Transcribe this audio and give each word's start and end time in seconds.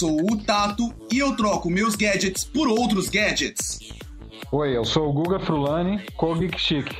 sou 0.00 0.18
o 0.32 0.34
Tato 0.34 0.90
e 1.12 1.18
eu 1.18 1.36
troco 1.36 1.68
meus 1.68 1.94
gadgets 1.94 2.42
por 2.42 2.66
outros 2.66 3.10
gadgets. 3.10 3.78
Oi, 4.50 4.74
eu 4.74 4.82
sou 4.82 5.10
o 5.10 5.12
Guga 5.12 5.38
Frulani, 5.38 6.00
co-geek 6.16 6.58
chic. 6.58 6.90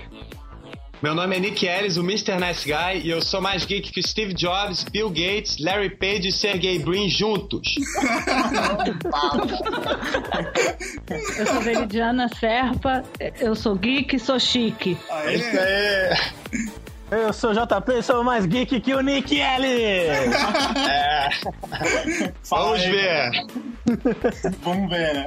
Meu 1.02 1.14
nome 1.14 1.34
é 1.34 1.40
Nick 1.40 1.66
Ellis, 1.66 1.96
o 1.96 2.02
Mr. 2.02 2.36
Nice 2.38 2.66
Guy, 2.66 3.00
e 3.06 3.08
eu 3.08 3.22
sou 3.22 3.40
mais 3.40 3.64
geek 3.64 3.90
que 3.90 4.02
Steve 4.06 4.34
Jobs, 4.34 4.84
Bill 4.84 5.08
Gates, 5.08 5.56
Larry 5.58 5.88
Page 5.96 6.28
e 6.28 6.32
Sergey 6.32 6.78
Brin 6.78 7.08
juntos. 7.08 7.74
Eu 11.38 11.46
sou 11.46 11.60
Veridiana 11.62 12.28
Serpa, 12.28 13.02
eu 13.40 13.56
sou 13.56 13.76
geek 13.76 14.16
e 14.16 14.18
sou 14.18 14.38
chique. 14.38 14.98
É 15.24 15.34
isso 15.34 15.58
aí. 15.58 16.70
Eu 17.10 17.32
sou 17.32 17.50
o 17.50 17.52
JP, 17.52 18.02
sou 18.02 18.22
mais 18.22 18.46
geek 18.46 18.80
que 18.80 18.94
o 18.94 19.00
Nick 19.00 19.36
Ellis! 19.36 20.30
Vamos 22.48 22.80
ver. 22.82 23.30
Vamos 24.62 24.90
ver, 24.90 25.14
né? 25.14 25.26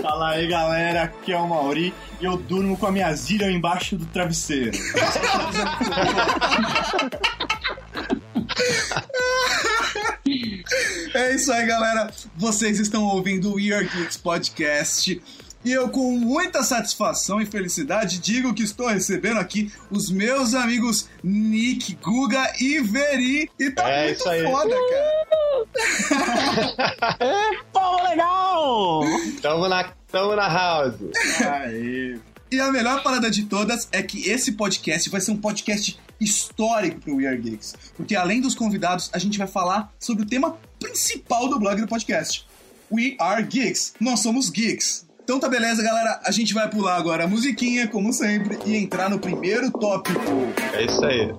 Fala 0.00 0.30
aí, 0.30 0.48
galera. 0.48 1.02
Aqui 1.02 1.32
é 1.32 1.36
o 1.36 1.46
Mauri 1.46 1.92
e 2.18 2.24
eu 2.24 2.38
durmo 2.38 2.78
com 2.78 2.86
a 2.86 2.92
minha 2.92 3.12
zilha 3.14 3.50
embaixo 3.50 3.96
do 3.96 4.06
travesseiro. 4.06 4.70
É 11.14 11.34
isso 11.34 11.52
aí, 11.52 11.66
galera. 11.66 12.10
Vocês 12.36 12.78
estão 12.78 13.04
ouvindo 13.04 13.50
o 13.50 13.54
We 13.56 13.72
Are 13.74 13.86
Geeks 13.86 14.16
Podcast. 14.16 15.20
E 15.62 15.72
eu, 15.72 15.90
com 15.90 16.12
muita 16.12 16.62
satisfação 16.62 17.40
e 17.40 17.44
felicidade, 17.46 18.18
digo 18.18 18.54
que 18.54 18.62
estou 18.62 18.88
recebendo 18.88 19.38
aqui 19.38 19.70
os 19.90 20.10
meus 20.10 20.54
amigos 20.54 21.06
Nick, 21.22 21.96
Guga 21.96 22.52
e 22.58 22.80
Veri. 22.80 23.50
E 23.58 23.70
tá 23.70 23.88
É 23.88 24.06
muito 24.06 24.20
isso 24.20 24.28
aí. 24.28 24.42
foda, 24.42 24.74
cara. 24.74 25.30
Pô, 27.72 28.02
legal! 28.08 29.02
Tamo 29.42 29.68
na, 29.68 29.84
tamo 30.10 30.34
na 30.34 30.48
house. 30.48 30.94
Aí. 31.46 32.18
E 32.50 32.58
a 32.58 32.72
melhor 32.72 33.02
parada 33.02 33.30
de 33.30 33.44
todas 33.44 33.86
é 33.92 34.02
que 34.02 34.28
esse 34.30 34.52
podcast 34.52 35.10
vai 35.10 35.20
ser 35.20 35.30
um 35.32 35.36
podcast 35.36 36.00
histórico 36.18 37.00
pro 37.00 37.16
We 37.16 37.26
Are 37.26 37.36
Geeks. 37.36 37.74
Porque 37.96 38.16
além 38.16 38.40
dos 38.40 38.54
convidados, 38.54 39.10
a 39.12 39.18
gente 39.18 39.36
vai 39.38 39.46
falar 39.46 39.92
sobre 40.00 40.22
o 40.24 40.26
tema 40.26 40.58
principal 40.78 41.48
do 41.48 41.58
blog 41.58 41.80
do 41.80 41.86
podcast. 41.86 42.46
We 42.90 43.14
Are 43.20 43.42
Geeks. 43.42 43.94
Nós 44.00 44.20
somos 44.20 44.50
geeks. 44.50 45.06
Então 45.30 45.38
tá 45.38 45.48
beleza, 45.48 45.80
galera. 45.80 46.20
A 46.24 46.32
gente 46.32 46.52
vai 46.52 46.68
pular 46.68 46.96
agora 46.96 47.22
a 47.22 47.26
musiquinha, 47.28 47.86
como 47.86 48.12
sempre, 48.12 48.58
e 48.66 48.74
entrar 48.74 49.08
no 49.08 49.16
primeiro 49.16 49.70
tópico. 49.70 50.18
É 50.72 50.84
isso 50.84 51.04
aí. 51.04 51.32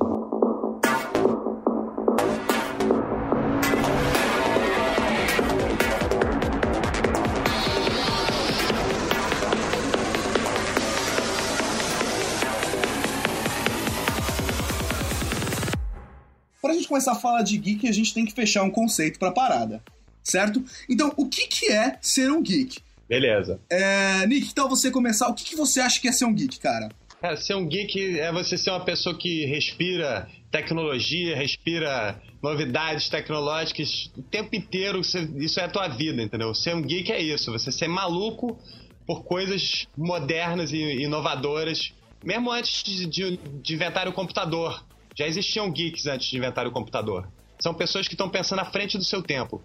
Pra 16.62 16.74
gente 16.74 16.88
começar 16.88 17.12
a 17.12 17.16
falar 17.16 17.42
de 17.42 17.58
geek, 17.58 17.90
a 17.90 17.92
gente 17.92 18.14
tem 18.14 18.26
que 18.26 18.32
fechar 18.32 18.64
um 18.64 18.72
conceito 18.72 19.20
pra 19.20 19.32
parada. 19.32 19.84
Certo? 20.24 20.64
Então, 20.88 21.12
o 21.18 21.28
que, 21.28 21.46
que 21.48 21.70
é 21.70 21.98
ser 22.02 22.32
um 22.32 22.42
geek? 22.42 22.80
Beleza. 23.12 23.60
É, 23.70 24.26
Nick, 24.26 24.48
então 24.48 24.70
você 24.70 24.90
começar, 24.90 25.28
o 25.28 25.34
que, 25.34 25.44
que 25.44 25.56
você 25.58 25.82
acha 25.82 26.00
que 26.00 26.08
é 26.08 26.14
ser 26.14 26.24
um 26.24 26.34
geek, 26.34 26.58
cara? 26.62 26.88
É, 27.22 27.36
ser 27.36 27.56
um 27.56 27.68
geek 27.68 28.18
é 28.18 28.32
você 28.32 28.58
ser 28.58 28.70
uma 28.70 28.80
pessoa 28.86 29.14
que 29.18 29.46
respira 29.48 30.30
tecnologia, 30.50 31.36
respira 31.36 32.22
novidades 32.42 33.10
tecnológicas 33.10 34.10
o 34.18 34.22
tempo 34.22 34.56
inteiro. 34.56 35.04
você- 35.04 35.30
Isso 35.36 35.60
é 35.60 35.66
a 35.66 35.70
tua 35.70 35.90
vida, 35.90 36.22
entendeu? 36.24 36.56
Ser 36.56 36.74
um 36.74 36.82
geek 36.82 37.12
é 37.12 37.22
isso. 37.22 37.52
Você 37.52 37.70
ser 37.70 37.90
maluco 37.90 38.58
por 39.06 39.26
coisas 39.26 39.86
modernas 39.98 40.72
e 40.72 40.78
inovadoras. 41.04 41.92
Mesmo 42.24 42.50
antes 42.50 42.82
de, 42.82 43.06
de, 43.08 43.38
de 43.62 43.74
inventar 43.74 44.08
o 44.08 44.14
computador. 44.14 44.86
Já 45.18 45.28
existiam 45.28 45.70
geeks 45.70 46.06
antes 46.08 46.30
de 46.30 46.38
inventar 46.38 46.66
o 46.66 46.72
computador. 46.72 47.28
São 47.60 47.74
pessoas 47.74 48.08
que 48.08 48.14
estão 48.14 48.30
pensando 48.30 48.60
à 48.60 48.66
frente 48.66 48.98
do 48.98 49.04
seu 49.04 49.22
tempo. 49.22 49.62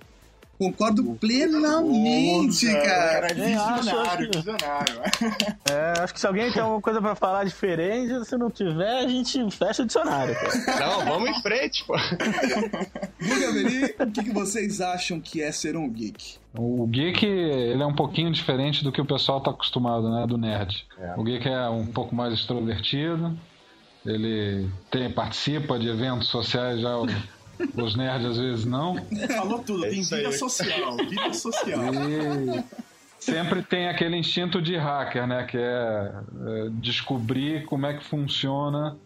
Concordo 0.59 1.03
plenamente, 1.21 2.67
Nossa, 2.67 2.81
cara. 2.81 3.27
é 3.29 3.55
Eu 3.55 3.61
acho 3.61 3.75
visionário, 3.83 4.31
que- 4.31 4.37
visionário. 4.39 5.01
É, 5.69 6.01
acho 6.01 6.15
que 6.15 6.21
se 6.21 6.27
alguém 6.27 6.51
tem 6.53 6.63
alguma 6.63 6.81
coisa 6.81 7.01
pra 7.03 7.15
falar 7.15 7.45
diferente, 7.45 8.25
se 8.25 8.37
não 8.37 8.49
tiver, 8.51 9.01
a 9.01 9.09
gente 9.09 9.51
fecha 9.51 9.83
o 9.83 9.87
dicionário. 9.87 10.35
cara. 10.35 10.81
Não, 10.81 11.05
vamos 11.05 11.29
em 11.31 11.43
frente, 11.43 11.85
pô. 11.85 11.95
Guga 13.21 13.53
Veri, 13.53 13.95
o 13.99 14.11
que, 14.13 14.25
que 14.25 14.33
vocês 14.33 14.81
acham 14.81 15.21
que 15.21 15.43
é 15.43 15.51
ser 15.53 15.77
um 15.77 15.89
geek? 15.91 16.37
O 16.57 16.87
geek, 16.87 17.27
ele 17.27 17.83
é 17.83 17.87
um 17.87 17.95
pouquinho 17.95 18.31
diferente 18.33 18.83
do 18.85 18.93
que 18.93 19.01
o 19.01 19.05
pessoal 19.05 19.41
tá 19.41 19.51
acostumado, 19.51 20.09
né, 20.11 20.27
do 20.27 20.39
nerd. 20.39 20.87
O 21.17 21.25
geek 21.25 21.47
é 21.49 21.69
um 21.69 21.87
pouco 21.87 22.15
mais 22.15 22.33
extrovertido, 22.33 23.37
ele 24.05 24.69
tem, 24.91 25.11
participa 25.11 25.79
de 25.79 25.89
eventos 25.89 26.29
sociais, 26.29 26.81
já 26.81 26.97
os 27.77 27.97
nerds 27.97 28.27
às 28.27 28.39
vezes 28.39 28.65
não. 28.65 28.97
Falou 29.37 29.59
tudo, 29.61 29.85
É 29.87 29.91
tem 29.91 30.01
isso 30.01 30.15
vida 30.15 30.29
aí. 30.29 30.35
social, 30.35 30.97
vida 30.97 31.33
social. 31.33 31.81
E 33.19 33.33
sempre 33.33 33.63
tem 33.63 33.89
aquele 33.89 34.17
instinto 34.17 34.61
de 34.63 34.77
hacker, 34.77 35.27
né, 35.27 35.45
que 35.45 35.57
é, 35.57 35.61
é, 35.63 36.69
descobrir 36.73 37.65
como 37.65 37.87
é 37.87 37.95
que 37.95 38.05
funciona. 38.05 38.97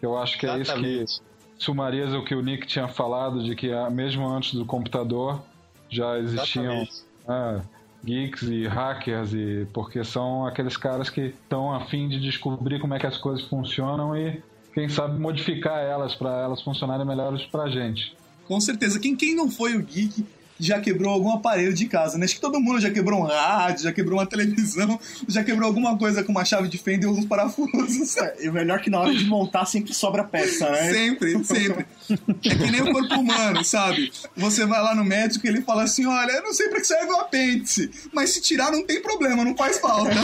Eu 0.00 0.16
acho 0.16 0.38
que 0.38 0.46
é 0.46 0.58
isso 0.58 0.72
que 0.74 0.78
Exatamente. 0.86 1.20
sumariza 1.58 2.16
o 2.18 2.24
que 2.24 2.34
o 2.34 2.40
Nick 2.40 2.66
tinha 2.66 2.86
falado, 2.88 3.42
de 3.42 3.54
que 3.56 3.72
ah, 3.72 3.90
mesmo 3.90 4.26
antes 4.26 4.54
do 4.54 4.64
computador 4.64 5.42
já 5.90 6.18
existiam 6.18 6.82
Exatamente. 6.82 7.02
ah, 7.26 7.60
geeks 8.04 8.42
e 8.42 8.66
hackers, 8.66 9.34
e 9.34 9.66
porque 9.74 10.04
são 10.04 10.46
aqueles 10.46 10.76
caras 10.76 11.10
que 11.10 11.20
estão 11.22 11.74
a 11.74 11.80
fim 11.86 12.08
de 12.08 12.20
descobrir 12.20 12.78
como 12.80 12.94
é 12.94 12.98
que 12.98 13.06
as 13.06 13.18
coisas 13.18 13.44
funcionam 13.48 14.16
e, 14.16 14.40
quem 14.78 14.88
sabe, 14.88 15.18
modificar 15.18 15.80
elas 15.80 16.14
para 16.14 16.30
elas 16.40 16.62
funcionarem 16.62 17.04
melhores 17.04 17.44
pra 17.46 17.68
gente. 17.68 18.14
Com 18.46 18.60
certeza, 18.60 19.00
quem, 19.00 19.16
quem 19.16 19.34
não 19.34 19.50
foi 19.50 19.74
o 19.74 19.82
geek 19.82 20.24
já 20.58 20.80
quebrou 20.80 21.12
algum 21.12 21.32
aparelho 21.32 21.72
de 21.72 21.86
casa, 21.86 22.18
né? 22.18 22.24
Acho 22.24 22.34
que 22.34 22.40
todo 22.40 22.60
mundo 22.60 22.80
já 22.80 22.90
quebrou 22.90 23.20
um 23.20 23.24
rádio, 23.24 23.84
já 23.84 23.92
quebrou 23.92 24.18
uma 24.18 24.26
televisão, 24.26 24.98
já 25.28 25.44
quebrou 25.44 25.66
alguma 25.66 25.96
coisa 25.96 26.22
com 26.22 26.32
uma 26.32 26.44
chave 26.44 26.68
de 26.68 26.78
fenda 26.78 27.06
e 27.06 27.08
uns 27.08 27.24
parafusos. 27.24 28.16
E 28.40 28.48
o 28.48 28.52
melhor 28.52 28.78
é 28.78 28.82
que 28.82 28.90
na 28.90 29.00
hora 29.00 29.14
de 29.14 29.24
montar 29.24 29.66
sempre 29.66 29.94
sobra 29.94 30.24
peça, 30.24 30.68
né? 30.70 30.92
Sempre, 30.92 31.44
sempre. 31.44 31.86
É 32.10 32.14
que 32.34 32.70
nem 32.70 32.82
o 32.82 32.92
corpo 32.92 33.14
humano, 33.14 33.64
sabe? 33.64 34.10
Você 34.36 34.66
vai 34.66 34.82
lá 34.82 34.94
no 34.94 35.04
médico 35.04 35.46
e 35.46 35.48
ele 35.48 35.62
fala 35.62 35.84
assim: 35.84 36.06
olha, 36.06 36.32
eu 36.32 36.42
não 36.42 36.52
sei 36.52 36.68
pra 36.68 36.80
que 36.80 36.86
serve 36.86 37.12
o 37.12 37.16
apêndice, 37.16 37.90
mas 38.12 38.30
se 38.30 38.40
tirar 38.40 38.70
não 38.72 38.84
tem 38.84 39.00
problema, 39.00 39.44
não 39.44 39.56
faz 39.56 39.78
falta. 39.78 40.10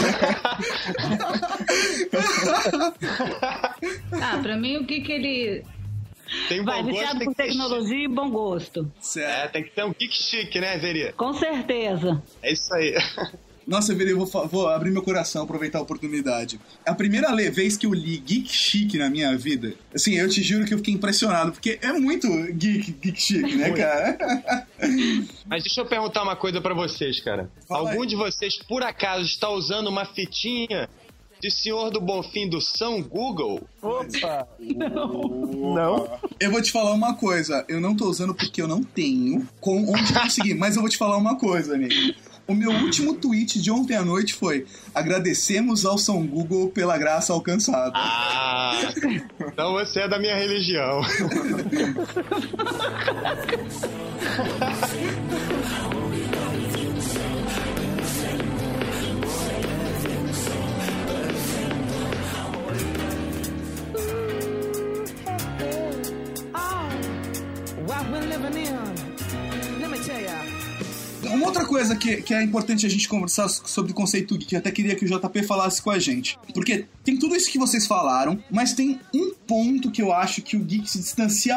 Ah, 4.12 4.38
pra 4.42 4.56
mim 4.56 4.76
o 4.76 4.84
geek 4.84 5.10
ele 5.10 5.64
Tem 6.48 6.58
bom 6.58 6.66
vai 6.66 6.82
gosto, 6.82 6.94
viciado 6.94 7.18
tem 7.18 7.28
por 7.28 7.34
tecnologia 7.34 8.04
e 8.04 8.08
bom 8.08 8.30
gosto. 8.30 8.92
É, 8.98 9.02
certo. 9.02 9.52
tem 9.52 9.64
que 9.64 9.70
ter 9.70 9.84
um 9.84 9.92
geek 9.92 10.14
chique, 10.14 10.60
né, 10.60 10.76
Veri? 10.78 11.12
Com 11.12 11.32
certeza. 11.32 12.22
É 12.42 12.52
isso 12.52 12.72
aí. 12.74 12.94
Nossa, 13.66 13.94
Veri, 13.94 14.10
eu 14.10 14.24
vou, 14.24 14.46
vou 14.46 14.68
abrir 14.68 14.90
meu 14.90 15.02
coração, 15.02 15.44
aproveitar 15.44 15.78
a 15.78 15.82
oportunidade. 15.82 16.60
A 16.84 16.94
primeira 16.94 17.34
vez 17.50 17.76
que 17.76 17.86
eu 17.86 17.94
li 17.94 18.18
Geek 18.18 18.52
Chic 18.52 18.94
na 18.94 19.08
minha 19.08 19.36
vida, 19.36 19.74
assim, 19.94 20.14
eu 20.14 20.28
te 20.28 20.42
juro 20.42 20.66
que 20.66 20.74
eu 20.74 20.78
fiquei 20.78 20.92
impressionado, 20.92 21.52
porque 21.52 21.78
é 21.80 21.92
muito 21.92 22.28
geek, 22.52 22.92
geek 22.92 23.20
chic, 23.20 23.54
né, 23.56 23.70
cara? 23.70 24.66
Mas 25.46 25.62
deixa 25.62 25.80
eu 25.80 25.86
perguntar 25.86 26.22
uma 26.22 26.36
coisa 26.36 26.60
pra 26.60 26.74
vocês, 26.74 27.22
cara. 27.22 27.48
Fala 27.66 27.90
Algum 27.90 28.02
aí. 28.02 28.08
de 28.08 28.16
vocês, 28.16 28.58
por 28.68 28.82
acaso, 28.82 29.24
está 29.24 29.48
usando 29.48 29.88
uma 29.88 30.04
fitinha 30.04 30.88
de 31.44 31.50
Senhor 31.50 31.90
do 31.90 32.00
Bonfim 32.00 32.48
do 32.48 32.58
São 32.58 33.02
Google? 33.02 33.60
Opa! 33.82 34.48
Não. 34.58 36.18
Eu 36.40 36.50
vou 36.50 36.62
te 36.62 36.72
falar 36.72 36.92
uma 36.92 37.16
coisa, 37.16 37.66
eu 37.68 37.82
não 37.82 37.94
tô 37.94 38.08
usando 38.08 38.34
porque 38.34 38.62
eu 38.62 38.66
não 38.66 38.82
tenho 38.82 39.46
com 39.60 39.92
onde 39.92 40.10
conseguir, 40.14 40.54
mas 40.54 40.74
eu 40.74 40.80
vou 40.80 40.88
te 40.88 40.96
falar 40.96 41.18
uma 41.18 41.36
coisa, 41.36 41.76
Nick. 41.76 42.16
O 42.48 42.54
meu 42.54 42.70
último 42.70 43.12
tweet 43.12 43.60
de 43.60 43.70
ontem 43.70 43.94
à 43.94 44.02
noite 44.02 44.32
foi: 44.32 44.64
agradecemos 44.94 45.84
ao 45.84 45.98
São 45.98 46.26
Google 46.26 46.70
pela 46.70 46.96
graça 46.96 47.34
alcançada. 47.34 47.92
Ah, 47.94 48.80
então 49.46 49.72
você 49.72 50.00
é 50.00 50.08
da 50.08 50.18
minha 50.18 50.36
religião. 50.36 51.02
Uma 71.32 71.46
outra 71.46 71.64
coisa 71.64 71.96
que, 71.96 72.18
que 72.18 72.34
é 72.34 72.42
importante 72.42 72.84
a 72.86 72.88
gente 72.88 73.08
conversar 73.08 73.48
sobre 73.48 73.92
o 73.92 73.94
conceito 73.94 74.36
geek, 74.36 74.54
eu 74.54 74.58
até 74.58 74.70
queria 74.70 74.94
que 74.94 75.04
o 75.04 75.08
JP 75.08 75.42
falasse 75.44 75.80
com 75.80 75.90
a 75.90 75.98
gente. 75.98 76.38
Porque 76.52 76.86
tem 77.02 77.16
tudo 77.16 77.34
isso 77.34 77.50
que 77.50 77.58
vocês 77.58 77.86
falaram, 77.86 78.38
mas 78.50 78.72
tem 78.72 79.00
um 79.12 79.32
ponto 79.46 79.90
que 79.90 80.02
eu 80.02 80.12
acho 80.12 80.42
que 80.42 80.56
o 80.56 80.60
geek 80.60 80.88
se 80.88 80.98
distancia 80.98 81.56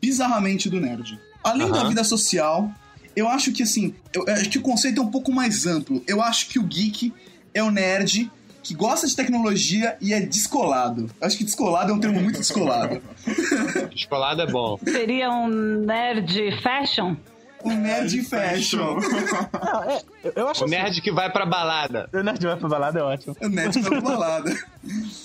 bizarramente 0.00 0.68
do 0.68 0.80
nerd. 0.80 1.18
Além 1.42 1.70
da 1.70 1.80
Aham. 1.80 1.88
vida 1.88 2.04
social, 2.04 2.70
eu 3.14 3.28
acho 3.28 3.52
que 3.52 3.62
assim, 3.62 3.94
eu 4.12 4.24
eu 4.26 4.34
acho 4.34 4.50
que 4.50 4.58
o 4.58 4.62
conceito 4.62 5.00
é 5.00 5.04
um 5.04 5.10
pouco 5.10 5.32
mais 5.32 5.66
amplo. 5.66 6.02
Eu 6.06 6.22
acho 6.22 6.48
que 6.48 6.58
o 6.58 6.62
geek 6.62 7.12
é 7.54 7.62
o 7.62 7.70
nerd 7.70 8.30
que 8.66 8.74
gosta 8.74 9.06
de 9.06 9.14
tecnologia 9.14 9.96
e 10.00 10.12
é 10.12 10.20
descolado. 10.20 11.08
Acho 11.20 11.38
que 11.38 11.44
descolado 11.44 11.92
é 11.92 11.94
um 11.94 12.00
termo 12.00 12.20
muito 12.20 12.38
descolado. 12.38 13.00
Descolado 13.94 14.42
é 14.42 14.46
bom. 14.46 14.78
Seria 14.84 15.30
um 15.30 15.48
nerd 15.48 16.60
fashion? 16.62 17.14
O 17.62 17.70
nerd 17.70 18.22
fashion. 18.22 18.98
Não, 19.00 19.82
é, 19.84 20.00
eu- 20.36 20.48
acho 20.48 20.62
O 20.62 20.64
assim, 20.66 20.76
nerd 20.76 21.00
que 21.00 21.10
vai 21.10 21.30
pra 21.32 21.44
balada. 21.46 22.08
O 22.12 22.22
nerd 22.22 22.44
vai 22.46 22.56
pra 22.56 22.68
balada 22.68 22.98
é 23.00 23.02
ótimo. 23.02 23.36
O 23.42 23.48
nerd 23.48 23.80
vai 23.80 23.90
pra 23.90 24.00
balada. 24.00 24.54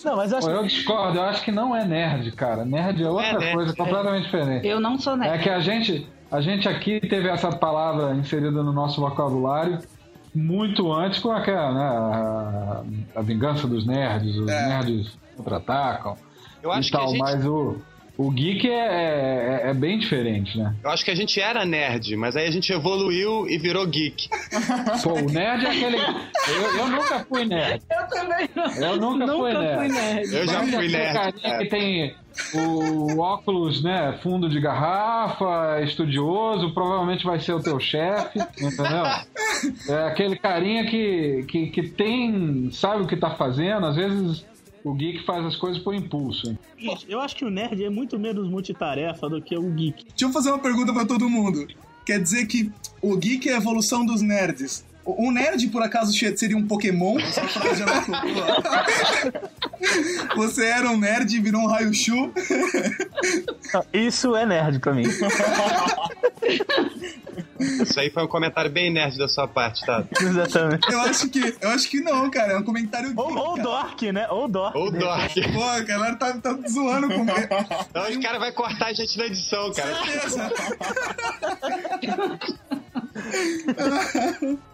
Não, 0.06 0.16
mas 0.18 0.32
eu 0.32 0.38
acho 0.40 0.48
Pô, 0.48 0.54
eu 0.54 0.64
discordo, 0.64 1.18
eu 1.18 1.24
acho 1.24 1.44
que 1.44 1.52
não 1.52 1.76
é 1.76 1.86
nerd, 1.86 2.32
cara. 2.32 2.66
Nerd 2.66 3.04
é 3.04 3.10
outra 3.10 3.38
nerd, 3.40 3.54
coisa, 3.56 3.72
é. 3.72 3.76
completamente 3.76 4.24
diferente. 4.26 4.68
Eu 4.68 4.80
não 4.80 4.98
sou 5.00 5.14
É 5.14 5.18
nerd. 5.18 5.44
que 5.44 5.50
a 5.50 5.60
gente, 5.60 6.08
a 6.32 6.42
gente 6.42 6.68
aqui 6.68 7.00
teve 7.02 7.28
essa 7.30 7.50
palavra 7.52 8.16
inserida 8.16 8.64
no 8.64 8.72
nosso 8.74 9.02
vocabulário 9.02 9.80
muito 10.34 10.92
antes 10.92 11.20
com 11.20 11.32
aquela, 11.32 11.72
né, 11.74 11.84
a, 13.16 13.20
a 13.20 13.22
vingança 13.22 13.68
dos 13.68 13.86
nerds, 13.86 14.36
os 14.38 14.50
É. 14.50 14.68
nerds 14.68 15.18
contra-atacam 15.36 16.16
Eu 16.64 16.72
acho 16.72 16.90
e 16.90 16.92
tal, 16.92 17.02
que 17.02 17.08
a 17.08 17.10
gente, 17.12 17.20
mas 17.20 17.46
o, 17.46 17.78
o 18.18 18.30
geek 18.32 18.70
é, 18.70 18.74
é, 18.74 19.70
é 19.70 19.74
bem 19.74 19.98
diferente, 20.00 20.58
né? 20.58 20.76
eu 20.84 20.90
acho 20.92 21.04
que 21.04 21.12
a 21.12 21.16
gente 21.16 21.40
era 21.42 21.66
nerd, 21.66 22.16
mas 22.16 22.36
aí 22.36 22.48
a 22.48 22.52
gente 22.52 22.72
evoluiu 22.72 23.48
e 23.50 23.58
virou 23.58 23.86
geek. 23.88 24.30
Pô, 25.04 25.14
o 25.14 25.22
nerd 25.32 25.66
é 25.66 25.70
aquele... 25.70 25.98
Eu, 25.98 26.78
eu 26.78 26.88
nunca 26.88 27.26
fui 27.28 27.46
nerd. 27.46 27.82
Eu 27.90 28.08
também 28.08 28.50
não. 28.56 28.66
Eu 28.86 28.98
nunca, 28.98 29.28
fui 29.28 29.54
Nunca 29.54 29.60
nerd. 29.62 29.78
fui 29.78 29.88
nerd. 30.02 30.34
Eu 30.36 30.46
já 30.48 30.60
Mas 30.62 30.76
fui 30.76 30.88
nerd. 30.88 31.14
carinha 31.14 31.54
é. 31.54 31.58
que 31.58 31.66
tem 31.70 32.16
o 32.54 33.20
óculos, 33.20 33.84
né, 33.84 34.20
fundo 34.22 34.50
de 34.50 34.60
garrafa, 34.60 35.82
estudioso, 35.82 36.74
provavelmente 36.74 37.26
vai 37.26 37.40
ser 37.40 37.54
o 37.54 37.62
teu 37.62 37.80
chefe, 37.80 38.40
entendeu? 38.40 39.04
É 39.88 40.08
aquele 40.08 40.36
carinha 40.36 40.86
que, 40.90 41.46
que, 41.48 41.68
que 41.68 41.84
tem, 41.84 42.70
sabe 42.72 43.04
o 43.04 43.08
que 43.08 43.16
tá 43.16 43.32
fazendo, 43.32 43.86
às 43.86 43.96
vezes 43.96 44.46
o 44.84 44.94
geek 44.94 45.24
faz 45.26 45.46
as 45.46 45.56
coisas 45.56 45.82
por 45.82 45.94
impulso. 45.94 46.58
Gente, 46.78 47.06
eu 47.10 47.20
acho 47.20 47.36
que 47.36 47.46
o 47.46 47.50
nerd 47.50 47.84
é 47.84 47.90
muito 47.90 48.18
menos 48.18 48.50
multitarefa 48.50 49.30
do 49.30 49.42
que 49.42 49.56
o 49.58 49.70
geek. 49.72 50.06
Deixa 50.06 50.26
eu 50.26 50.32
fazer 50.32 50.50
uma 50.50 50.60
pergunta 50.60 50.94
pra 50.94 51.06
todo 51.06 51.30
mundo. 51.30 51.68
Quer 52.06 52.20
dizer 52.20 52.48
que 52.48 52.72
o 53.02 53.16
geek 53.16 53.50
é 53.50 53.54
a 53.54 53.58
evolução 53.58 54.06
dos 54.06 54.22
nerds. 54.22 54.84
O 55.04 55.28
o 55.28 55.32
nerd, 55.32 55.68
por 55.68 55.82
acaso, 55.82 56.12
seria 56.36 56.58
um 56.58 56.68
Pokémon? 56.68 57.20
Essa 57.20 57.48
frase 57.48 57.80
já 57.80 57.86
vai 57.86 58.06
popular. 58.06 58.86
Você 60.36 60.66
era 60.66 60.90
um 60.90 60.98
nerd 60.98 61.36
e 61.36 61.40
virou 61.40 61.62
um 61.62 61.68
Raichu? 61.68 62.32
Não, 63.74 63.86
Isso 63.94 64.36
é 64.36 64.46
nerd 64.46 64.80
pra 64.80 64.94
mim. 64.94 65.04
Isso 67.60 68.00
aí 68.00 68.10
foi 68.10 68.24
um 68.24 68.28
comentário 68.28 68.70
bem 68.72 68.92
nerd 68.92 69.18
da 69.18 69.28
sua 69.28 69.48
parte, 69.48 69.86
tá? 69.86 70.04
Exatamente. 70.20 70.92
Eu 70.92 71.00
acho 71.02 71.30
que, 71.30 71.56
eu 71.62 71.70
acho 71.70 71.90
que 71.90 72.00
não, 72.02 72.30
cara. 72.30 72.54
É 72.54 72.58
um 72.58 72.64
comentário 72.64 73.14
Ou, 73.16 73.36
ou 73.38 73.52
cara. 73.56 73.64
dork, 73.64 74.12
né? 74.12 74.28
Ou 74.30 74.48
dork. 74.48 74.78
Ou 74.78 74.92
Dork. 74.92 75.52
Pô, 75.54 75.64
a 75.64 75.80
galera 75.82 76.16
tá, 76.16 76.34
tá 76.34 76.58
zoando 76.68 77.08
com 77.08 77.22
Então 77.24 78.10
os 78.10 78.18
caras 78.18 78.40
vão 78.40 78.52
cortar 78.54 78.88
a 78.88 78.94
gente 78.94 79.18
na 79.18 79.26
edição, 79.26 79.72
cara. 79.74 79.96
certeza. 80.04 80.52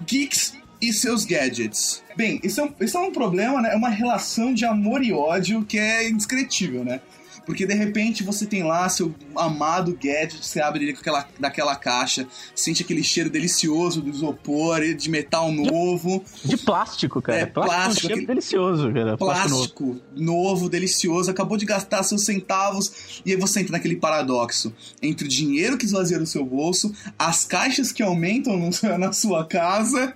Geeks 0.00 0.54
e 0.80 0.92
seus 0.92 1.24
gadgets. 1.24 2.02
Bem, 2.16 2.40
isso 2.42 2.60
é, 2.60 2.64
um, 2.64 2.74
isso 2.80 2.96
é 2.96 3.00
um 3.00 3.12
problema, 3.12 3.60
né? 3.60 3.72
É 3.72 3.76
uma 3.76 3.88
relação 3.88 4.52
de 4.52 4.64
amor 4.64 5.02
e 5.02 5.12
ódio 5.12 5.64
que 5.64 5.78
é 5.78 6.08
indescritível, 6.08 6.84
né? 6.84 7.00
Porque 7.46 7.66
de 7.66 7.74
repente 7.74 8.22
você 8.22 8.46
tem 8.46 8.62
lá 8.62 8.88
seu 8.88 9.14
amado 9.36 9.96
gadget, 10.02 10.44
você 10.44 10.60
abre 10.60 10.84
ele 10.84 10.92
com 10.94 11.00
aquela, 11.00 11.28
daquela 11.38 11.76
caixa, 11.76 12.26
sente 12.54 12.82
aquele 12.82 13.02
cheiro 13.02 13.28
delicioso 13.28 14.00
do 14.00 14.08
isopor, 14.10 14.80
de 14.94 15.10
metal 15.10 15.52
novo, 15.52 16.24
De 16.44 16.56
plástico, 16.56 17.20
cara. 17.20 17.40
É, 17.40 17.46
plástico, 17.46 17.74
plástico, 17.76 17.90
é 17.90 17.90
um 17.90 17.94
cheiro 18.00 18.14
aquele- 18.14 18.26
delicioso, 18.26 18.92
cara. 18.92 19.16
Plástico 19.16 19.48
novo. 19.50 19.58
plástico 19.58 20.00
novo, 20.16 20.68
delicioso, 20.68 21.30
acabou 21.30 21.56
de 21.56 21.64
gastar 21.66 22.02
seus 22.02 22.24
centavos 22.24 23.20
e 23.26 23.30
aí 23.32 23.36
você 23.36 23.60
entra 23.60 23.72
naquele 23.72 23.96
paradoxo 23.96 24.72
entre 25.02 25.26
o 25.26 25.28
dinheiro 25.28 25.76
que 25.76 25.84
esvazia 25.84 26.18
do 26.18 26.26
seu 26.26 26.44
bolso, 26.44 26.92
as 27.18 27.44
caixas 27.44 27.92
que 27.92 28.02
aumentam 28.02 28.56
no- 28.56 28.98
na 28.98 29.12
sua 29.12 29.44
casa, 29.46 30.14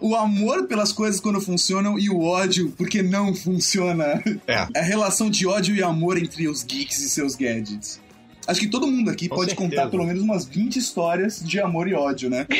o 0.00 0.14
amor 0.14 0.66
pelas 0.66 0.92
coisas 0.92 1.20
quando 1.20 1.40
funcionam 1.40 1.98
e 1.98 2.10
o 2.10 2.20
ódio 2.20 2.72
porque 2.76 3.02
não 3.02 3.34
funciona. 3.34 4.22
É. 4.46 4.66
A 4.76 4.82
relação 4.82 5.30
de 5.30 5.46
ódio 5.46 5.74
e 5.74 5.82
amor 5.82 6.17
entre 6.18 6.48
os 6.48 6.62
geeks 6.62 6.98
e 7.00 7.08
seus 7.08 7.34
gadgets. 7.34 8.00
Acho 8.46 8.60
que 8.60 8.68
todo 8.68 8.86
mundo 8.86 9.10
aqui 9.10 9.28
Com 9.28 9.36
pode 9.36 9.50
certeza. 9.50 9.70
contar 9.70 9.90
pelo 9.90 10.04
menos 10.04 10.22
umas 10.22 10.46
20 10.46 10.76
histórias 10.76 11.40
de 11.44 11.60
amor 11.60 11.86
e 11.88 11.94
ódio, 11.94 12.30
né? 12.30 12.46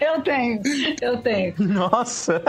Eu 0.00 0.20
tenho, 0.22 0.60
eu 1.00 1.18
tenho. 1.22 1.54
Nossa. 1.58 2.42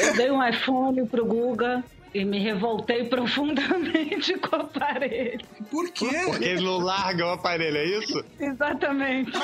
Eu 0.00 0.14
dei 0.16 0.30
um 0.30 0.46
iPhone 0.46 1.04
pro 1.08 1.26
Guga 1.26 1.82
e 2.14 2.24
me 2.24 2.38
revoltei 2.38 3.04
profundamente 3.04 4.34
com 4.38 4.56
o 4.56 4.60
aparelho. 4.60 5.40
Por 5.70 5.90
quê? 5.90 6.08
Porque 6.26 6.44
ele 6.44 6.62
não 6.64 6.78
larga 6.78 7.26
o 7.26 7.30
aparelho, 7.30 7.76
é 7.76 7.98
isso? 7.98 8.24
Exatamente. 8.38 9.32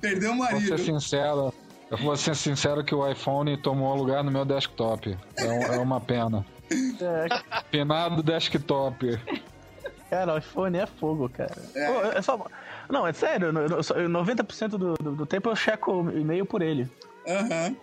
Perdeu 0.00 0.32
o 0.32 0.36
Vou 0.36 0.44
marido. 0.44 0.66
ser 0.66 0.78
sincero, 0.78 1.52
eu 1.94 1.98
vou 2.04 2.16
ser 2.16 2.34
sincero 2.36 2.84
que 2.84 2.94
o 2.94 3.08
iPhone 3.08 3.56
tomou 3.56 3.94
lugar 3.94 4.22
no 4.24 4.30
meu 4.30 4.44
desktop. 4.44 5.16
É, 5.36 5.44
um- 5.46 5.62
é 5.74 5.78
uma 5.78 6.00
pena. 6.00 6.44
É, 6.70 7.62
Penado 7.70 8.22
desktop. 8.22 9.18
cara, 10.10 10.34
o 10.34 10.38
iPhone 10.38 10.78
é 10.78 10.86
fogo, 10.86 11.28
cara. 11.28 11.54
É. 11.74 11.86
Pô, 11.92 12.00
é 12.18 12.22
só- 12.22 12.46
Não, 12.88 13.06
é 13.06 13.12
sério. 13.12 13.48
eu- 13.48 13.66
eu- 13.66 14.02
eu- 14.02 14.08
90% 14.08 14.76
do, 14.78 14.94
do, 14.94 15.12
do 15.16 15.26
tempo 15.26 15.48
eu 15.48 15.56
checo 15.56 15.92
o 16.02 16.10
e-mail 16.18 16.44
por 16.46 16.62
ele. 16.62 16.88
Aham. 17.26 17.76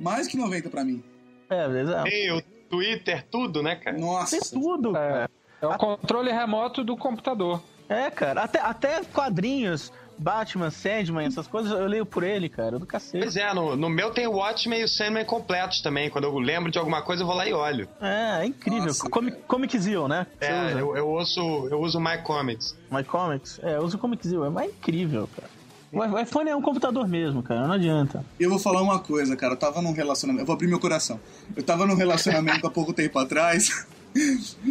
Mais 0.00 0.26
que 0.26 0.36
90 0.36 0.68
pra 0.68 0.84
mim. 0.84 1.02
É, 1.50 1.66
beleza? 1.66 2.02
Tem 2.04 2.32
o 2.32 2.42
Twitter, 2.70 3.26
tudo, 3.30 3.62
né, 3.62 3.76
cara? 3.76 3.96
Nossa. 3.96 4.38
Tem 4.38 4.60
tudo, 4.60 4.96
É, 4.96 5.08
cara. 5.10 5.30
é 5.62 5.66
o 5.66 5.78
controle 5.78 6.30
remoto 6.32 6.82
do 6.84 6.96
computador. 6.96 7.62
É, 7.88 8.10
cara. 8.10 8.42
Até, 8.42 8.60
até 8.60 9.04
quadrinhos, 9.04 9.92
Batman, 10.18 10.70
Sandman, 10.70 11.26
essas 11.26 11.46
coisas, 11.46 11.72
eu 11.72 11.86
leio 11.86 12.06
por 12.06 12.22
ele, 12.22 12.48
cara. 12.48 12.78
Do 12.78 12.86
cacete. 12.86 13.18
Pois 13.22 13.36
é, 13.36 13.52
no, 13.52 13.76
no 13.76 13.88
meu 13.88 14.10
tem 14.10 14.26
o 14.26 14.32
Watchmen 14.32 14.80
e 14.80 14.84
o 14.84 14.88
Sandman 14.88 15.24
completos 15.24 15.80
também. 15.80 16.10
Quando 16.10 16.24
eu 16.24 16.38
lembro 16.38 16.70
de 16.70 16.78
alguma 16.78 17.02
coisa, 17.02 17.22
eu 17.22 17.26
vou 17.26 17.34
lá 17.34 17.46
e 17.46 17.52
olho. 17.52 17.88
É, 18.00 18.42
é 18.42 18.46
incrível. 18.46 18.86
Nossa, 18.86 19.08
Comic, 19.08 19.38
Comiczilla, 19.46 20.08
né? 20.08 20.26
É, 20.40 20.72
eu, 20.72 20.96
eu, 20.96 21.10
uso, 21.10 21.68
eu 21.68 21.80
uso 21.80 22.00
My 22.00 22.18
Comics. 22.22 22.76
My 22.90 23.04
Comics. 23.04 23.60
É, 23.62 23.76
eu 23.76 23.82
uso 23.82 23.96
o 23.96 24.00
Comiczilla. 24.00 24.46
É 24.46 24.50
mais 24.50 24.70
incrível, 24.70 25.28
cara. 25.34 25.48
O 25.92 26.18
iPhone 26.18 26.50
é 26.50 26.56
um 26.56 26.62
computador 26.62 27.06
mesmo, 27.06 27.40
cara. 27.40 27.68
Não 27.68 27.74
adianta. 27.74 28.24
Eu 28.38 28.50
vou 28.50 28.58
falar 28.58 28.82
uma 28.82 28.98
coisa, 28.98 29.36
cara. 29.36 29.54
Eu 29.54 29.58
tava 29.58 29.80
num 29.80 29.92
relacionamento. 29.92 30.42
Eu 30.42 30.46
vou 30.46 30.54
abrir 30.54 30.66
meu 30.66 30.80
coração. 30.80 31.20
Eu 31.54 31.62
tava 31.62 31.86
num 31.86 31.94
relacionamento 31.94 32.66
há 32.66 32.70
pouco 32.70 32.92
tempo 32.92 33.18
atrás. 33.18 33.86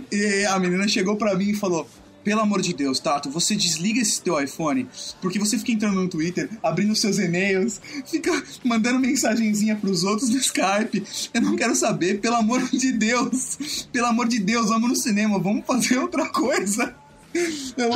E 0.10 0.46
a 0.46 0.58
menina 0.58 0.88
chegou 0.88 1.18
pra 1.18 1.36
mim 1.36 1.50
e 1.50 1.54
falou: 1.54 1.86
Pelo 2.24 2.42
amor 2.42 2.62
de 2.62 2.74
Deus, 2.74 3.00
Tato, 3.00 3.30
você 3.30 3.56
desliga 3.56 4.00
esse 4.00 4.22
teu 4.22 4.42
iPhone, 4.42 4.88
porque 5.22 5.38
você 5.38 5.58
fica 5.58 5.72
entrando 5.74 6.02
no 6.02 6.08
Twitter, 6.08 6.50
abrindo 6.64 6.96
seus 6.96 7.18
e-mails, 7.20 7.82
fica 8.06 8.32
mandando 8.64 9.00
mensagenzinha 9.00 9.76
pros 9.76 10.04
outros 10.04 10.30
no 10.30 10.38
Skype. 10.38 11.04
Eu 11.34 11.42
não 11.42 11.56
quero 11.56 11.76
saber, 11.76 12.20
pelo 12.22 12.36
amor 12.36 12.62
de 12.70 12.92
Deus. 12.94 13.88
Pelo 13.92 14.08
amor 14.08 14.28
de 14.28 14.40
Deus, 14.40 14.70
vamos 14.70 14.90
no 14.90 14.96
cinema, 14.96 15.38
vamos 15.40 15.66
fazer 15.66 15.98
outra 15.98 16.30
coisa. 16.30 16.96
Eu- 17.34 17.90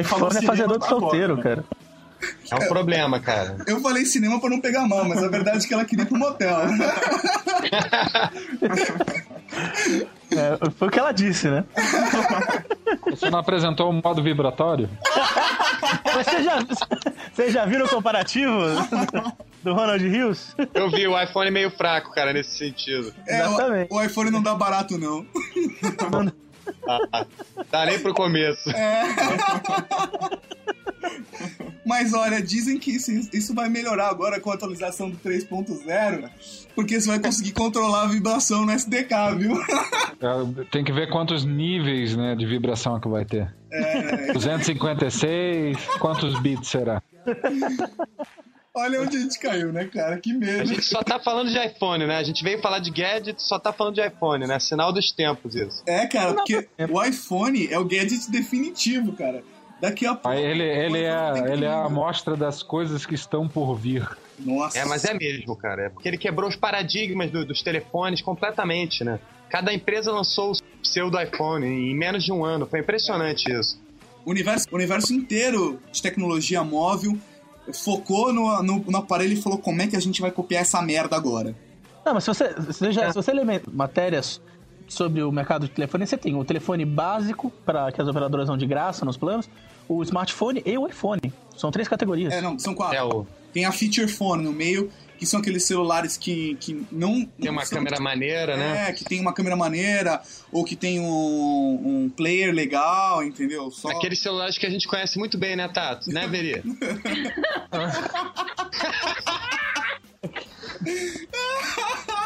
iPhone 0.00 0.26
é 0.26 0.30
cinema 0.30 0.46
fazedor 0.46 0.78
de 0.78 0.84
agora, 0.86 1.00
solteiro, 1.00 1.36
né? 1.36 1.42
cara. 1.42 1.64
É 2.50 2.54
um 2.54 2.68
problema, 2.68 3.20
cara. 3.20 3.56
Eu 3.66 3.80
falei 3.80 4.04
cinema 4.04 4.40
pra 4.40 4.50
não 4.50 4.60
pegar 4.60 4.86
mal, 4.86 5.04
mas 5.04 5.22
a 5.22 5.28
verdade 5.28 5.64
é 5.64 5.68
que 5.68 5.74
ela 5.74 5.84
queria 5.84 6.04
ir 6.04 6.06
pro 6.06 6.18
motel. 6.18 6.56
É, 10.30 10.70
foi 10.76 10.88
o 10.88 10.90
que 10.90 10.98
ela 10.98 11.12
disse, 11.12 11.48
né? 11.48 11.64
Você 13.10 13.30
não 13.30 13.38
apresentou 13.38 13.90
o 13.90 13.92
modo 13.92 14.22
vibratório? 14.22 14.88
Você 16.14 16.42
já, 16.42 16.58
você 17.32 17.50
já 17.50 17.64
viram 17.64 17.86
o 17.86 17.88
comparativo 17.88 18.50
do 19.62 19.72
Ronald 19.72 20.06
Rios? 20.06 20.54
Eu 20.74 20.90
vi 20.90 21.06
o 21.06 21.20
iPhone 21.20 21.50
meio 21.50 21.70
fraco, 21.70 22.12
cara, 22.12 22.32
nesse 22.32 22.56
sentido. 22.58 23.14
É, 23.26 23.40
Exatamente. 23.40 23.92
o, 23.92 23.96
o 23.96 24.02
iPhone 24.02 24.30
não 24.30 24.42
dá 24.42 24.54
barato, 24.54 24.98
não. 24.98 25.24
Tá 27.70 27.86
nem 27.86 27.98
pro 27.98 28.14
começo. 28.14 28.68
Mas 31.84 32.12
olha, 32.12 32.42
dizem 32.42 32.78
que 32.78 32.90
isso, 32.90 33.10
isso 33.32 33.54
vai 33.54 33.68
melhorar 33.68 34.08
agora 34.08 34.40
com 34.40 34.50
a 34.50 34.54
atualização 34.54 35.08
do 35.08 35.16
3.0, 35.18 36.28
porque 36.74 37.00
você 37.00 37.08
vai 37.08 37.20
conseguir 37.20 37.52
controlar 37.52 38.02
a 38.02 38.06
vibração 38.06 38.66
no 38.66 38.72
SDK, 38.72 39.14
viu? 39.38 39.54
É, 40.20 40.64
Tem 40.70 40.82
que 40.82 40.92
ver 40.92 41.08
quantos 41.10 41.44
níveis 41.44 42.16
né, 42.16 42.34
de 42.34 42.44
vibração 42.44 42.98
que 42.98 43.08
vai 43.08 43.24
ter. 43.24 43.54
É, 43.70 44.32
256, 44.32 45.76
quantos 46.00 46.40
bits 46.40 46.68
será? 46.68 47.00
Olha 48.76 49.00
onde 49.02 49.16
a 49.16 49.20
gente 49.20 49.38
caiu, 49.38 49.72
né, 49.72 49.84
cara? 49.86 50.18
Que 50.18 50.30
A 50.32 50.34
medo. 50.34 50.66
gente 50.66 50.82
só 50.82 51.02
tá 51.02 51.18
falando 51.18 51.50
de 51.50 51.58
iPhone, 51.58 52.06
né? 52.06 52.16
A 52.16 52.22
gente 52.22 52.44
veio 52.44 52.60
falar 52.60 52.78
de 52.78 52.90
gadget, 52.90 53.42
só 53.42 53.58
tá 53.58 53.72
falando 53.72 53.94
de 53.94 54.06
iPhone, 54.06 54.46
né? 54.46 54.58
Sinal 54.60 54.92
dos 54.92 55.10
tempos 55.10 55.54
isso. 55.54 55.82
É, 55.86 56.06
cara, 56.06 56.34
porque 56.34 56.68
o 56.90 57.02
iPhone 57.02 57.66
é 57.70 57.78
o 57.78 57.84
gadget 57.84 58.30
definitivo, 58.30 59.12
cara. 59.14 59.42
Daqui 59.80 60.06
a 60.06 60.14
pouco. 60.14 60.36
Ele, 60.38 60.62
ele, 60.62 61.02
é, 61.04 61.52
ele 61.52 61.64
é 61.64 61.68
a 61.68 61.84
amostra 61.84 62.34
das 62.36 62.62
coisas 62.62 63.04
que 63.04 63.14
estão 63.14 63.46
por 63.48 63.74
vir. 63.76 64.08
Nossa. 64.38 64.78
É, 64.78 64.84
mas 64.84 65.04
é 65.04 65.12
mesmo, 65.14 65.54
cara. 65.56 65.86
É 65.86 65.88
porque 65.90 66.08
ele 66.08 66.16
quebrou 66.18 66.48
os 66.48 66.56
paradigmas 66.56 67.30
do- 67.30 67.44
dos 67.44 67.62
telefones 67.62 68.22
completamente, 68.22 69.04
né? 69.04 69.18
Cada 69.50 69.72
empresa 69.72 70.10
lançou 70.10 70.52
o 70.52 70.86
seu 70.86 71.10
do 71.10 71.20
iPhone 71.20 71.66
em 71.66 71.94
menos 71.94 72.24
de 72.24 72.32
um 72.32 72.44
ano. 72.44 72.66
Foi 72.66 72.80
impressionante 72.80 73.50
isso. 73.52 73.78
O 74.24 74.30
universo, 74.30 74.66
o 74.72 74.74
universo 74.76 75.12
inteiro 75.14 75.78
de 75.92 76.02
tecnologia 76.02 76.64
móvel 76.64 77.16
focou 77.72 78.32
no, 78.32 78.62
no, 78.62 78.78
no 78.80 78.98
aparelho 78.98 79.32
e 79.32 79.36
falou 79.36 79.58
como 79.58 79.80
é 79.82 79.86
que 79.86 79.96
a 79.96 80.00
gente 80.00 80.20
vai 80.20 80.30
copiar 80.30 80.62
essa 80.62 80.80
merda 80.82 81.16
agora. 81.16 81.54
Não, 82.04 82.14
mas 82.14 82.24
se 82.24 82.28
você, 82.28 82.54
se 82.72 82.92
já, 82.92 83.08
se 83.08 83.14
você 83.14 83.32
ler 83.32 83.44
me- 83.44 83.60
matérias 83.72 84.40
sobre 84.88 85.22
o 85.22 85.32
mercado 85.32 85.66
de 85.66 85.72
telefone, 85.72 86.06
você 86.06 86.16
tem 86.16 86.34
o 86.36 86.44
telefone 86.44 86.84
básico, 86.84 87.50
para 87.64 87.90
que 87.90 88.00
as 88.00 88.06
operadoras 88.08 88.46
dão 88.46 88.56
de 88.56 88.66
graça 88.66 89.04
nos 89.04 89.16
planos, 89.16 89.48
o 89.88 90.02
smartphone 90.02 90.62
e 90.64 90.78
o 90.78 90.86
iPhone. 90.86 91.20
São 91.56 91.70
três 91.72 91.88
categorias. 91.88 92.32
É, 92.32 92.40
não, 92.40 92.58
são 92.58 92.74
quatro. 92.74 92.96
É 92.96 93.02
o, 93.02 93.26
Tem 93.52 93.64
a 93.64 93.72
feature 93.72 94.06
phone 94.06 94.44
no 94.44 94.52
meio, 94.52 94.90
que 95.18 95.26
são 95.26 95.40
aqueles 95.40 95.64
celulares 95.64 96.16
que, 96.16 96.56
que 96.60 96.86
não. 96.92 97.24
tem 97.40 97.50
uma 97.50 97.64
câmera 97.66 97.98
maneira, 98.00 98.56
né? 98.56 98.88
É, 98.88 98.92
que 98.92 99.04
tem 99.04 99.20
uma 99.20 99.32
câmera 99.32 99.56
maneira, 99.56 100.20
ou 100.52 100.64
que 100.64 100.76
tem 100.76 101.00
um, 101.00 102.04
um 102.04 102.08
player 102.14 102.52
legal, 102.54 103.22
entendeu? 103.22 103.70
Só... 103.70 103.88
Aqueles 103.90 104.18
celulares 104.20 104.56
que 104.58 104.66
a 104.66 104.70
gente 104.70 104.86
conhece 104.86 105.18
muito 105.18 105.36
bem, 105.38 105.56
né, 105.56 105.68
Tato? 105.68 106.10
Né, 106.10 106.26
Veri? 106.28 106.62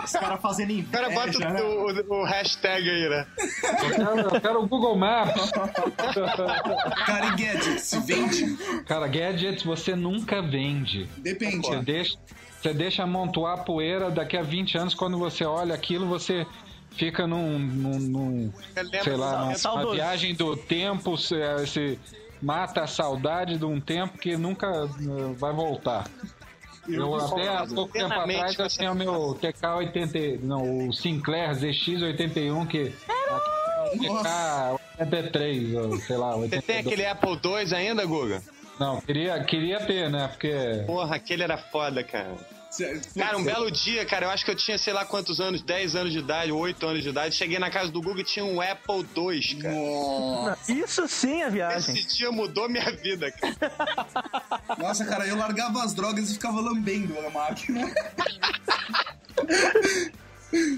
Os 0.05 0.13
caras 0.13 0.41
fazendo 0.41 0.71
O 0.71 0.73
inveja, 0.73 0.91
cara 0.93 1.11
bota 1.11 1.39
né? 1.39 1.63
o, 1.63 1.87
o- 2.17 2.21
o 2.21 2.25
hashtag 2.25 2.89
aí, 2.91 3.09
né? 3.09 3.27
Eu 3.39 3.91
quero, 3.91 4.21
eu 4.35 4.41
quero 4.41 4.63
o 4.63 4.67
Google 4.67 4.97
Maps. 4.97 5.51
Cara, 7.07 7.27
e 7.27 7.31
gadgets, 7.37 7.95
vende? 8.05 8.57
Cara, 8.87 9.07
gadgets 9.07 9.63
você 9.63 9.95
nunca 9.95 10.43
vende. 10.43 11.05
Depende. 11.19 11.67
Você 11.67 11.81
deixa, 11.83 12.17
você 12.61 12.75
deixa 12.75 13.03
amontoar 13.03 13.55
a 13.61 13.63
poeira 13.63 14.11
daqui 14.11 14.37
a 14.37 14.43
20 14.43 14.77
anos, 14.79 14.95
quando 14.95 15.19
você 15.19 15.45
olha 15.45 15.75
aquilo, 15.75 16.07
você 16.07 16.47
fica 16.91 17.27
num, 17.27 17.59
num- 17.59 17.99
num, 17.99 18.53
Eu 18.77 18.83
lembro 18.85 19.05
sei 19.05 19.17
lá, 19.17 19.53
numa, 19.65 19.93
viagem 19.93 20.35
do 20.35 20.57
tempo, 20.57 21.17
você, 21.17 21.41
você 21.59 21.99
mata 22.43 22.83
a 22.83 22.87
saudade 22.87 23.57
de 23.57 23.65
um 23.65 23.81
tempo 23.81 24.19
que 24.19 24.37
nunca 24.37 24.67
eh, 24.67 25.35
vai 25.37 25.53
voltar. 25.53 26.11
Eu, 26.89 27.15
até 27.15 27.49
há 27.49 27.67
pouco 27.67 27.93
tempo 27.93 28.13
atrás 28.13 28.59
eu 28.59 28.69
tinha 28.69 28.91
o 28.91 28.95
meu 28.95 29.39
TK80, 29.41 30.41
não, 30.43 30.89
o 30.89 30.93
Sinclair 30.93 31.53
ZX81 31.53 32.67
que 32.67 32.93
Nossa. 34.09 34.77
TK83, 34.99 35.77
ou 35.79 35.97
sei 36.01 36.17
lá, 36.17 36.37
Você 36.37 36.49
tem 36.63 36.79
82. 36.79 36.87
aquele 36.87 37.07
Apple 37.07 37.41
II 37.45 37.75
ainda, 37.75 38.05
Guga? 38.05 38.43
Não, 38.81 38.99
queria, 38.99 39.45
queria 39.45 39.79
ter, 39.79 40.09
né? 40.09 40.27
Porque 40.29 40.83
Porra, 40.87 41.17
aquele 41.17 41.43
era 41.43 41.59
foda, 41.59 42.03
cara. 42.03 42.35
Cara, 43.19 43.37
um 43.37 43.45
belo 43.45 43.71
dia, 43.71 44.07
cara, 44.07 44.25
eu 44.25 44.31
acho 44.31 44.43
que 44.43 44.51
eu 44.51 44.55
tinha, 44.55 44.79
sei 44.79 44.95
lá 44.95 45.05
quantos 45.05 45.39
anos, 45.39 45.61
10 45.61 45.97
anos 45.97 46.13
de 46.13 46.21
idade, 46.21 46.51
8 46.51 46.87
anos 46.87 47.03
de 47.03 47.11
idade. 47.11 47.35
Cheguei 47.35 47.59
na 47.59 47.69
casa 47.69 47.91
do 47.91 48.01
Google 48.01 48.21
e 48.21 48.25
tinha 48.25 48.45
um 48.45 48.59
Apple 48.59 49.07
II, 49.15 49.61
cara. 49.61 49.75
Nossa. 49.75 50.73
Isso 50.73 51.07
sim 51.09 51.43
é 51.43 51.51
viagem. 51.51 51.95
Esse 51.95 52.17
dia 52.17 52.33
mudou 52.33 52.71
minha 52.71 52.91
vida, 52.93 53.31
cara. 53.33 53.55
Nossa, 54.79 55.05
cara, 55.05 55.27
eu 55.27 55.37
largava 55.37 55.83
as 55.83 55.93
drogas 55.93 56.31
e 56.31 56.35
ficava 56.35 56.61
lambendo 56.61 57.19
a 57.19 57.29
máquina. 57.29 57.91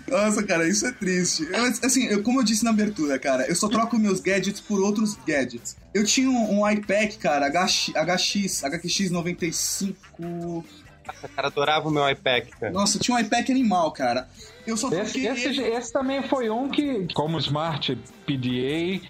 Nossa, 0.09 0.43
cara, 0.43 0.69
isso 0.69 0.87
é 0.87 0.93
triste. 0.93 1.49
Eu, 1.51 1.65
assim, 1.65 2.07
eu- 2.07 2.23
como 2.23 2.41
eu 2.41 2.45
disse 2.45 2.63
na 2.65 2.71
abertura, 2.71 3.19
cara, 3.19 3.47
eu 3.49 3.55
só 3.55 3.69
troco 3.69 3.99
meus 3.99 4.21
gadgets 4.21 4.61
por 4.61 4.81
outros 4.81 5.17
gadgets. 5.27 5.77
Eu 5.95 6.05
tinha 6.05 6.29
um, 6.29 6.61
um 6.61 6.71
iPad, 6.71 7.17
cara, 7.17 7.47
HX, 7.49 7.93
HX, 7.95 8.63
HX 8.65 9.11
95. 9.11 10.65
Nossa, 11.07 11.29
cara, 11.35 11.49
adorava 11.49 11.89
o 11.89 11.91
meu 11.91 12.09
iPad, 12.09 12.49
cara. 12.61 12.73
Nossa, 12.73 12.99
tinha 12.99 13.17
um 13.17 13.21
iPad 13.21 13.51
animal, 13.51 13.91
cara. 13.93 14.29
Eu 14.67 14.77
só 14.77 14.89
Esse, 14.89 15.21
troquei 15.21 15.27
esse, 15.29 15.61
esse 15.61 15.93
também 15.93 16.23
foi 16.23 16.49
um 16.49 16.69
que, 16.69 17.09
como 17.15 17.39
Smart 17.39 17.99
PDA, 18.27 19.01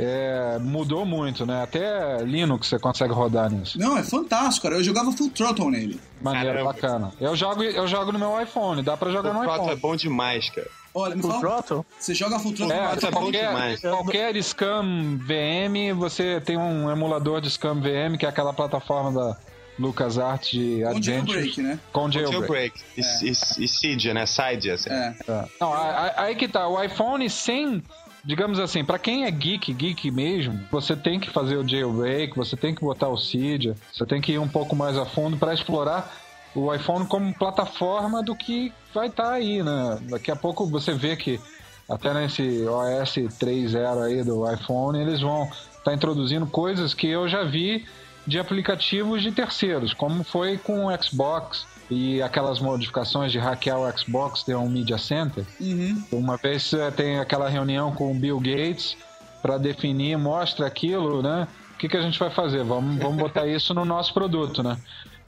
é, 0.00 0.58
mudou 0.60 1.04
muito, 1.04 1.44
né? 1.46 1.62
Até 1.62 2.22
Linux 2.22 2.68
você 2.68 2.78
consegue 2.78 3.12
rodar 3.12 3.50
nisso. 3.50 3.78
Não, 3.78 3.96
é 3.98 4.02
fantástico, 4.02 4.64
cara. 4.66 4.76
Eu 4.78 4.84
jogava 4.84 5.12
full 5.12 5.30
throttle 5.30 5.70
nele. 5.70 6.00
Maneiro, 6.20 6.48
Caramba. 6.48 6.72
bacana. 6.72 7.12
Eu 7.20 7.34
jogo, 7.36 7.62
eu 7.62 7.86
jogo 7.86 8.12
no 8.12 8.18
meu 8.18 8.40
iPhone, 8.40 8.82
dá 8.82 8.96
pra 8.96 9.10
jogar 9.10 9.30
O 9.30 9.34
no 9.34 9.42
é 9.44 9.54
iPhone. 9.54 9.76
bom 9.76 9.96
demais, 9.96 10.50
cara. 10.50 10.68
Olha, 10.92 11.14
me 11.14 11.22
O 11.22 11.28
fala, 11.28 11.38
Throttle? 11.40 11.86
você 11.98 12.12
joga 12.14 12.38
full 12.40 12.52
throttle 12.52 12.76
É, 12.76 12.92
é 12.92 13.10
bom 13.12 13.20
qualquer, 13.20 13.46
demais. 13.48 13.80
qualquer 13.80 14.42
Scam 14.42 15.18
VM, 15.18 15.94
você 15.96 16.40
tem 16.40 16.56
um 16.56 16.90
emulador 16.90 17.40
de 17.40 17.48
Scam 17.48 17.76
VM, 17.80 18.16
que 18.18 18.26
é 18.26 18.28
aquela 18.28 18.52
plataforma 18.52 19.12
da 19.12 19.36
LucasArts 19.78 20.50
de 20.50 20.82
com 20.92 21.00
jailbreak, 21.02 21.62
né? 21.62 21.78
Com 21.92 22.10
jailbreak. 22.10 22.38
Jailbreak. 22.40 22.80
E, 22.96 23.28
e, 23.28 23.64
e 23.64 23.68
Cydia, 23.68 24.12
né? 24.12 24.26
Cydia. 24.26 24.74
assim. 24.74 24.90
É. 24.90 25.14
É. 25.28 25.44
Não, 25.60 25.72
aí 26.16 26.34
que 26.34 26.46
tá, 26.48 26.68
o 26.68 26.82
iPhone 26.82 27.30
sem, 27.30 27.82
digamos 28.24 28.58
assim, 28.58 28.84
pra 28.84 28.98
quem 28.98 29.24
é 29.24 29.30
geek, 29.30 29.72
geek 29.72 30.10
mesmo, 30.10 30.60
você 30.70 30.94
tem 30.94 31.18
que 31.18 31.30
fazer 31.30 31.56
o 31.56 31.66
jailbreak, 31.66 32.36
você 32.36 32.56
tem 32.56 32.74
que 32.74 32.80
botar 32.80 33.08
o 33.08 33.16
Cydia, 33.16 33.76
você 33.92 34.04
tem 34.04 34.20
que 34.20 34.32
ir 34.32 34.38
um 34.38 34.48
pouco 34.48 34.76
mais 34.76 34.96
a 34.96 35.06
fundo 35.06 35.36
pra 35.36 35.54
explorar 35.54 36.12
o 36.54 36.72
iPhone 36.74 37.06
como 37.06 37.32
plataforma 37.34 38.22
do 38.22 38.34
que 38.34 38.72
vai 38.92 39.06
estar 39.06 39.30
aí, 39.30 39.62
né? 39.62 39.98
Daqui 40.02 40.30
a 40.30 40.36
pouco 40.36 40.66
você 40.66 40.92
vê 40.92 41.16
que 41.16 41.40
até 41.88 42.12
nesse 42.14 42.42
OS 42.66 43.16
3.0 43.16 44.02
aí 44.04 44.22
do 44.22 44.50
iPhone, 44.52 45.00
eles 45.00 45.20
vão 45.20 45.50
estar 45.78 45.94
introduzindo 45.94 46.46
coisas 46.46 46.94
que 46.94 47.08
eu 47.08 47.28
já 47.28 47.42
vi 47.44 47.84
de 48.26 48.38
aplicativos 48.38 49.22
de 49.22 49.32
terceiros, 49.32 49.94
como 49.94 50.22
foi 50.22 50.58
com 50.58 50.86
o 50.86 51.02
Xbox 51.02 51.66
e 51.90 52.22
aquelas 52.22 52.60
modificações 52.60 53.32
de 53.32 53.38
hackear 53.38 53.78
o 53.80 53.98
Xbox, 53.98 54.44
ter 54.44 54.54
um 54.54 54.68
Media 54.68 54.96
Center. 54.96 55.44
Uhum. 55.60 56.02
Uma 56.12 56.36
vez 56.36 56.72
eh, 56.72 56.90
tem 56.92 57.18
aquela 57.18 57.48
reunião 57.48 57.92
com 57.92 58.12
o 58.12 58.14
Bill 58.14 58.38
Gates 58.38 58.96
para 59.42 59.58
definir, 59.58 60.16
mostra 60.16 60.66
aquilo, 60.66 61.20
né? 61.22 61.48
O 61.74 61.78
que, 61.78 61.88
que 61.88 61.96
a 61.96 62.02
gente 62.02 62.18
vai 62.18 62.30
fazer? 62.30 62.62
Vamos, 62.62 63.02
vamos 63.02 63.16
botar 63.18 63.46
isso 63.48 63.74
no 63.74 63.84
nosso 63.84 64.14
produto, 64.14 64.62
né? 64.62 64.76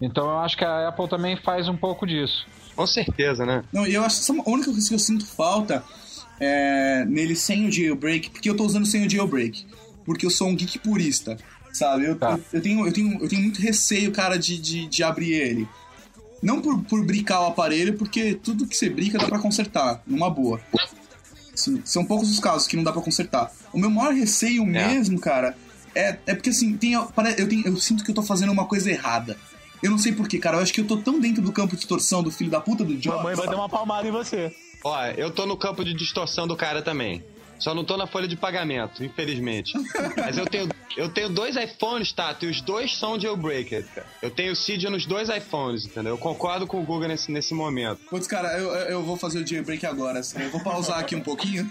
Então 0.01 0.25
eu 0.27 0.39
acho 0.39 0.57
que 0.57 0.65
a 0.65 0.89
Apple 0.89 1.09
também 1.09 1.37
faz 1.37 1.69
um 1.69 1.77
pouco 1.77 2.07
disso. 2.07 2.47
Com 2.77 2.87
certeza, 2.87 3.45
né? 3.45 3.65
Não, 3.73 3.87
e 3.87 3.95
eu 3.95 4.05
acho 4.05 4.25
que 4.25 4.33
a 4.33 4.51
única 4.51 4.71
coisa 4.71 4.89
que 4.89 4.95
eu 4.95 4.99
sinto 4.99 5.27
falta 5.27 5.83
é 6.41 7.05
nele 7.07 7.37
sem 7.37 7.67
o 7.67 7.73
jailbreak, 7.73 8.31
porque 8.31 8.49
eu 8.49 8.57
tô 8.57 8.65
usando 8.65 8.87
sem 8.87 9.07
o 9.07 9.11
jailbreak. 9.11 9.67
Porque 10.05 10.27
eu 10.27 10.31
sou 10.31 10.49
um 10.49 10.57
geek 10.57 10.79
purista, 10.79 11.37
sabe? 11.73 12.07
Eu, 12.07 12.17
Tá. 12.17 12.33
eu, 12.33 12.59
eu 12.59 12.63
tenho, 12.63 12.87
eu, 12.87 12.93
tenho, 12.93 13.23
eu 13.23 13.29
tenho 13.29 13.43
muito 13.43 13.61
receio, 13.61 14.11
cara, 14.11 14.37
de, 14.37 14.59
de, 14.59 14.87
de 14.89 15.03
abrir 15.05 15.33
ele. 15.33 15.69
Não 16.43 16.61
por, 16.61 16.83
por 16.83 17.05
bricar 17.05 17.43
o 17.43 17.47
aparelho, 17.47 17.97
porque 17.97 18.35
tudo 18.35 18.67
que 18.67 18.77
você 18.77 18.91
brica 18.91 19.17
dá 19.17 19.27
pra 19.27 19.39
consertar, 19.39 20.03
numa 20.07 20.29
boa. 20.29 20.61
Assim, 21.55 21.81
são 21.85 22.05
poucos 22.05 22.31
os 22.31 22.41
casos 22.41 22.67
que 22.67 22.77
não 22.77 22.83
dá 22.83 22.93
pra 22.93 23.01
consertar. 23.01 23.53
O 23.73 23.79
meu 23.79 23.91
maior 23.91 24.13
receio 24.13 24.67
mesmo, 24.67 25.21
cara, 25.21 25.57
é, 25.95 26.19
é 26.27 26.35
porque 26.35 26.51
assim, 26.51 26.77
tem, 26.77 26.95
eu, 26.95 27.49
tenho, 27.49 27.67
eu 27.67 27.77
sinto 27.77 28.03
que 28.03 28.11
eu 28.11 28.15
tô 28.15 28.23
fazendo 28.23 28.51
uma 28.51 28.65
coisa 28.65 28.91
errada. 28.91 29.37
Eu 29.83 29.91
não 29.91 29.99
sei 29.99 30.13
porquê, 30.13 30.39
cara. 30.39 30.59
Eu 30.59 30.63
acho 30.63 30.73
que 30.73 30.81
eu 30.81 30.87
tô 30.87 30.97
tão 30.97 31.19
dentro 31.19 31.43
do 31.43 31.53
campo 31.53 31.77
de 31.77 31.87
torção 31.87 32.23
do 32.23 32.31
filho 32.31 32.51
da 32.51 32.61
puta 32.61 32.85
do 32.85 32.97
Jobs. 32.97 33.19
Mamãe 33.19 33.35
vai 33.35 33.47
dar 33.47 33.57
uma 33.57 33.69
palmada 33.69 34.07
em 34.07 34.13
você. 34.13 34.55
Ó, 34.85 35.05
eu 35.17 35.31
tô 35.31 35.45
no 35.45 35.57
campo 35.57 35.85
de 35.85 35.93
distorção 35.93 36.47
do 36.47 36.57
cara 36.57 36.83
também. 36.83 37.23
Só 37.63 37.73
não 37.75 37.85
tô 37.85 37.97
na 37.97 38.09
folha 38.09 38.27
de 38.27 38.35
pagamento, 38.37 39.05
infelizmente. 39.05 39.73
Mas 40.17 40.37
eu 40.37 40.45
tenho, 40.47 40.69
eu 40.97 41.09
tenho 41.09 41.29
dois 41.29 41.55
iPhones, 41.55 42.11
Tato, 42.13 42.45
e 42.45 42.51
os 42.51 42.61
dois 42.61 42.97
são 42.97 43.19
jailbreakers, 43.21 43.87
cara. 43.91 44.07
Eu 44.21 44.31
tenho 44.33 44.57
Cydia 44.57 44.91
nos 44.91 45.07
dois 45.07 45.29
iPhones, 45.29 45.87
entendeu? 45.87 46.15
Eu 46.15 46.19
concordo 46.19 46.67
com 46.67 46.81
o 46.81 46.83
Google 46.85 47.07
nesse, 47.09 47.31
nesse 47.31 47.55
momento. 47.55 48.01
Putz, 48.11 48.27
cara, 48.27 48.59
eu, 48.59 48.69
eu 48.73 49.03
vou 49.05 49.17
fazer 49.17 49.39
o 49.43 49.47
jailbreak 49.47 49.87
agora. 49.87 50.19
assim. 50.19 50.43
Eu 50.43 50.51
vou 50.51 50.61
pausar 50.61 50.99
aqui 50.99 51.15
um 51.15 51.21
pouquinho. 51.21 51.71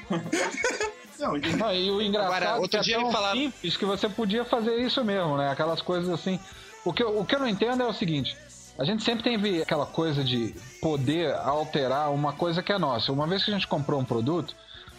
Não, 1.20 1.36
e- 1.38 1.56
Não, 1.56 1.74
e 1.76 1.92
o 1.92 2.02
engraçado 2.02 2.34
Agora, 2.36 2.60
outro 2.62 2.80
é 2.80 2.84
que 2.84 2.90
é 2.90 2.94
dia 2.94 2.96
tão 2.96 3.04
ele 3.08 3.12
falava- 3.14 3.36
simples 3.36 3.78
que 3.78 3.86
você 3.86 4.08
podia 4.10 4.46
fazer 4.46 4.78
isso 4.82 5.04
mesmo, 5.04 5.38
né? 5.38 5.50
Aquelas 5.50 5.82
coisas 5.82 6.10
assim. 6.10 6.40
O 6.86 6.92
que, 6.94 7.04
eu- 7.04 7.20
o 7.20 7.26
que 7.26 7.36
eu 7.36 7.40
não 7.40 7.48
entendo 7.48 7.84
é 7.84 7.86
o 7.86 7.94
seguinte. 7.94 8.36
A 8.80 8.86
gente 8.86 9.04
sempre 9.04 9.24
tem 9.24 9.62
aquela 9.62 9.86
coisa 9.86 10.24
de 10.24 10.56
poder 10.82 11.34
alterar 11.36 12.12
uma 12.12 12.34
coisa 12.34 12.64
que 12.64 12.72
é 12.72 12.80
nossa. 12.80 13.12
Uma 13.12 13.28
vez 13.28 13.44
que 13.44 13.52
a 13.52 13.54
gente 13.54 13.68
comprou 13.68 14.00
um 14.00 14.06
produto, 14.06 14.56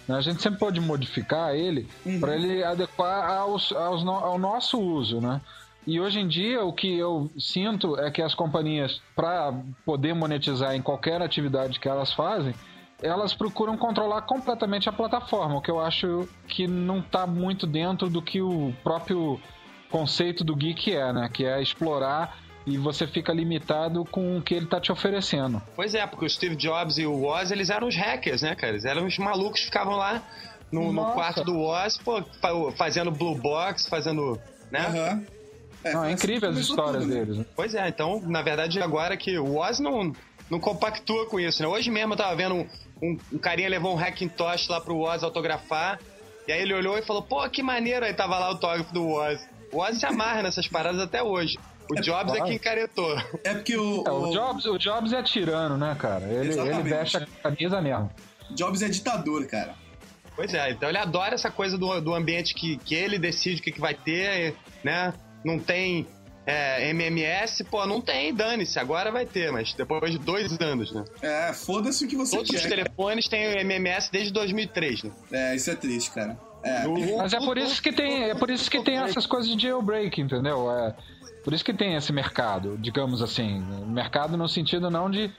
a 0.09 0.21
gente 0.21 0.43
sempre 0.43 0.59
pode 0.59 0.81
modificar 0.81 1.55
ele 1.55 1.89
para 2.21 2.35
ele 2.35 2.63
adequar 2.65 3.31
aos, 3.31 3.73
aos 3.73 4.07
ao 4.07 4.39
nosso 4.39 4.81
uso, 4.81 5.21
né? 5.21 5.41
E 5.87 6.01
hoje 6.01 6.21
em 6.21 6.29
dia 6.29 6.65
o 6.65 6.73
que 6.73 6.97
eu 6.97 7.31
sinto 7.39 7.99
é 7.99 8.11
que 8.11 8.23
as 8.23 8.35
companhias, 8.35 9.01
para 9.17 9.53
poder 9.85 10.15
monetizar 10.15 10.75
em 10.75 10.83
qualquer 10.83 11.21
atividade 11.21 11.81
que 11.81 11.89
elas 11.89 12.13
fazem, 12.13 12.55
elas 13.03 13.35
procuram 13.35 13.77
controlar 13.77 14.23
completamente 14.23 14.89
a 14.89 14.93
plataforma, 14.93 15.57
o 15.57 15.61
que 15.61 15.71
eu 15.71 15.81
acho 15.81 16.29
que 16.47 16.69
não 16.69 17.01
está 17.01 17.27
muito 17.27 17.67
dentro 17.67 18.09
do 18.09 18.23
que 18.23 18.41
o 18.41 18.73
próprio 18.85 19.41
conceito 19.91 20.45
do 20.45 20.55
geek 20.55 20.95
é, 20.95 21.13
né? 21.13 21.29
Que 21.33 21.45
é 21.45 21.61
explorar 21.61 22.39
e 22.67 22.79
você 22.79 23.07
fica 23.07 23.33
limitado 23.33 24.05
com 24.05 24.39
o 24.39 24.43
que 24.43 24.55
ele 24.55 24.67
tá 24.67 24.81
te 24.81 24.93
oferecendo. 24.93 25.61
Pois 25.75 25.95
é, 25.95 26.07
porque 26.07 26.25
o 26.25 26.31
Steve 26.31 26.55
Jobs 26.57 26.99
e 26.99 27.07
o 27.07 27.13
Woz, 27.13 27.51
eles 27.51 27.71
eram 27.71 27.89
os 27.89 27.97
hackers, 27.97 28.43
né, 28.43 28.55
cara? 28.55 28.73
Eles 28.73 28.85
eram 28.85 29.07
os 29.07 29.19
malucos 29.19 29.61
que 29.61 29.67
ficavam 29.67 29.97
lá 29.97 30.23
no, 30.71 30.93
no 30.93 31.13
quarto 31.13 31.43
do 31.45 31.57
Woz, 31.59 31.99
pô, 31.99 32.23
fa- 32.41 32.73
fazendo 32.77 33.11
blue 33.11 33.35
box, 33.35 33.87
fazendo, 33.89 34.41
né? 34.71 34.87
Aham. 34.87 35.23
É, 35.85 35.93
Não, 35.95 36.05
é 36.05 36.13
incrível 36.13 36.49
as 36.49 36.57
histórias 36.59 37.03
tudo, 37.03 37.13
né? 37.13 37.21
deles. 37.25 37.39
né? 37.39 37.47
Pois 37.57 37.75
é, 37.75 37.89
então, 37.89 38.21
na 38.25 38.41
verdade, 38.41 38.81
agora 38.81 39.17
que 39.17 39.37
o 39.37 39.55
Woz 39.57 39.81
não, 39.81 40.13
não 40.49 40.61
compactua 40.61 41.27
com 41.27 41.41
isso, 41.41 41.61
né? 41.61 41.67
Hoje 41.69 41.91
mesmo 41.91 42.13
eu 42.13 42.17
tava 42.17 42.37
vendo 42.37 42.55
um, 42.55 42.67
um, 43.03 43.19
um 43.33 43.39
carinha 43.39 43.69
levou 43.69 43.93
um 43.93 43.99
Hackintosh 43.99 44.69
lá 44.69 44.81
pro 44.81 44.97
Woz 44.97 45.25
autografar, 45.25 45.99
e 46.47 46.53
aí 46.53 46.63
ele 46.63 46.73
olhou 46.75 46.97
e 46.97 47.03
falou, 47.03 47.23
pô, 47.23 47.49
que 47.51 47.63
maneiro, 47.65 48.05
aí 48.07 48.15
tava 48.15 48.39
lá 48.39 48.47
o 48.47 48.53
autógrafo 48.53 48.95
do 48.95 49.05
Woz. 49.05 49.45
O 49.73 49.79
Woz 49.79 49.99
se 49.99 50.07
amarra 50.07 50.43
nessas 50.45 50.69
paradas 50.69 51.01
até 51.01 51.21
hoje. 51.21 51.59
O 51.93 52.03
Jobs 52.03 52.35
é 52.35 52.41
que 52.43 52.53
encaretou. 52.55 53.17
É 53.45 53.55
porque 53.55 53.77
o, 53.77 54.05
É, 54.07 54.11
o, 54.11 54.29
o 54.29 54.33
Jobs, 54.33 54.67
o 54.67 54.79
Jobs 54.79 55.13
é 55.13 55.23
tirano, 55.23 55.77
né, 55.77 55.97
cara? 55.99 56.25
Ele, 56.25 56.37
ele 56.37 56.49
Exatamente. 56.49 56.89
veste 56.89 57.17
a 57.17 57.27
camisa 57.43 57.81
mesmo. 57.81 58.11
Jobs 58.51 58.83
é 58.83 58.89
ditador, 58.89 59.47
cara. 59.47 59.75
Pois 60.35 60.53
é, 60.55 60.71
então 60.71 60.89
ele 60.89 60.99
adora 60.99 61.35
essa 61.35 61.51
coisa 61.51 61.77
do, 61.77 62.01
do 62.01 62.15
ambiente 62.15 62.55
que, 62.55 62.79
que 62.79 62.95
ele 62.95 63.19
decide 63.19 63.61
o 63.61 63.65
que, 63.65 63.73
que 63.73 63.81
vai 63.81 63.95
ter, 63.95 64.55
né? 64.83 65.13
Não 65.45 65.59
tem 65.59 66.07
é, 66.47 66.89
MMS, 66.91 67.65
pô, 67.65 67.87
não 67.87 68.01
tem, 68.01 68.35
dane-se, 68.35 68.79
agora 68.79 69.13
vai 69.13 69.27
ter, 69.27 69.53
mas 69.53 69.75
depois 69.75 70.11
de 70.11 70.19
dois 70.19 70.59
anos, 70.61 70.93
né? 70.93 71.05
É, 71.21 71.53
foda-se 71.53 72.05
o 72.05 72.09
que 72.09 72.17
você 72.17 72.37
Todos 72.37 72.51
os 72.51 72.63
quer. 72.63 72.69
cara. 72.71 72.83
telefones 72.85 73.29
têm 73.29 73.61
MMS 73.61 74.11
desde 74.11 74.33
2003, 74.33 75.05
né? 75.05 75.11
É, 75.31 75.55
isso 75.55 75.71
é 75.71 75.75
triste, 75.75 76.11
cara. 76.11 76.39
É. 76.65 76.87
Mas 77.19 77.33
é 77.33 77.39
por 77.39 77.59
isso 77.59 77.83
que 77.83 77.93
tem, 77.93 78.31
é 78.31 78.35
por 78.35 78.51
isso 78.51 78.71
que 78.71 78.83
tem 78.83 78.97
essas 78.97 79.27
coisas 79.27 79.55
de 79.55 79.63
jailbreak, 79.63 80.21
entendeu? 80.21 80.71
É 80.71 80.95
por 81.43 81.53
isso 81.53 81.65
que 81.65 81.75
tem 81.75 81.95
esse 81.95 82.13
mercado, 82.13 82.77
digamos 82.79 83.23
assim, 83.23 83.61
mercado 83.87 84.37
no 84.37 84.49
sentido 84.49 84.91
não 84.91 85.11
de 85.11 85.31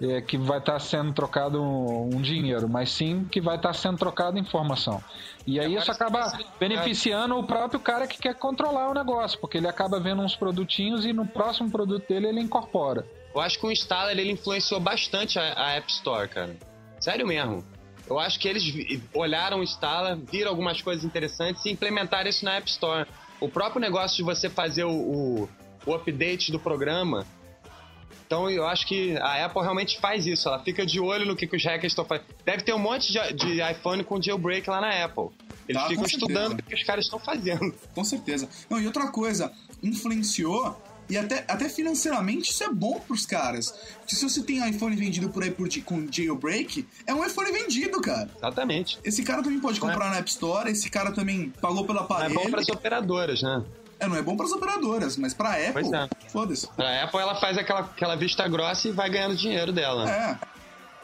é, 0.00 0.20
que 0.20 0.38
vai 0.38 0.58
estar 0.58 0.78
sendo 0.78 1.12
trocado 1.12 1.60
um, 1.60 2.14
um 2.14 2.22
dinheiro, 2.22 2.68
mas 2.68 2.90
sim 2.90 3.24
que 3.24 3.40
vai 3.40 3.56
estar 3.56 3.72
sendo 3.72 3.98
trocado 3.98 4.38
informação. 4.38 5.02
E 5.46 5.58
aí 5.58 5.74
isso 5.74 5.90
acaba 5.90 6.32
beneficiando 6.58 7.36
o 7.36 7.44
próprio 7.44 7.80
cara 7.80 8.06
que 8.06 8.18
quer 8.18 8.34
controlar 8.34 8.90
o 8.90 8.94
negócio, 8.94 9.38
porque 9.40 9.58
ele 9.58 9.66
acaba 9.66 9.98
vendo 9.98 10.22
uns 10.22 10.36
produtinhos 10.36 11.04
e 11.04 11.12
no 11.12 11.26
próximo 11.26 11.70
produto 11.70 12.06
dele 12.08 12.28
ele 12.28 12.40
incorpora. 12.40 13.04
Eu 13.34 13.40
acho 13.40 13.58
que 13.58 13.66
o 13.66 13.72
Installer 13.72 14.18
ele 14.18 14.32
influenciou 14.32 14.80
bastante 14.80 15.38
a, 15.38 15.54
a 15.54 15.70
App 15.72 15.90
Store, 15.90 16.28
cara. 16.28 16.56
Sério 17.00 17.26
mesmo. 17.26 17.64
Eu 18.08 18.18
acho 18.18 18.38
que 18.38 18.48
eles 18.48 19.02
olharam 19.12 19.60
o 19.60 19.62
Installer, 19.62 20.16
viram 20.16 20.50
algumas 20.50 20.80
coisas 20.80 21.04
interessantes 21.04 21.64
e 21.66 21.70
implementaram 21.70 22.28
isso 22.28 22.44
na 22.44 22.54
App 22.54 22.68
Store. 22.70 23.06
O 23.40 23.48
próprio 23.48 23.80
negócio 23.80 24.16
de 24.16 24.22
você 24.22 24.48
fazer 24.48 24.84
o, 24.84 24.90
o, 24.90 25.48
o 25.86 25.94
update 25.94 26.50
do 26.50 26.58
programa. 26.58 27.26
Então 28.26 28.50
eu 28.50 28.66
acho 28.66 28.86
que 28.86 29.16
a 29.18 29.46
Apple 29.46 29.62
realmente 29.62 29.98
faz 30.00 30.26
isso. 30.26 30.48
Ela 30.48 30.62
fica 30.62 30.84
de 30.84 31.00
olho 31.00 31.24
no 31.24 31.34
que, 31.34 31.46
que 31.46 31.56
os 31.56 31.64
hackers 31.64 31.92
estão 31.92 32.04
fazendo. 32.04 32.26
Deve 32.44 32.62
ter 32.62 32.74
um 32.74 32.78
monte 32.78 33.10
de, 33.12 33.32
de 33.32 33.62
iPhone 33.62 34.04
com 34.04 34.20
jailbreak 34.20 34.68
lá 34.68 34.80
na 34.80 35.04
Apple. 35.04 35.28
Eles 35.66 35.82
Tá, 35.82 35.88
ficam 35.88 36.04
estudando 36.04 36.60
o 36.60 36.62
que 36.62 36.74
os 36.74 36.82
caras 36.82 37.04
estão 37.04 37.18
fazendo. 37.18 37.74
Com 37.94 38.04
certeza. 38.04 38.48
Não, 38.68 38.80
e 38.80 38.86
outra 38.86 39.10
coisa, 39.10 39.52
influenciou 39.82 40.76
e 41.08 41.16
até, 41.16 41.44
até 41.48 41.68
financeiramente 41.68 42.50
isso 42.50 42.62
é 42.64 42.68
bom 42.70 42.98
pros 43.00 43.24
caras. 43.26 43.70
Porque 44.00 44.14
se 44.14 44.22
você 44.28 44.42
tem 44.42 44.68
iPhone 44.68 44.94
vendido 44.96 45.28
por 45.30 45.42
aí 45.42 45.50
por, 45.50 45.68
com 45.84 46.06
jailbreak, 46.10 46.86
é 47.06 47.14
um 47.14 47.24
iPhone 47.24 47.50
vendido, 47.52 48.00
cara. 48.00 48.28
Exatamente. 48.36 48.98
Esse 49.04 49.22
cara 49.22 49.42
também 49.42 49.60
pode 49.60 49.80
comprar 49.80 50.10
na 50.10 50.16
App 50.18 50.28
Store, 50.30 50.70
esse 50.70 50.88
cara 50.90 51.12
também 51.12 51.50
pagou 51.60 51.84
pelo 51.84 51.98
É 51.98 52.02
aparelho. 52.02 52.34
bom 52.34 52.50
para 52.50 52.60
as 52.60 52.68
operadoras, 52.68 53.42
né? 53.42 53.62
É, 54.00 54.06
não 54.06 54.14
é 54.14 54.22
bom 54.22 54.36
pras 54.36 54.52
operadoras, 54.52 55.16
mas 55.16 55.34
pra 55.34 55.54
Apple, 55.54 55.72
Pois 55.72 55.92
é. 55.92 56.08
foda-se. 56.28 56.68
A 56.78 57.02
Apple 57.04 57.18
ela 57.20 57.34
faz 57.40 57.58
aquela, 57.58 57.80
aquela 57.80 58.14
vista 58.14 58.46
grossa 58.46 58.86
e 58.88 58.92
vai 58.92 59.10
ganhando 59.10 59.34
dinheiro 59.36 59.72
dela. 59.72 60.08
É. 60.08 60.38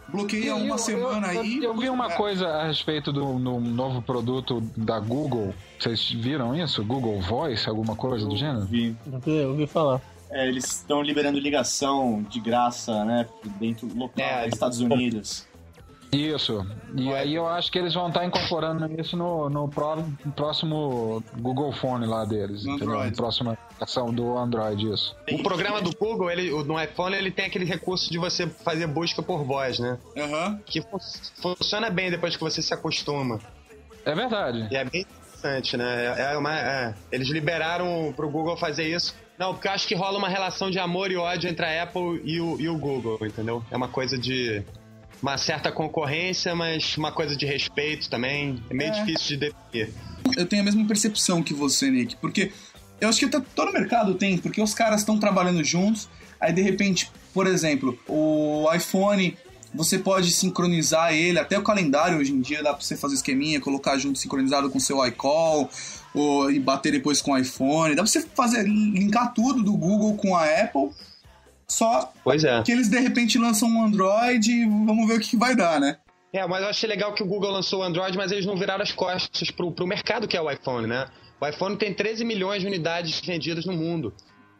Bloqueia 0.08 0.54
uma 0.54 0.74
Eu- 0.74 0.78
semana 0.78 1.32
eu, 1.34 1.40
aí. 1.40 1.56
Eu, 1.58 1.62
eu 1.64 1.76
vi 1.76 1.88
uma 1.88 2.12
é. 2.12 2.16
coisa 2.16 2.46
a 2.48 2.66
respeito 2.66 3.12
do, 3.12 3.20
do 3.38 3.60
novo 3.60 4.02
produto 4.02 4.60
da 4.76 4.98
Google. 5.00 5.54
Vocês 5.78 6.10
viram 6.10 6.54
isso? 6.54 6.84
Google 6.84 7.20
Voice, 7.20 7.68
alguma 7.68 7.96
coisa 7.96 8.26
do 8.26 8.36
gênero? 8.36 8.64
Vi. 8.66 8.96
Eu 9.26 9.50
ouvi- 9.50 9.62
eu 9.62 9.68
falar. 9.68 10.00
É, 10.30 10.48
eles 10.48 10.64
estão 10.64 11.00
liberando 11.02 11.38
ligação 11.38 12.24
de 12.28 12.40
graça, 12.40 13.04
né? 13.04 13.26
Dentro 13.60 13.86
local, 13.96 14.24
É, 14.24 14.44
nos 14.46 14.54
Estados 14.54 14.80
Unidos. 14.80 15.46
Isso. 16.14 16.66
E 16.96 17.12
aí 17.12 17.34
eu 17.34 17.46
acho 17.48 17.72
que 17.72 17.78
eles 17.78 17.92
vão 17.94 18.08
estar 18.08 18.24
incorporando 18.24 18.88
isso 19.00 19.16
no, 19.16 19.48
no 19.50 19.68
pró- 19.68 20.04
próximo 20.36 21.22
Google 21.38 21.72
Phone 21.72 22.06
lá 22.06 22.24
deles. 22.24 22.64
Na 22.64 23.10
próxima 23.16 23.58
ação 23.80 24.12
do 24.12 24.36
Android, 24.36 24.92
isso. 24.92 25.16
O 25.32 25.42
programa 25.42 25.80
do 25.82 25.90
Google, 25.96 26.30
ele, 26.30 26.50
no 26.64 26.80
iPhone, 26.80 27.16
ele 27.16 27.30
tem 27.30 27.46
aquele 27.46 27.64
recurso 27.64 28.10
de 28.10 28.18
você 28.18 28.46
fazer 28.46 28.86
busca 28.86 29.22
por 29.22 29.44
voz, 29.44 29.78
né? 29.78 29.98
Aham. 30.16 30.60
Que 30.64 30.80
fun- 30.82 30.98
funciona 31.56 31.90
bem 31.90 32.10
depois 32.10 32.36
que 32.36 32.42
você 32.42 32.62
se 32.62 32.72
acostuma. 32.72 33.40
É 34.04 34.14
verdade. 34.14 34.68
E 34.70 34.76
é 34.76 34.84
bem 34.84 35.00
interessante, 35.02 35.76
né? 35.76 36.14
É- 36.16 36.32
é 36.34 36.38
uma- 36.38 36.58
é. 36.58 36.94
Eles 37.10 37.28
liberaram 37.28 38.12
pro 38.14 38.28
Google 38.30 38.56
fazer 38.56 38.84
isso. 38.88 39.14
Não, 39.38 39.52
porque 39.52 39.66
eu 39.66 39.72
acho 39.72 39.88
que 39.88 39.94
rola 39.96 40.16
uma 40.16 40.28
relação 40.28 40.70
de 40.70 40.78
amor 40.78 41.10
e 41.10 41.16
ódio 41.16 41.50
entre 41.50 41.64
a 41.66 41.82
Apple 41.82 42.20
e 42.24 42.40
o, 42.40 42.60
e 42.60 42.68
o 42.68 42.78
Google, 42.78 43.18
entendeu? 43.26 43.64
É 43.70 43.76
uma 43.76 43.88
coisa 43.88 44.16
de. 44.16 44.62
Uma 45.24 45.38
certa 45.38 45.72
concorrência, 45.72 46.54
mas 46.54 46.98
uma 46.98 47.10
coisa 47.10 47.34
de 47.34 47.46
respeito 47.46 48.10
também. 48.10 48.62
É 48.68 48.74
meio 48.74 48.90
É. 48.92 49.02
difícil 49.02 49.38
de 49.38 49.48
definir. 49.72 49.94
Eu 50.36 50.44
tenho 50.44 50.60
a 50.60 50.64
mesma 50.66 50.84
percepção 50.86 51.42
que 51.42 51.54
você, 51.54 51.90
Nick, 51.90 52.16
porque 52.16 52.52
eu 53.00 53.08
acho 53.08 53.20
que 53.20 53.26
tá- 53.26 53.42
todo 53.54 53.72
mercado 53.72 54.16
tem, 54.16 54.36
porque 54.36 54.60
os 54.60 54.74
caras 54.74 55.00
estão 55.00 55.18
trabalhando 55.18 55.64
juntos, 55.64 56.10
aí 56.38 56.52
de 56.52 56.60
repente, 56.60 57.10
por 57.32 57.46
exemplo, 57.46 57.98
o 58.06 58.66
iPhone, 58.74 59.34
você 59.74 59.98
pode 59.98 60.30
sincronizar 60.30 61.14
ele, 61.14 61.38
até 61.38 61.58
o 61.58 61.62
calendário 61.62 62.18
hoje 62.18 62.30
em 62.30 62.42
dia 62.42 62.62
dá 62.62 62.74
pra 62.74 62.82
você 62.84 62.94
fazer 62.94 63.14
esqueminha, 63.14 63.58
colocar 63.62 63.96
junto 63.96 64.18
sincronizado 64.18 64.68
com 64.68 64.78
seu 64.78 65.02
iCall, 65.06 65.70
ou, 66.12 66.50
e 66.50 66.60
bater 66.60 66.92
depois 66.92 67.22
com 67.22 67.32
o 67.32 67.38
iPhone, 67.38 67.94
dá 67.94 68.02
pra 68.02 68.10
você 68.12 68.20
fazer, 68.34 68.64
linkar 68.64 69.32
tudo 69.32 69.62
do 69.62 69.72
Google 69.72 70.18
com 70.18 70.36
a 70.36 70.44
Apple, 70.44 70.90
só 71.74 72.12
Pois 72.22 72.44
é. 72.44 72.62
que 72.62 72.72
eles 72.72 72.88
de 72.88 72.98
repente 72.98 73.38
lançam 73.38 73.68
um 73.68 73.82
Android 73.84 74.50
e 74.50 74.64
vamos 74.66 75.06
ver 75.08 75.18
o 75.18 75.20
que, 75.20 75.36
vai 75.36 75.54
dar, 75.56 75.80
né? 75.80 75.98
É, 76.32 76.46
mas 76.46 76.62
eu 76.62 76.68
achei 76.68 76.88
legal 76.88 77.12
que 77.14 77.22
o 77.22 77.26
Google 77.26 77.50
lançou 77.52 77.80
o 77.80 77.82
Android, 77.82 78.16
mas 78.16 78.32
eles 78.32 78.44
não 78.46 78.56
viraram 78.56 78.82
as 78.82 78.90
costas 78.92 79.50
pro, 79.50 79.70
pro 79.70 79.86
mercado 79.86 80.26
que 80.26 80.36
é 80.36 80.40
o 80.42 80.50
iPhone, 80.50 80.86
né? 80.86 81.06
O 81.40 81.46
iPhone 81.46 81.76
tem 81.76 81.92
13 81.94 82.24
milhões 82.24 82.60
de 82.62 82.66
unidades 82.66 83.20
vendidas 83.20 83.64
no 83.66 83.72
mundo. 83.72 84.12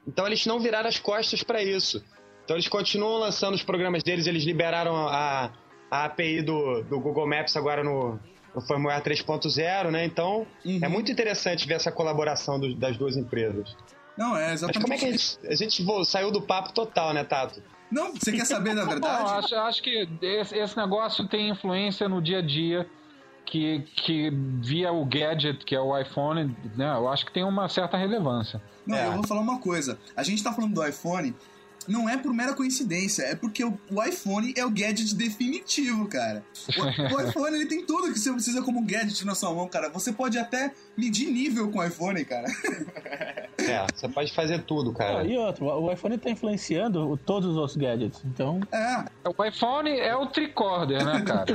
Então 0.07 0.27
eles 0.27 0.45
não 0.47 0.61
viraram 0.61 0.89
as 0.89 0.99
costas 0.99 1.43
para 1.43 1.63
isso. 1.63 2.05
Então 2.45 2.57
eles 2.57 2.69
continuam 2.69 3.19
lançando 3.19 3.55
os 3.55 3.63
programas 3.63 4.03
deles, 4.03 4.27
eles 4.27 4.45
liberaram 4.45 4.95
a, 4.95 5.51
a 5.91 6.05
API 6.05 6.43
do, 6.43 6.83
do 6.83 7.01
Google 7.01 7.27
Maps 7.27 7.57
agora 7.57 7.83
no, 7.83 8.21
no 8.55 8.61
firmware 8.61 9.03
3.0, 9.03 9.91
né? 9.91 10.05
Então 10.05 10.47
Uhum. 10.65 10.79
é 10.83 10.89
muito 10.89 11.11
interessante 11.11 11.67
ver 11.67 11.75
essa 11.75 11.91
colaboração 11.91 12.61
do- 12.61 12.75
das 12.77 12.97
duas 12.97 13.17
empresas. 13.17 13.75
Não, 14.17 14.37
é 14.37 14.47
Mas 14.51 14.63
exatamente 14.63 14.81
como 14.83 14.95
é 14.95 14.99
que 14.99 15.05
a 15.07 15.11
gente, 15.11 15.39
a 15.49 15.55
gente 15.57 15.83
vo- 15.83 16.05
saiu 16.05 16.31
do 16.31 16.41
papo 16.43 16.73
total, 16.73 17.13
né, 17.13 17.25
Tato? 17.25 17.63
Não, 17.91 18.13
você 18.15 18.33
quer 18.33 18.45
saber 18.47 18.75
da 18.75 18.83
Não, 18.83 18.89
verdade? 18.91 19.31
acho, 19.45 19.55
acho 19.57 19.83
que 19.83 20.09
esse, 20.23 20.57
esse 20.57 20.77
negócio 20.77 21.27
tem 21.29 21.49
influência 21.51 22.09
no 22.09 22.21
dia 22.23 22.39
a 22.39 22.43
dia 22.43 22.89
que, 23.45 23.81
que 23.97 24.31
via 24.63 24.93
o 24.93 25.05
gadget, 25.05 25.65
que 25.65 25.75
é 25.75 25.81
o 25.81 25.97
iPhone, 25.99 26.57
né? 26.77 26.93
Eu 26.97 27.09
acho 27.09 27.27
que 27.27 27.33
tem 27.33 27.45
uma 27.45 27.69
certa 27.69 27.97
relevância. 27.97 28.61
Não, 28.87 28.97
É. 28.97 29.07
eu 29.09 29.13
vou 29.13 29.27
falar 29.27 29.41
uma 29.41 29.59
coisa. 29.61 29.99
A 30.17 30.23
gente 30.23 30.43
tá 30.43 30.53
falando 30.53 30.75
do 30.75 30.87
iPhone, 30.87 31.35
não 31.89 32.09
é 32.09 32.17
por 32.17 32.33
mera 32.33 32.55
coincidência, 32.55 33.23
é 33.23 33.35
porque 33.35 33.65
o, 33.65 33.79
o 33.91 34.03
iPhone 34.03 34.53
é 34.57 34.65
o 34.65 34.71
gadget 34.71 35.15
definitivo, 35.15 36.07
cara. 36.09 36.43
O, 37.11 37.15
o 37.17 37.21
iPhone 37.29 37.57
ele 37.57 37.67
tem 37.67 37.85
tudo 37.85 38.13
que 38.13 38.19
você 38.19 38.33
precisa 38.33 38.63
como 38.63 38.83
gadget 38.85 39.25
na 39.27 39.35
sua 39.35 39.53
mão, 39.53 39.69
cara. 39.69 39.89
Você 39.91 40.13
pode 40.13 40.39
até 40.39 40.73
medir 40.97 41.31
nível 41.31 41.71
com 41.71 41.79
o 41.81 41.85
iPhone, 41.85 42.25
cara. 42.25 42.47
É, 43.57 43.87
você 43.95 44.07
pode 44.09 44.35
fazer 44.35 44.63
tudo, 44.65 44.93
cara. 44.93 45.21
Ah, 45.21 45.25
e 45.25 45.39
outro, 45.39 45.65
o 45.67 45.91
iPhone 45.91 46.19
tá 46.19 46.29
influenciando 46.29 47.09
o- 47.13 47.17
todos 47.17 47.49
os 47.53 47.57
outros 47.57 47.77
gadgets. 47.79 48.21
Então, 48.25 48.61
É, 48.71 49.05
O 49.27 49.43
iPhone 49.45 49.89
é 49.91 50.15
o 50.15 50.27
tricorder, 50.27 51.03
né, 51.03 51.23
cara? 51.23 51.47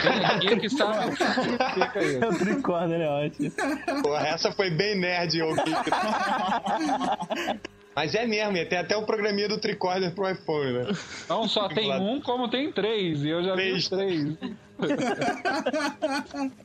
Tem 0.00 0.38
ninguém 0.40 0.60
que 0.60 0.68
sabe 0.70 1.08
o 1.08 1.16
que 1.16 1.24
significa 1.24 2.04
isso. 2.04 2.26
o 2.28 2.38
tricorder 2.38 3.00
é 3.00 3.08
ótimo. 3.08 3.50
Porra, 4.02 4.26
essa 4.28 4.52
foi 4.52 4.70
bem 4.70 5.00
nerd, 5.00 5.36
eu 5.36 5.48
ouvi. 5.48 5.62
Mas 7.94 8.14
é 8.14 8.26
mesmo, 8.26 8.56
e 8.56 8.64
tem 8.64 8.78
até 8.78 8.96
o 8.96 9.04
programinha 9.04 9.48
do 9.48 9.58
tricorder 9.58 10.12
pro 10.12 10.28
iPhone, 10.28 10.72
né? 10.72 10.86
Não 11.28 11.48
só 11.48 11.68
tem 11.68 11.92
um, 11.92 12.20
como 12.20 12.48
tem 12.48 12.72
três. 12.72 13.22
E 13.22 13.28
eu 13.28 13.42
já 13.42 13.54
vi 13.54 13.62
Três. 13.62 13.76
os 13.76 13.88
três. 13.88 14.36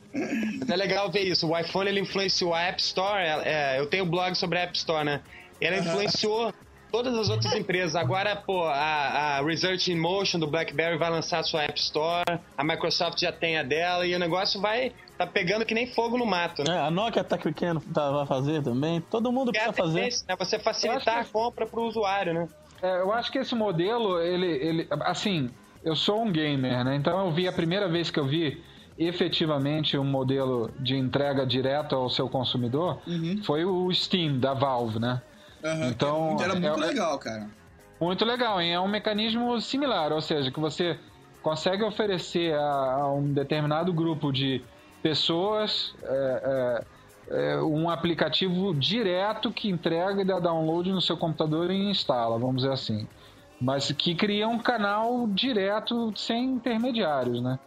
É 0.68 0.76
legal 0.76 1.12
ver 1.12 1.22
isso. 1.22 1.48
O 1.48 1.58
iPhone 1.58 1.88
ele 1.90 2.00
influenciou 2.00 2.54
a 2.54 2.62
App 2.62 2.82
Store. 2.82 3.20
É, 3.22 3.76
é, 3.76 3.80
eu 3.80 3.86
tenho 3.86 4.06
blog 4.06 4.34
sobre 4.36 4.58
a 4.58 4.64
App 4.64 4.76
Store, 4.76 5.06
né? 5.06 5.22
Ela 5.62 5.78
influenciou 5.78 6.52
todas 6.92 7.16
as 7.16 7.30
outras 7.30 7.54
empresas. 7.54 7.96
Agora, 7.96 8.36
pô, 8.36 8.64
a, 8.64 9.38
a 9.38 9.42
Research 9.44 9.92
in 9.92 9.96
Motion 9.96 10.40
do 10.40 10.48
BlackBerry 10.48 10.98
vai 10.98 11.10
lançar 11.12 11.40
a 11.40 11.44
sua 11.44 11.64
App 11.64 11.80
Store. 11.80 12.40
A 12.58 12.64
Microsoft 12.64 13.20
já 13.20 13.32
tem 13.32 13.58
a 13.58 13.64
dela 13.64 14.06
e 14.06 14.16
o 14.16 14.20
negócio 14.20 14.60
vai 14.60 14.92
tá 15.20 15.28
pegando 15.28 15.66
que 15.66 15.74
nem 15.74 15.86
fogo 15.86 16.18
no 16.18 16.26
mato, 16.26 16.64
né? 16.64 16.78
É, 16.78 16.80
a 16.80 16.90
Nokia 16.90 17.24
tá 17.26 17.38
querendo 17.38 17.82
tá, 17.94 18.10
vai 18.10 18.26
fazer 18.26 18.64
também. 18.64 19.02
Todo 19.02 19.32
mundo 19.34 19.52
É 19.54 19.60
a 19.60 19.64
precisa 19.64 19.74
fazer. 19.74 20.00
tendência, 20.00 20.26
né? 20.30 20.36
Você 20.40 20.58
facilitar 20.58 21.20
a 21.20 21.26
compra 21.26 21.68
pro 21.68 21.82
usuário, 21.84 22.34
né? 22.34 22.48
É, 22.82 23.02
eu 23.02 23.12
acho 23.12 23.30
que 23.30 23.38
esse 23.38 23.54
modelo, 23.54 24.22
ele, 24.22 24.46
ele. 24.48 24.88
Assim, 25.02 25.50
eu 25.84 25.94
sou 25.94 26.24
um 26.24 26.32
gamer, 26.32 26.86
né? 26.86 26.96
Então 26.96 27.26
eu 27.26 27.32
vi 27.34 27.50
a 27.50 27.52
primeira 27.52 27.90
vez 27.90 28.10
que 28.10 28.18
eu 28.18 28.26
vi 28.26 28.64
efetivamente 28.98 29.98
um 29.98 30.06
modelo 30.06 30.72
de 30.80 30.96
entrega 30.96 31.46
direto 31.46 31.96
ao 31.96 32.10
seu 32.10 32.30
consumidor 32.30 33.02
foi 33.44 33.66
o 33.66 33.92
Steam 33.94 34.40
da 34.40 34.54
Valve, 34.54 35.00
né? 35.00 35.22
Aham, 35.64 35.88
Então, 35.90 36.38
era 36.42 36.54
muito 36.56 36.66
é- 36.84 36.88
legal, 36.88 37.20
cara. 37.20 37.50
Muito 38.00 38.24
legal, 38.24 38.62
hein? 38.62 38.74
É 38.74 38.80
um 38.80 38.88
mecanismo 38.88 39.60
similar, 39.60 40.14
ou 40.14 40.22
seja, 40.22 40.50
que 40.52 40.60
você 40.60 40.98
consegue 41.42 41.84
oferecer 41.84 42.54
a, 42.54 42.62
a 43.02 43.14
um 43.14 43.34
determinado 43.34 43.92
grupo 43.94 44.32
de 44.32 44.64
pessoas 45.02 45.94
é, 46.04 46.86
é, 47.30 47.54
é, 47.54 47.62
um 47.62 47.90
aplicativo 47.90 48.74
direto 48.74 49.52
que 49.52 49.70
entrega 49.70 50.22
e 50.22 50.26
dá 50.26 50.40
download 50.40 50.92
no 50.92 51.02
seu 51.02 51.18
computador 51.18 51.72
e 51.72 51.90
instala, 51.90 52.38
vamos 52.38 52.58
dizer 52.58 52.72
assim. 52.72 53.08
Mas 53.62 53.92
que 53.92 54.16
cria 54.16 54.48
um 54.48 54.60
canal 54.60 55.28
direto 55.28 56.14
sem 56.16 56.46
intermediários, 56.46 57.42
né? 57.42 57.60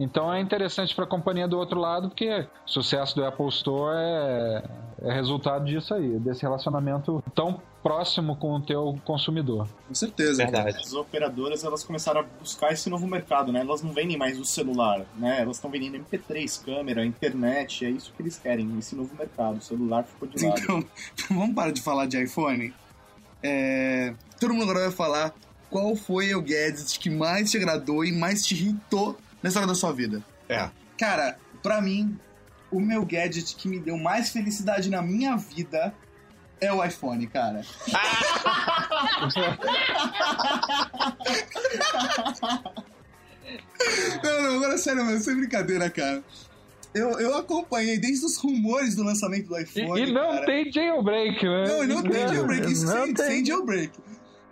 Então 0.00 0.32
é 0.32 0.40
interessante 0.40 0.94
para 0.94 1.04
a 1.04 1.06
companhia 1.06 1.46
do 1.46 1.58
outro 1.58 1.78
lado, 1.78 2.08
porque 2.08 2.30
o 2.30 2.46
sucesso 2.64 3.14
do 3.14 3.22
Apple 3.22 3.48
Store 3.48 3.94
é, 3.94 4.62
é 5.02 5.12
resultado 5.12 5.66
disso 5.66 5.92
aí, 5.92 6.18
desse 6.18 6.40
relacionamento 6.40 7.22
tão 7.34 7.60
próximo 7.82 8.34
com 8.36 8.54
o 8.54 8.60
teu 8.60 8.98
consumidor. 9.04 9.68
Com 9.86 9.94
certeza. 9.94 10.44
cara. 10.46 10.64
Verdade. 10.64 10.86
As 10.86 10.94
operadoras 10.94 11.64
elas 11.64 11.84
começaram 11.84 12.20
a 12.20 12.22
buscar 12.22 12.72
esse 12.72 12.88
novo 12.88 13.06
mercado, 13.06 13.52
né? 13.52 13.60
Elas 13.60 13.82
não 13.82 13.92
vendem 13.92 14.16
mais 14.16 14.40
o 14.40 14.44
celular, 14.44 15.04
né? 15.16 15.42
Elas 15.42 15.56
estão 15.56 15.70
vendendo 15.70 15.98
MP3, 15.98 16.64
câmera, 16.64 17.04
internet, 17.04 17.84
é 17.84 17.90
isso 17.90 18.10
que 18.16 18.22
eles 18.22 18.38
querem, 18.38 18.78
esse 18.78 18.96
novo 18.96 19.14
mercado. 19.18 19.58
O 19.58 19.62
celular 19.62 20.04
ficou 20.04 20.26
de 20.26 20.46
lado. 20.46 20.60
Então, 20.62 20.84
vamos 21.30 21.54
parar 21.54 21.72
de 21.72 21.82
falar 21.82 22.06
de 22.06 22.22
iPhone? 22.22 22.72
É, 23.42 24.14
Todo 24.40 24.54
mundo 24.54 24.70
agora 24.70 24.86
vai 24.86 24.90
falar 24.90 25.34
qual 25.68 25.94
foi 25.94 26.34
o 26.34 26.40
gadget 26.40 26.98
que 26.98 27.10
mais 27.10 27.50
te 27.50 27.58
agradou 27.58 28.02
e 28.02 28.10
mais 28.10 28.44
te 28.44 28.54
irritou 28.54 29.18
na 29.42 29.48
história 29.48 29.66
da 29.68 29.74
sua 29.74 29.92
vida. 29.92 30.22
É. 30.48 30.68
Cara, 30.98 31.38
pra 31.62 31.80
mim, 31.80 32.18
o 32.70 32.80
meu 32.80 33.04
gadget 33.04 33.54
que 33.56 33.68
me 33.68 33.78
deu 33.80 33.96
mais 33.98 34.30
felicidade 34.30 34.88
na 34.90 35.02
minha 35.02 35.36
vida 35.36 35.92
é 36.60 36.72
o 36.72 36.84
iPhone, 36.84 37.26
cara. 37.26 37.62
não, 44.22 44.42
não, 44.42 44.56
agora 44.56 44.78
sério, 44.78 45.04
mas 45.04 45.24
sem 45.24 45.36
brincadeira, 45.36 45.88
cara. 45.90 46.22
Eu, 46.92 47.20
eu 47.20 47.36
acompanhei 47.36 47.98
desde 47.98 48.26
os 48.26 48.36
rumores 48.36 48.96
do 48.96 49.04
lançamento 49.04 49.46
do 49.48 49.56
E, 49.56 49.62
iPhone. 49.62 50.02
e 50.02 50.12
não 50.12 50.30
cara. 50.32 50.46
tem 50.46 50.72
jailbreak, 50.72 51.44
né? 51.44 51.64
Não, 51.68 51.86
não 51.86 52.02
tem 52.02 52.28
jailbreak, 52.28 52.72
isso 52.72 52.86
Não 52.86 53.04
sem, 53.06 53.14
tem. 53.14 53.26
sem 53.26 53.46
jailbreak. 53.46 53.92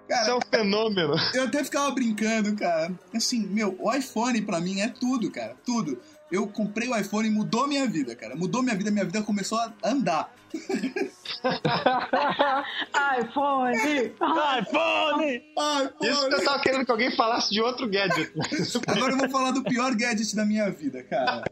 Cara, 0.09 0.23
Isso 0.23 0.31
é 0.31 0.35
um 0.35 0.41
fenômeno. 0.41 1.15
eu 1.35 1.45
até 1.45 1.63
ficava 1.63 1.91
brincando, 1.91 2.57
cara. 2.57 2.91
Assim, 3.15 3.47
meu, 3.47 3.77
o 3.79 3.93
iPhone 3.93 4.41
pra 4.43 4.61
mim 4.61 4.81
é 4.81 4.89
tudo, 4.89 5.31
cara. 5.31 5.55
Tudo. 5.65 6.01
Eu 6.31 6.47
comprei 6.47 6.89
o 6.89 6.97
iPhone 6.97 7.29
e 7.29 7.31
mudou 7.31 7.67
minha 7.67 7.87
vida, 7.87 8.15
cara. 8.15 8.35
Mudou 8.35 8.63
minha 8.63 8.75
vida, 8.75 8.91
minha 8.91 9.05
vida 9.05 9.23
começou 9.23 9.59
a 9.59 9.73
andar. 9.85 10.33
iPhone! 13.21 13.77
iPhone! 14.61 15.43
Ai, 15.59 15.91
Isso 16.03 16.29
que 16.29 16.35
eu 16.35 16.45
tava 16.45 16.61
querendo 16.63 16.85
que 16.85 16.91
alguém 16.91 17.15
falasse 17.15 17.51
de 17.51 17.61
outro 17.61 17.89
gadget. 17.89 18.33
Agora 18.87 19.13
eu 19.13 19.19
vou 19.19 19.31
falar 19.31 19.51
do 19.53 19.63
pior 19.63 19.95
gadget 19.95 20.35
da 20.35 20.45
minha 20.45 20.71
vida, 20.71 21.03
cara. 21.03 21.45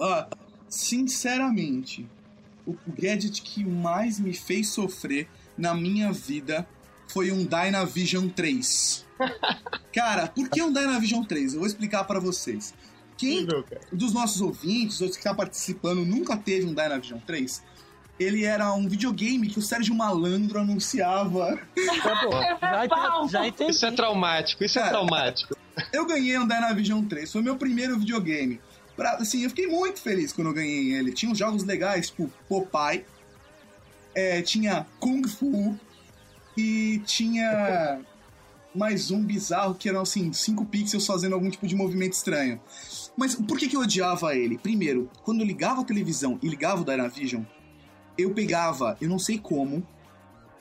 Ó, 0.00 0.26
sinceramente, 0.68 2.08
o 2.66 2.76
gadget 2.88 3.42
que 3.42 3.64
mais 3.64 4.18
me 4.18 4.34
fez 4.34 4.68
sofrer 4.68 5.28
na 5.56 5.74
minha 5.74 6.12
vida 6.12 6.66
foi 7.08 7.30
um 7.32 7.44
Dynavision 7.44 8.28
3. 8.28 9.06
Cara, 9.94 10.26
por 10.28 10.48
que 10.48 10.62
um 10.62 10.72
Dynavision 10.72 11.22
3? 11.24 11.54
Eu 11.54 11.60
vou 11.60 11.66
explicar 11.66 12.04
pra 12.04 12.20
vocês. 12.20 12.74
Quem 13.16 13.46
dos 13.92 14.12
nossos 14.12 14.40
ouvintes, 14.42 15.00
ou 15.00 15.08
que 15.08 15.16
está 15.16 15.34
participando, 15.34 16.04
nunca 16.04 16.36
teve 16.36 16.66
um 16.66 16.74
Dynavision 16.74 17.18
3? 17.26 17.62
Ele 18.18 18.44
era 18.44 18.72
um 18.72 18.88
videogame 18.88 19.46
que 19.48 19.58
o 19.58 19.62
Sérgio 19.62 19.94
Malandro 19.94 20.58
anunciava. 20.58 21.58
Já, 21.76 22.84
entendi- 22.84 23.30
já 23.32 23.46
entendi. 23.46 23.70
Isso 23.70 23.86
é 23.86 23.90
traumático, 23.92 24.64
isso 24.64 24.78
é 24.78 24.82
Cara. 24.82 24.92
traumático. 24.94 25.56
Eu 25.92 26.06
ganhei 26.06 26.38
um 26.38 26.46
Dynavision 26.46 27.04
3, 27.04 27.30
foi 27.30 27.42
meu 27.42 27.56
primeiro 27.56 27.98
videogame. 27.98 28.60
Pra- 28.96 29.16
assim, 29.16 29.42
eu 29.44 29.50
fiquei 29.50 29.66
muito 29.66 30.00
feliz 30.00 30.32
quando 30.32 30.48
eu 30.48 30.54
ganhei 30.54 30.94
ele. 30.94 31.12
Tinha 31.12 31.30
uns 31.30 31.36
jogos 31.38 31.64
legais, 31.64 32.06
tipo 32.08 32.30
Popeye, 32.48 33.04
é, 34.14 34.40
tinha 34.40 34.86
Kung 34.98 35.22
Fu 35.28 35.78
e 36.56 37.00
tinha 37.04 38.00
mais 38.74 39.10
um 39.10 39.22
bizarro 39.22 39.74
que 39.74 39.88
eram 39.88 40.02
assim, 40.02 40.32
5 40.32 40.64
pixels 40.66 41.06
fazendo 41.06 41.34
algum 41.34 41.50
tipo 41.50 41.66
de 41.66 41.74
movimento 41.74 42.12
estranho. 42.12 42.60
Mas 43.16 43.34
por 43.34 43.58
que, 43.58 43.68
que 43.68 43.76
eu 43.76 43.80
odiava 43.80 44.34
ele? 44.34 44.58
Primeiro, 44.58 45.10
quando 45.22 45.40
eu 45.40 45.46
ligava 45.46 45.80
a 45.80 45.84
televisão 45.84 46.38
e 46.42 46.48
ligava 46.48 46.82
o 46.82 46.84
Dynavision, 46.84 47.42
eu 48.18 48.32
pegava, 48.34 48.96
eu 49.00 49.08
não 49.08 49.18
sei 49.18 49.38
como, 49.38 49.86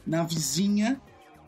na 0.08 0.23
vizinha 0.23 0.99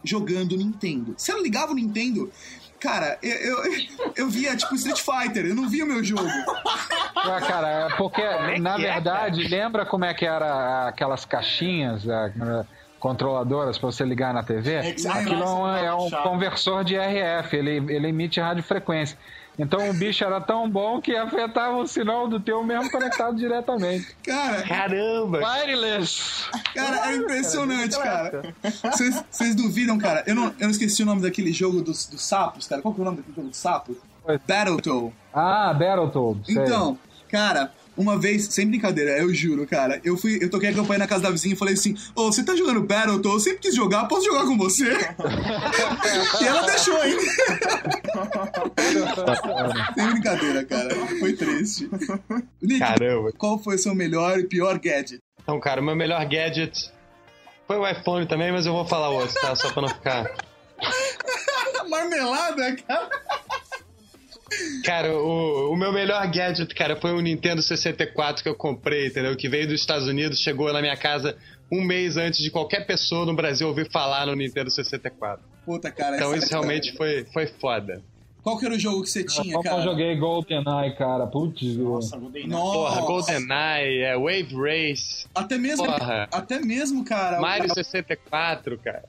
jogando 0.04 0.58
Nintendo. 0.58 1.16
Se 1.18 1.32
ela 1.32 1.42
ligava 1.42 1.72
o 1.72 1.76
Nintendo, 1.76 2.32
cara, 2.80 3.18
eu, 3.22 3.64
eu, 3.64 3.88
eu 4.16 4.30
via 4.30 4.56
tipo 4.56 4.76
Street 4.76 5.00
Fighter, 5.00 5.46
eu 5.46 5.56
não 5.56 5.70
via 5.70 5.86
o 5.86 5.88
meu 5.88 6.04
jogo. 6.04 6.28
Ah, 7.16 7.42
cara, 7.42 7.68
é 7.68 7.98
porque, 7.98 8.22
é 8.22 8.60
na 8.60 8.76
é, 8.76 8.78
verdade, 8.78 9.48
lembra 9.48 9.86
como 9.86 10.06
é 10.06 10.14
que 10.14 10.26
era 10.26 10.88
aquelas 10.88 11.26
caixinhas 11.26 12.08
ah, 12.08 12.66
controladoras 13.08 13.78
para 13.78 13.90
você 13.90 14.04
ligar 14.04 14.34
na 14.34 14.44
TV? 14.44 14.74
É 14.74 14.80
Aquilo 14.90 15.44
é 15.44 15.46
um, 15.46 15.76
é 15.78 15.94
um 15.94 16.10
conversor 16.24 16.84
de 16.84 16.98
RF, 16.98 17.56
ele, 17.56 17.78
ele 17.94 18.10
emite 18.10 18.42
radiofrequência. 18.42 19.18
Então 19.58 19.90
o 19.90 19.94
bicho 19.94 20.24
era 20.24 20.42
tão 20.42 20.70
bom 20.70 21.02
que 21.02 21.16
afetava 21.16 21.78
o 21.78 21.88
sinal 21.88 22.28
do 22.28 22.38
teu 22.40 22.62
mesmo 22.64 22.92
conectado 22.92 23.36
diretamente. 23.40 24.16
Cara, 24.24 24.62
Caramba! 24.62 25.40
Wireless! 25.40 26.50
cara, 26.76 27.12
é 27.12 27.16
impressionante, 27.16 27.98
cara. 27.98 28.54
Vocês 29.32 29.56
duvidam, 29.56 29.98
cara? 29.98 30.24
Eu 30.28 30.36
não, 30.36 30.46
eu 30.48 30.64
não 30.64 30.70
esqueci 30.70 31.02
o 31.02 31.06
nome 31.06 31.22
daquele 31.22 31.54
jogo 31.54 31.82
dos, 31.82 32.08
dos 32.08 32.22
sapos, 32.22 32.68
cara. 32.68 32.82
Qual 32.82 32.94
que 32.94 33.00
é 33.00 33.04
o 33.04 33.06
nome 33.06 33.18
daquele 33.18 33.36
jogo 33.36 33.48
dos 33.48 33.58
sapos? 33.58 33.96
Battletoad. 34.46 35.14
Ah, 35.34 35.74
Battletoads. 35.74 36.46
sei. 36.46 36.62
Então, 36.62 37.00
cara, 37.30 37.72
uma 37.98 38.18
vez, 38.18 38.46
sem 38.46 38.68
brincadeira, 38.68 39.18
eu 39.18 39.34
juro, 39.34 39.66
cara, 39.66 40.00
eu 40.04 40.16
fui, 40.16 40.38
eu 40.42 40.50
toquei 40.50 40.70
a 40.70 40.74
campanha 40.74 41.00
na 41.00 41.08
casa 41.08 41.24
da 41.24 41.32
vizinha 41.32 41.56
e 41.56 41.58
falei 41.58 41.74
assim: 41.74 41.96
Ô, 42.16 42.32
você 42.32 42.44
tá 42.44 42.56
jogando 42.56 42.82
Battletoad? 42.82 43.36
Eu 43.36 43.40
sempre 43.40 43.60
quis 43.60 43.76
jogar, 43.76 44.06
posso 44.06 44.26
jogar 44.26 44.46
com 44.46 44.58
você? 44.58 44.86
e 46.40 46.44
ela 46.46 46.62
deixou, 46.62 47.04
hein? 47.04 47.18
sem 49.96 50.12
brincadeira, 50.12 50.64
cara. 50.64 50.96
Foi 51.20 51.34
triste. 51.34 51.90
Nick, 52.62 52.80
Caramba! 52.80 53.32
qual 53.38 53.58
foi 53.58 53.76
o 53.76 53.80
seu 53.80 53.96
melhor 53.96 54.40
e 54.40 54.44
pior 54.44 54.78
gadget? 54.78 55.20
Então, 55.42 55.60
cara, 55.60 55.82
o 55.82 55.84
meu 55.84 55.96
melhor 55.96 56.24
gadget 56.26 56.92
foi 57.66 57.78
o 57.78 57.88
iPhone 57.88 58.28
também, 58.28 58.52
mas 58.52 58.66
eu 58.66 58.74
vou 58.74 58.86
falar 58.86 59.10
outro, 59.10 59.34
tá? 59.42 59.56
Só 59.56 59.72
pra 59.72 59.82
não 59.82 59.90
ficar. 59.90 60.30
Marmelada, 61.90 62.76
cara. 62.76 63.10
Cara, 64.84 65.14
o, 65.14 65.72
o 65.72 65.76
meu 65.76 65.92
melhor 65.92 66.26
gadget, 66.32 66.74
cara, 66.74 66.96
foi 66.96 67.12
o 67.12 67.20
Nintendo 67.22 67.62
64 67.62 68.42
que 68.44 68.50
eu 68.50 68.56
comprei, 68.56 69.08
entendeu? 69.08 69.36
Que 69.36 69.50
veio 69.50 69.68
dos 69.68 69.80
Estados 69.80 70.08
Unidos, 70.08 70.40
chegou 70.40 70.72
na 70.72 70.82
minha 70.82 70.96
casa 70.96 71.36
um 71.72 71.84
mês 71.84 72.16
antes 72.18 72.40
de 72.42 72.50
qualquer 72.50 72.86
pessoa 72.86 73.26
no 73.26 73.36
Brasil 73.36 73.68
ouvir 73.68 73.90
falar 73.92 74.26
no 74.26 74.36
Nintendo 74.36 74.70
64. 74.72 75.44
Puta, 75.66 75.92
cara. 75.92 76.16
Então 76.16 76.34
isso 76.36 76.48
é 76.48 76.50
realmente 76.52 76.96
foi, 76.96 77.26
foi 77.34 77.48
foda. 77.48 78.02
Qual 78.42 78.58
que 78.58 78.66
era 78.66 78.76
o 78.76 78.80
jogo 78.80 79.04
que 79.04 79.10
você 79.10 79.26
tinha, 79.26 79.56
eu 79.56 79.62
cara? 79.62 79.82
joguei 79.82 80.16
GoldenEye, 80.16 80.96
cara. 80.98 81.28
Putz, 81.28 81.76
Nossa, 81.76 82.16
Golden 82.18 82.48
Nossa. 82.48 82.72
Porra, 82.74 83.02
GoldenEye, 83.02 84.04
é, 84.04 84.16
Wave 84.18 84.56
Race, 84.56 85.26
Até 85.36 85.58
mesmo, 85.58 85.86
Porra. 85.86 86.30
até 86.32 86.60
mesmo, 86.60 87.04
cara. 87.04 87.42
Mario 87.42 87.74
64, 87.74 88.78
cara. 88.78 89.04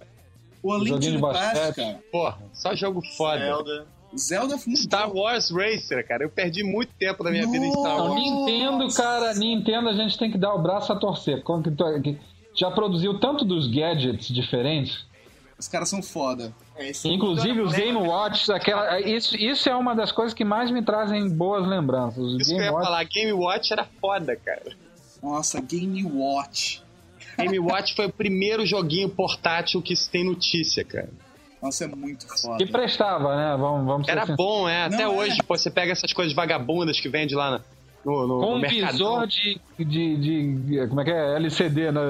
O, 0.60 0.70
o 0.70 0.74
A 0.74 0.78
Link 0.78 0.88
Joguinho 0.88 1.12
to 1.12 1.16
de 1.18 1.22
the 1.22 1.32
Past, 1.40 1.54
basquete. 1.54 1.74
cara. 1.86 1.98
Porra, 2.10 2.38
só 2.52 2.74
jogo 2.74 3.00
foda. 3.16 3.38
Zelda. 3.38 3.86
Zelda 4.16 4.56
mudou. 4.56 4.76
Star 4.76 5.14
Wars 5.14 5.50
Racer, 5.50 6.06
cara. 6.06 6.24
Eu 6.24 6.30
perdi 6.30 6.62
muito 6.62 6.92
tempo 6.98 7.22
da 7.22 7.30
minha 7.30 7.46
vida 7.46 7.64
em 7.64 7.70
Star 7.72 7.98
Não, 7.98 8.10
Wars. 8.10 8.22
Nintendo, 8.22 8.94
cara, 8.94 9.34
Nintendo 9.34 9.88
a 9.88 9.92
gente 9.92 10.18
tem 10.18 10.30
que 10.30 10.38
dar 10.38 10.54
o 10.54 10.62
braço 10.62 10.92
a 10.92 10.96
torcer. 10.96 11.42
Que 12.02 12.18
Já 12.54 12.70
produziu 12.70 13.18
tanto 13.18 13.44
dos 13.44 13.66
gadgets 13.68 14.28
diferentes 14.28 15.06
Os 15.58 15.68
caras 15.68 15.88
são 15.88 16.02
foda. 16.02 16.54
É, 16.76 16.92
Inclusive 17.04 17.60
os 17.60 17.72
Game 17.74 17.96
Watch, 17.98 18.50
aquela, 18.52 19.00
isso, 19.00 19.36
isso 19.36 19.68
é 19.68 19.74
uma 19.74 19.94
das 19.94 20.12
coisas 20.12 20.32
que 20.32 20.44
mais 20.44 20.70
me 20.70 20.80
trazem 20.82 21.28
boas 21.28 21.66
lembranças. 21.66 22.18
Os 22.18 22.40
Isso 22.40 22.50
que 22.50 22.54
eu 22.54 22.58
Game 22.58 22.66
ia 22.68 22.72
Watch. 22.72 22.86
falar, 22.86 23.04
Game 23.04 23.32
Watch 23.32 23.72
era 23.72 23.84
foda, 24.00 24.36
cara. 24.36 24.76
Nossa, 25.22 25.60
Game 25.60 26.04
Watch. 26.04 26.82
Game 27.36 27.58
Watch 27.58 27.94
foi 27.94 28.06
o 28.06 28.12
primeiro 28.12 28.64
joguinho 28.64 29.08
portátil 29.08 29.82
que 29.82 29.94
se 29.94 30.08
tem 30.08 30.24
notícia, 30.24 30.84
cara. 30.84 31.10
Nossa, 31.62 31.84
é 31.84 31.88
muito 31.88 32.26
foda. 32.40 32.56
Que 32.64 32.70
prestava, 32.70 33.34
né? 33.36 33.56
Vamos, 33.58 33.86
vamos 33.86 34.08
Era 34.08 34.20
sinceros. 34.22 34.36
bom, 34.36 34.68
é. 34.68 34.84
Até 34.84 34.96
Não, 35.04 35.14
é. 35.14 35.16
hoje, 35.26 35.38
pô, 35.46 35.56
você 35.56 35.70
pega 35.70 35.92
essas 35.92 36.12
coisas 36.12 36.32
vagabundas 36.34 37.00
que 37.00 37.08
vende 37.08 37.34
lá 37.34 37.50
na- 37.52 37.60
no, 38.04 38.26
no, 38.28 38.40
Com 38.40 38.58
no 38.58 38.64
um 38.64 38.68
visor 38.68 39.26
de, 39.26 39.60
de, 39.78 40.16
de- 40.16 40.86
Como 40.88 41.00
é 41.00 41.04
que 41.04 41.10
é? 41.10 41.34
LCD, 41.36 41.90
né? 41.92 42.00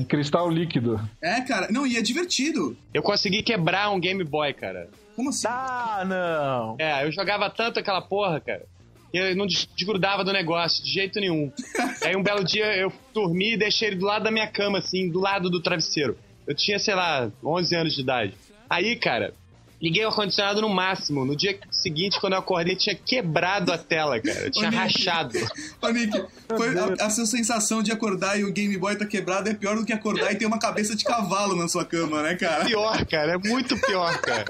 É, 0.00 0.04
Cristal 0.04 0.50
líquido. 0.50 1.00
É, 1.22 1.40
cara. 1.40 1.68
Não, 1.70 1.86
e 1.86 1.96
é 1.96 2.02
divertido. 2.02 2.76
Eu 2.92 3.02
consegui 3.02 3.42
quebrar 3.42 3.90
um 3.90 3.98
Game 3.98 4.22
Boy, 4.22 4.52
cara. 4.52 4.88
Como 5.16 5.30
assim? 5.30 5.48
Ah, 5.48 6.04
não. 6.06 6.76
É, 6.78 7.04
eu 7.04 7.10
jogava 7.10 7.48
tanto 7.50 7.80
aquela 7.80 8.02
porra, 8.02 8.40
cara. 8.40 8.66
que 9.10 9.18
Eu 9.18 9.34
não 9.34 9.46
des- 9.46 9.66
desgrudava 9.74 10.22
do 10.22 10.32
negócio, 10.34 10.84
de 10.84 10.90
jeito 10.92 11.18
nenhum. 11.18 11.50
Aí 12.04 12.14
um 12.14 12.22
belo 12.22 12.44
dia 12.44 12.66
eu 12.76 12.92
dormi 13.14 13.54
e 13.54 13.56
deixei 13.56 13.88
ele 13.88 13.96
do 13.96 14.04
lado 14.04 14.24
da 14.24 14.30
minha 14.30 14.46
cama, 14.46 14.78
assim, 14.78 15.10
do 15.10 15.18
lado 15.18 15.48
do 15.48 15.62
travesseiro. 15.62 16.16
Eu 16.46 16.54
tinha, 16.54 16.78
sei 16.78 16.94
lá, 16.94 17.30
11 17.42 17.74
anos 17.74 17.94
de 17.94 18.02
idade. 18.02 18.34
Aí, 18.68 18.96
cara, 18.96 19.32
liguei 19.80 20.04
o 20.04 20.08
ar-condicionado 20.08 20.60
no 20.60 20.68
máximo. 20.68 21.24
No 21.24 21.36
dia 21.36 21.58
seguinte, 21.70 22.20
quando 22.20 22.34
eu 22.34 22.40
acordei, 22.40 22.76
tinha 22.76 22.94
quebrado 22.94 23.72
a 23.72 23.78
tela, 23.78 24.20
cara. 24.20 24.50
Tinha 24.50 24.68
Ô, 24.68 24.70
Nick. 24.70 24.82
rachado. 24.82 25.38
Ô, 25.80 25.88
Nick, 25.88 26.24
foi 26.48 26.78
a, 26.78 27.06
a 27.06 27.10
sua 27.10 27.26
sensação 27.26 27.82
de 27.82 27.92
acordar 27.92 28.38
e 28.38 28.44
o 28.44 28.52
Game 28.52 28.76
Boy 28.76 28.96
tá 28.96 29.06
quebrado 29.06 29.48
é 29.48 29.54
pior 29.54 29.76
do 29.76 29.84
que 29.84 29.92
acordar 29.92 30.32
e 30.32 30.36
ter 30.36 30.46
uma 30.46 30.58
cabeça 30.58 30.94
de 30.94 31.04
cavalo 31.04 31.56
na 31.56 31.68
sua 31.68 31.84
cama, 31.84 32.22
né, 32.22 32.34
cara? 32.34 32.64
Pior, 32.64 33.06
cara, 33.06 33.32
é 33.32 33.38
muito 33.38 33.76
pior, 33.80 34.18
cara. 34.20 34.44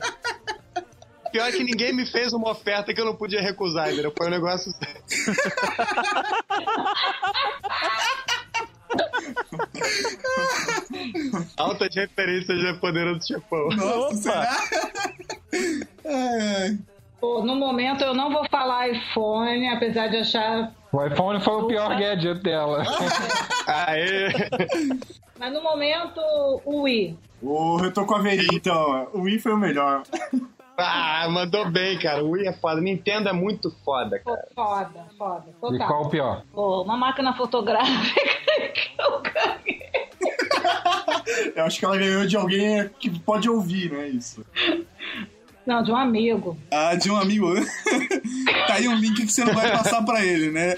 Pior 1.31 1.53
que 1.53 1.63
ninguém 1.63 1.93
me 1.93 2.07
fez 2.07 2.33
uma 2.33 2.51
oferta 2.51 2.95
que 2.95 3.01
eu 3.01 3.05
não 3.05 3.15
podia 3.15 3.43
recusar, 3.43 3.93
entendeu? 3.93 4.13
Foi 4.17 4.29
um 4.29 4.31
negócio. 4.31 4.73
referências 11.99 12.61
japonesas 12.61 13.19
do 13.19 13.27
Japão. 13.27 13.69
Nossa, 13.69 13.99
Opa. 13.99 14.15
será? 14.15 14.57
Ai, 16.05 16.63
ai. 16.63 16.79
Pô, 17.21 17.43
no 17.43 17.57
momento 17.57 18.03
eu 18.03 18.15
não 18.15 18.31
vou 18.31 18.49
falar 18.49 18.89
iPhone, 18.89 19.69
apesar 19.71 20.09
de 20.09 20.19
achar. 20.19 20.73
O 20.93 21.05
iPhone 21.05 21.41
foi 21.41 21.55
o 21.55 21.67
pior 21.67 21.99
gadget 21.99 22.43
dela. 22.43 22.85
Aê! 23.67 24.29
Mas 25.39 25.53
no 25.53 25.63
momento, 25.63 26.21
o 26.65 26.83
Wii. 26.83 27.19
O, 27.43 27.81
eu 27.83 27.93
tô 27.93 28.05
com 28.07 28.15
a 28.15 28.23
Veri, 28.23 28.47
então. 28.53 29.09
O 29.13 29.23
Wii 29.23 29.41
foi 29.41 29.53
o 29.53 29.57
melhor. 29.57 30.03
Ah, 30.81 31.27
mandou 31.29 31.69
bem, 31.69 31.99
cara. 31.99 32.25
O 32.25 32.31
Wii 32.31 32.47
é 32.47 32.53
foda. 32.53 32.81
Nintendo 32.81 33.29
é 33.29 33.33
muito 33.33 33.69
foda, 33.85 34.21
cara. 34.21 34.47
foda, 34.55 35.07
foda. 35.19 35.45
E 35.49 35.53
Total. 35.61 35.89
qual 35.89 36.03
o 36.05 36.09
pior? 36.09 36.45
Pô, 36.53 36.83
uma 36.83 36.97
máquina 36.97 37.35
fotográfica 37.35 38.21
que 38.73 38.91
eu 38.97 39.21
ganhei. 39.21 39.89
Eu 41.57 41.65
acho 41.65 41.81
que 41.81 41.85
ela 41.85 41.97
ganhou 41.97 42.27
de 42.27 42.37
alguém 42.37 42.89
que 43.01 43.11
pode 43.21 43.51
ouvir, 43.51 43.93
não 43.93 44.01
é 44.01 44.09
isso? 44.09 44.47
Não, 45.67 45.83
de 45.83 45.91
um 45.91 45.97
amigo. 45.97 46.57
Ah, 46.71 46.95
de 46.95 47.11
um 47.11 47.17
amigo. 47.17 47.55
tá 48.69 48.75
aí 48.75 48.87
um 48.87 48.95
link 48.95 49.17
que 49.17 49.33
você 49.33 49.45
não 49.45 49.55
vai 49.55 49.73
passar 49.73 50.05
pra 50.05 50.25
ele, 50.25 50.53
né? 50.53 50.75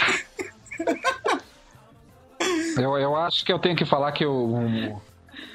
Eu, 2.76 2.96
eu 2.96 3.14
acho 3.16 3.44
que 3.44 3.52
eu 3.52 3.58
tenho 3.58 3.76
que 3.76 3.84
falar 3.84 4.12
que 4.12 4.24
o, 4.24 5.00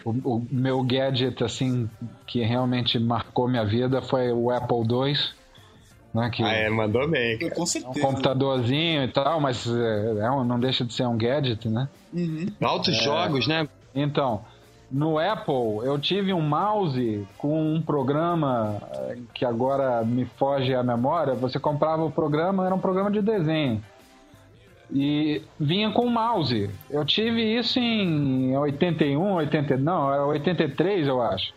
o, 0.03 0.11
o 0.11 0.47
meu 0.51 0.83
gadget, 0.83 1.43
assim, 1.43 1.89
que 2.27 2.41
realmente 2.43 2.97
marcou 2.99 3.47
minha 3.47 3.65
vida 3.65 4.01
foi 4.01 4.31
o 4.31 4.49
Apple 4.51 4.77
II. 4.89 5.15
Né, 6.13 6.29
que 6.29 6.41
Ah, 6.43 6.53
é, 6.53 6.69
mandou 6.69 7.09
bem, 7.09 7.37
cara. 7.37 7.53
Com 7.53 7.59
é 7.59 7.63
um 7.63 7.67
certeza. 7.67 7.99
computadorzinho 8.07 9.03
e 9.03 9.07
tal, 9.09 9.41
mas 9.41 9.67
é, 9.67 10.19
é 10.21 10.31
um- 10.31 10.45
não 10.45 10.57
deixa 10.57 10.85
de 10.85 10.93
ser 10.93 11.05
um 11.05 11.17
gadget, 11.17 11.67
né? 11.67 11.89
Uhum. 12.13 12.45
Altos 12.63 12.95
jogos, 13.03 13.47
né? 13.47 13.67
Então, 13.93 14.45
no 14.89 15.19
Apple 15.19 15.83
eu 15.85 15.99
tive 15.99 16.31
um 16.31 16.39
mouse 16.39 17.27
com 17.37 17.75
um 17.75 17.81
programa 17.81 18.81
eh, 19.09 19.17
que 19.33 19.43
agora 19.43 20.05
me 20.05 20.23
foge 20.37 20.73
a 20.73 20.81
memória. 20.81 21.33
Você 21.35 21.59
comprava 21.59 22.05
o 22.05 22.11
programa, 22.11 22.65
era 22.65 22.73
um 22.73 22.79
programa 22.79 23.11
de 23.11 23.21
desenho. 23.21 23.83
E 24.91 25.41
vinha 25.59 25.91
com 25.91 26.09
mouse. 26.09 26.69
Eu 26.89 27.03
tive 27.05 27.41
isso 27.41 27.79
em 27.79 28.55
81, 28.57 29.33
80, 29.33 29.77
não, 29.77 30.13
era 30.13 30.25
83, 30.25 31.07
eu 31.07 31.21
acho. 31.21 31.53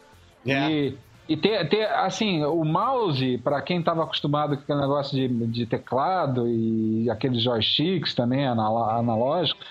É. 0.47 0.71
E, 0.71 0.99
e 1.29 1.37
ter, 1.37 1.69
ter, 1.69 1.85
assim, 1.85 2.43
o 2.45 2.64
mouse, 2.64 3.38
para 3.38 3.61
quem 3.61 3.81
estava 3.81 4.03
acostumado 4.03 4.57
com 4.57 4.62
aquele 4.62 4.81
negócio 4.81 5.14
de, 5.14 5.29
de 5.47 5.67
teclado 5.67 6.49
e 6.49 7.11
aqueles 7.11 7.43
joysticks 7.43 8.14
também 8.14 8.47
analógicos, 8.47 9.64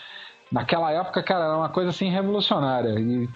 naquela 0.52 0.92
época, 0.92 1.24
cara, 1.24 1.46
era 1.46 1.58
uma 1.58 1.70
coisa 1.70 1.90
assim 1.90 2.10
revolucionária. 2.10 3.00
E 3.00 3.28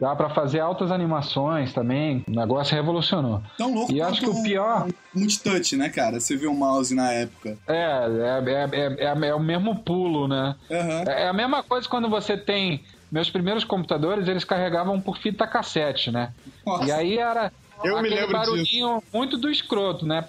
dá 0.00 0.16
para 0.16 0.30
fazer 0.30 0.60
altas 0.60 0.90
animações 0.90 1.72
também, 1.72 2.24
o 2.26 2.30
negócio 2.30 2.74
revolucionou. 2.74 3.40
Tão 3.56 3.72
louco 3.72 3.92
E 3.92 4.00
acho 4.02 4.20
que 4.20 4.28
o 4.28 4.42
pior- 4.42 4.86
Um 5.14 5.20
multitouch, 5.20 5.76
né, 5.76 5.88
cara? 5.88 6.18
Você 6.18 6.36
viu 6.36 6.50
o 6.50 6.54
mouse 6.56 6.94
na 6.94 7.12
época. 7.12 7.56
É, 7.66 7.74
é, 7.74 8.42
é, 8.46 8.68
é, 8.72 9.04
é- 9.04 9.28
é 9.28 9.34
o 9.34 9.40
mesmo 9.40 9.76
pulo, 9.82 10.26
né? 10.26 10.56
Aham. 10.70 11.04
É 11.06 11.28
a 11.28 11.32
mesma 11.32 11.62
coisa 11.62 11.88
quando 11.88 12.08
você 12.08 12.36
tem. 12.36 12.84
Meus 13.10 13.28
primeiros 13.28 13.62
computadores, 13.62 14.26
eles 14.26 14.42
carregavam 14.44 14.98
por 15.00 15.18
fita 15.18 15.46
cassete, 15.46 16.10
né? 16.10 16.32
Nossa. 16.66 16.84
E 16.86 16.90
aí 16.92 17.18
era 17.18 17.52
Eu 17.84 17.94
me 17.94 17.98
aquele 18.08 18.14
lembro 18.14 18.32
barulhinho 18.32 19.02
muito 19.12 19.36
do 19.36 19.50
escroto, 19.50 20.06
né? 20.06 20.24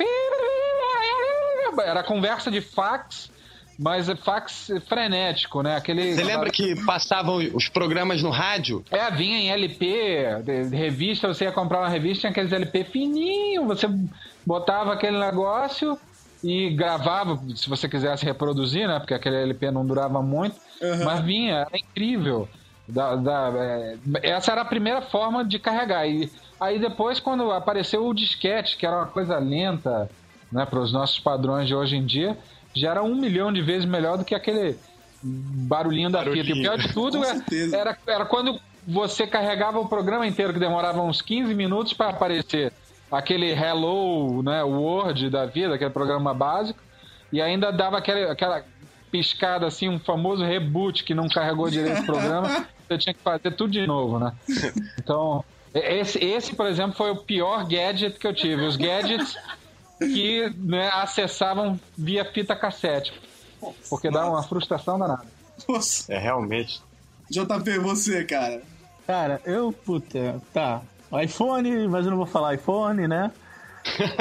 Era 1.86 2.04
conversa 2.04 2.52
de 2.52 2.62
fax, 2.62 3.32
mas 3.78 4.08
é 4.10 4.16
fax 4.16 4.68
frenético, 4.88 5.62
né? 5.62 5.76
Aquele. 5.76 6.14
Você 6.14 6.24
lembra 6.24 6.50
que 6.52 6.76
passavam 6.86 7.38
os 7.54 7.68
programas 7.70 8.22
no 8.22 8.30
rádio? 8.30 8.84
É, 8.92 9.10
vinha 9.12 9.38
em 9.38 9.50
LP, 9.52 10.42
de- 10.44 10.70
de 10.70 10.76
revista, 10.76 11.28
você 11.28 11.46
ia 11.46 11.52
comprar 11.52 11.80
uma 11.80 11.90
revista, 11.90 12.22
tinha 12.22 12.32
aqueles 12.32 12.52
LP 12.52 12.84
fininho, 12.86 13.66
você 13.66 13.88
botava 14.46 14.94
aquele 14.94 15.18
negócio 15.20 15.98
e 16.44 16.70
gravava, 16.76 17.40
se 17.56 17.70
você 17.70 17.88
quisesse 17.88 18.26
reproduzir, 18.26 18.88
né? 18.88 19.00
Porque 19.00 19.14
aquele 19.14 19.38
LP 19.38 19.72
não 19.72 19.86
durava 19.86 20.22
muito, 20.22 20.56
mas 21.06 21.22
vinha, 21.22 21.56
era 21.60 21.78
incrível. 21.78 22.50
Da- 22.88 23.16
da- 23.16 23.52
é, 23.56 23.98
essa 24.24 24.52
era 24.52 24.62
a 24.62 24.66
primeira 24.66 25.02
forma 25.04 25.46
de 25.46 25.58
carregar. 25.58 26.06
E 26.06 26.30
aí 26.60 26.78
depois, 26.80 27.18
quando 27.20 27.50
apareceu 27.52 28.06
o 28.06 28.14
disquete, 28.14 28.78
que 28.78 28.86
era 28.86 28.98
uma 28.98 29.08
coisa 29.08 29.38
lenta, 29.40 30.10
né, 30.52 30.66
para 30.66 30.82
os 30.82 30.92
nossos 30.92 31.18
padrões 31.18 31.66
de 31.68 31.74
hoje 31.74 31.96
em 31.96 32.06
dia, 32.06 32.38
já 32.74 32.92
era 32.92 33.04
um 33.04 33.16
milhão 33.16 33.52
de 33.52 33.62
vezes 33.62 33.86
melhor 33.86 34.18
do 34.18 34.26
que 34.26 34.36
aquele 34.36 34.78
barulhinho 35.24 36.10
da 36.10 36.24
fita. 36.24 36.50
E 36.50 36.54
o 36.54 36.56
pior 36.56 36.78
de 36.78 36.94
tudo 36.94 37.24
é, 37.24 37.26
certeza. 37.26 37.78
era, 37.78 37.98
era 38.06 38.26
quando 38.26 38.60
você 38.86 39.26
carregava 39.26 39.80
o 39.80 39.88
programa 39.88 40.28
inteiro, 40.28 40.54
que 40.54 40.60
demorava 40.60 41.02
uns 41.02 41.22
15 41.22 41.54
minutos 41.54 41.94
para 41.94 42.10
aparecer 42.10 42.74
aquele 43.12 43.52
Hello, 43.52 44.42
né, 44.44 44.64
Word 44.64 45.30
da 45.30 45.46
vida, 45.46 45.76
aquele 45.76 45.92
programa 45.92 46.34
básico, 46.34 46.80
e 47.32 47.42
ainda 47.42 47.72
dava 47.72 47.98
aquela, 47.98 48.32
aquela 48.32 48.64
piscada 49.12 49.68
assim, 49.68 49.88
um 49.88 50.00
famoso 50.00 50.44
reboot 50.44 51.04
que 51.04 51.14
não 51.14 51.28
carregou 51.28 51.70
direito 51.70 52.02
o 52.02 52.06
programa, 52.06 52.66
você 52.88 52.98
tinha 52.98 53.14
que 53.14 53.22
fazer 53.22 53.52
tudo 53.52 53.72
de 53.72 53.86
novo, 53.86 54.20
né? 54.20 54.34
Então, 54.98 55.46
esse, 55.74 56.24
esse, 56.24 56.56
por 56.56 56.66
exemplo, 56.66 56.94
foi 56.94 57.12
o 57.12 57.16
pior 57.16 57.66
gadget 57.68 58.20
que 58.20 58.28
eu 58.28 58.34
tive. 58.34 58.66
Os 58.66 58.76
gadgets 58.76 59.36
que 60.08 60.50
né, 60.58 60.90
acessavam 60.94 61.80
via 61.98 62.26
fita 62.26 62.56
cassete. 62.56 63.14
Porque 63.90 64.10
dá 64.10 64.30
uma 64.30 64.44
frustração 64.44 65.00
danada. 65.00 65.26
Nossa. 65.68 66.12
É, 66.14 66.18
realmente. 66.18 66.82
JP, 67.30 67.80
você, 67.80 68.24
cara. 68.26 68.62
Cara, 69.08 69.42
eu, 69.46 69.72
puta, 69.72 70.42
tá. 70.54 70.82
iPhone, 71.24 71.88
mas 71.88 72.06
eu 72.06 72.12
não 72.12 72.18
vou 72.18 72.26
falar 72.26 72.56
iPhone, 72.56 73.08
né? 73.08 73.32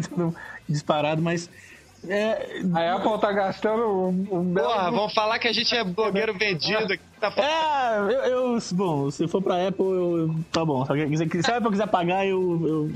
Disparado, 0.68 1.22
mas. 1.22 1.48
É, 2.08 2.62
A 2.74 2.94
Apple 2.96 3.20
tá 3.20 3.30
gastando 3.30 3.82
um, 3.84 4.26
um 4.38 4.42
belo... 4.54 4.68
Porra, 4.68 4.90
vamos 4.90 5.12
falar 5.12 5.38
que 5.38 5.46
a 5.48 5.52
gente 5.52 5.74
é 5.74 5.84
blogueiro 5.84 6.32
vendido. 6.32 6.98
Tá... 7.20 7.30
é 7.36 7.98
eu, 7.98 8.54
eu- 8.54 8.58
Bom, 8.72 9.10
se 9.10 9.28
for 9.28 9.42
pra 9.42 9.68
Apple, 9.68 9.84
eu, 9.84 10.34
tá 10.50 10.64
bom. 10.64 10.84
Se, 10.86 10.92
a 11.50 11.56
Apple 11.58 11.70
quiser 11.70 11.88
pagar, 11.88 12.26
eu. 12.26 12.40
eu 12.66 12.90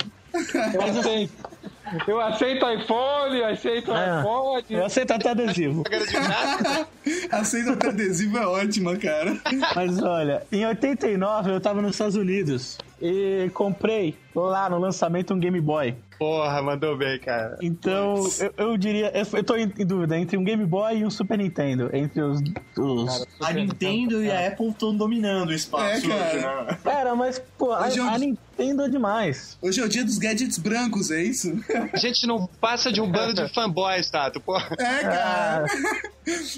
Eu 0.72 0.82
aceito. 1.00 1.32
Eu 2.06 2.20
aceito 2.20 2.68
iPhone, 2.70 3.42
aceito 3.44 3.92
É. 3.92 4.18
iPod. 4.20 4.64
eu 4.74 4.84
aceito 4.84 5.12
até 5.12 5.30
adesivo. 5.30 5.82
Aceita 7.30 7.72
até 7.72 7.88
adesivo 7.88 8.38
é 8.38 8.46
ótima, 8.46 8.96
cara. 8.96 9.36
Mas 9.74 10.02
olha, 10.02 10.42
em 10.50 10.64
89 10.66 11.50
eu 11.50 11.60
tava 11.60 11.82
nos 11.82 11.92
Estados 11.92 12.16
Unidos. 12.16 12.78
E 13.06 13.50
comprei 13.50 14.16
lá 14.34 14.68
no 14.70 14.78
lançamento 14.78 15.34
um 15.34 15.38
Game 15.38 15.60
Boy. 15.60 15.94
Porra, 16.18 16.62
mandou 16.62 16.96
bem, 16.96 17.18
cara. 17.18 17.58
Então, 17.60 18.14
eu, 18.40 18.54
eu 18.56 18.76
diria. 18.78 19.10
Eu, 19.14 19.26
eu 19.36 19.44
tô 19.44 19.56
em, 19.56 19.70
em 19.78 19.84
dúvida 19.84 20.16
entre 20.16 20.36
um 20.38 20.44
Game 20.44 20.64
Boy 20.64 20.98
e 20.98 21.04
um 21.04 21.10
Super 21.10 21.36
Nintendo. 21.36 21.90
Entre 21.92 22.22
os. 22.22 22.40
os... 22.78 23.26
A 23.40 23.52
Nintendo 23.52 24.22
e 24.24 24.30
a 24.30 24.46
Apple 24.46 24.68
estão 24.68 24.96
dominando 24.96 25.50
o 25.50 25.52
espaço. 25.52 26.06
É, 26.06 26.08
cara. 26.40 26.62
hoje, 26.62 26.66
né? 26.72 26.78
Cara, 26.82 27.14
mas, 27.16 27.38
pô, 27.58 27.72
a, 27.72 27.88
é 27.90 28.00
um- 28.00 28.08
a 28.08 28.16
Nintendo 28.16 28.82
é 28.84 28.88
demais. 28.88 29.58
Hoje 29.60 29.80
é 29.80 29.84
o 29.84 29.88
dia 29.88 30.04
dos 30.04 30.16
gadgets 30.16 30.56
brancos, 30.56 31.10
é 31.10 31.22
isso? 31.22 31.52
A 31.92 31.96
gente 31.98 32.26
não 32.26 32.46
passa 32.60 32.90
de 32.92 33.00
um 33.02 33.10
bando 33.10 33.34
de 33.34 33.52
fanboys, 33.52 34.08
Tato. 34.08 34.40
Porra. 34.40 34.68
É, 34.78 35.00
cara. 35.02 35.66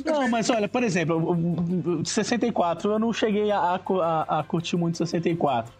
Não, 0.04 0.28
mas 0.28 0.48
olha, 0.50 0.68
por 0.68 0.82
exemplo, 0.84 1.16
o- 1.16 1.32
o- 1.32 2.00
o 2.02 2.06
64, 2.06 2.92
eu 2.92 2.98
não 2.98 3.12
cheguei 3.12 3.50
a, 3.50 3.58
a- 3.58 4.38
a 4.38 4.42
curtir 4.44 4.76
muito 4.76 4.98
64. 4.98 5.72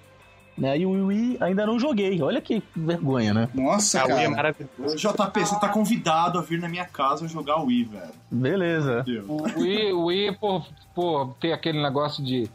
Né? 0.57 0.79
E 0.79 0.87
o 0.87 1.07
Wii 1.09 1.37
ainda 1.41 1.67
não 1.67 1.79
joguei. 1.79 2.21
Olha 2.23 2.41
que 2.41 2.63
vergonha, 2.75 3.35
né? 3.35 3.49
Nossa, 3.55 4.01
A 4.01 4.05
Wii 4.07 4.13
é 4.15 4.17
cara. 4.17 4.31
maravilhoso. 4.31 4.97
JP, 4.97 5.41
você 5.41 5.61
tá 5.61 5.69
convidado 5.69 6.39
a 6.39 6.43
vir 6.43 6.59
na 6.59 6.69
minha 6.69 6.87
casa 6.87 7.29
jogar 7.29 7.59
o 7.61 7.67
Wii, 7.67 7.85
velho. 7.85 8.13
Beleza. 8.31 9.05
O 9.29 9.61
Wii, 9.61 9.93
o 9.93 10.05
Wii 10.07 10.33
por, 10.33 10.67
por 10.95 11.35
ter 11.41 11.53
aquele 11.53 11.83
negócio 11.83 12.25
de 12.25 12.49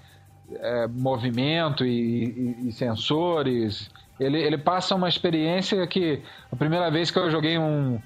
é, 0.54 0.88
movimento 0.88 1.86
e, 1.86 2.56
e- 2.64 2.70
e 2.70 2.72
sensores, 2.72 3.90
ele, 4.20 4.40
ele 4.42 4.58
passa 4.58 4.96
uma 4.96 5.08
experiência 5.08 5.86
que 5.86 6.22
a 6.52 6.56
primeira 6.56 6.90
vez 6.90 7.12
que 7.12 7.20
eu 7.20 7.30
joguei 7.30 7.58
um. 7.58 8.00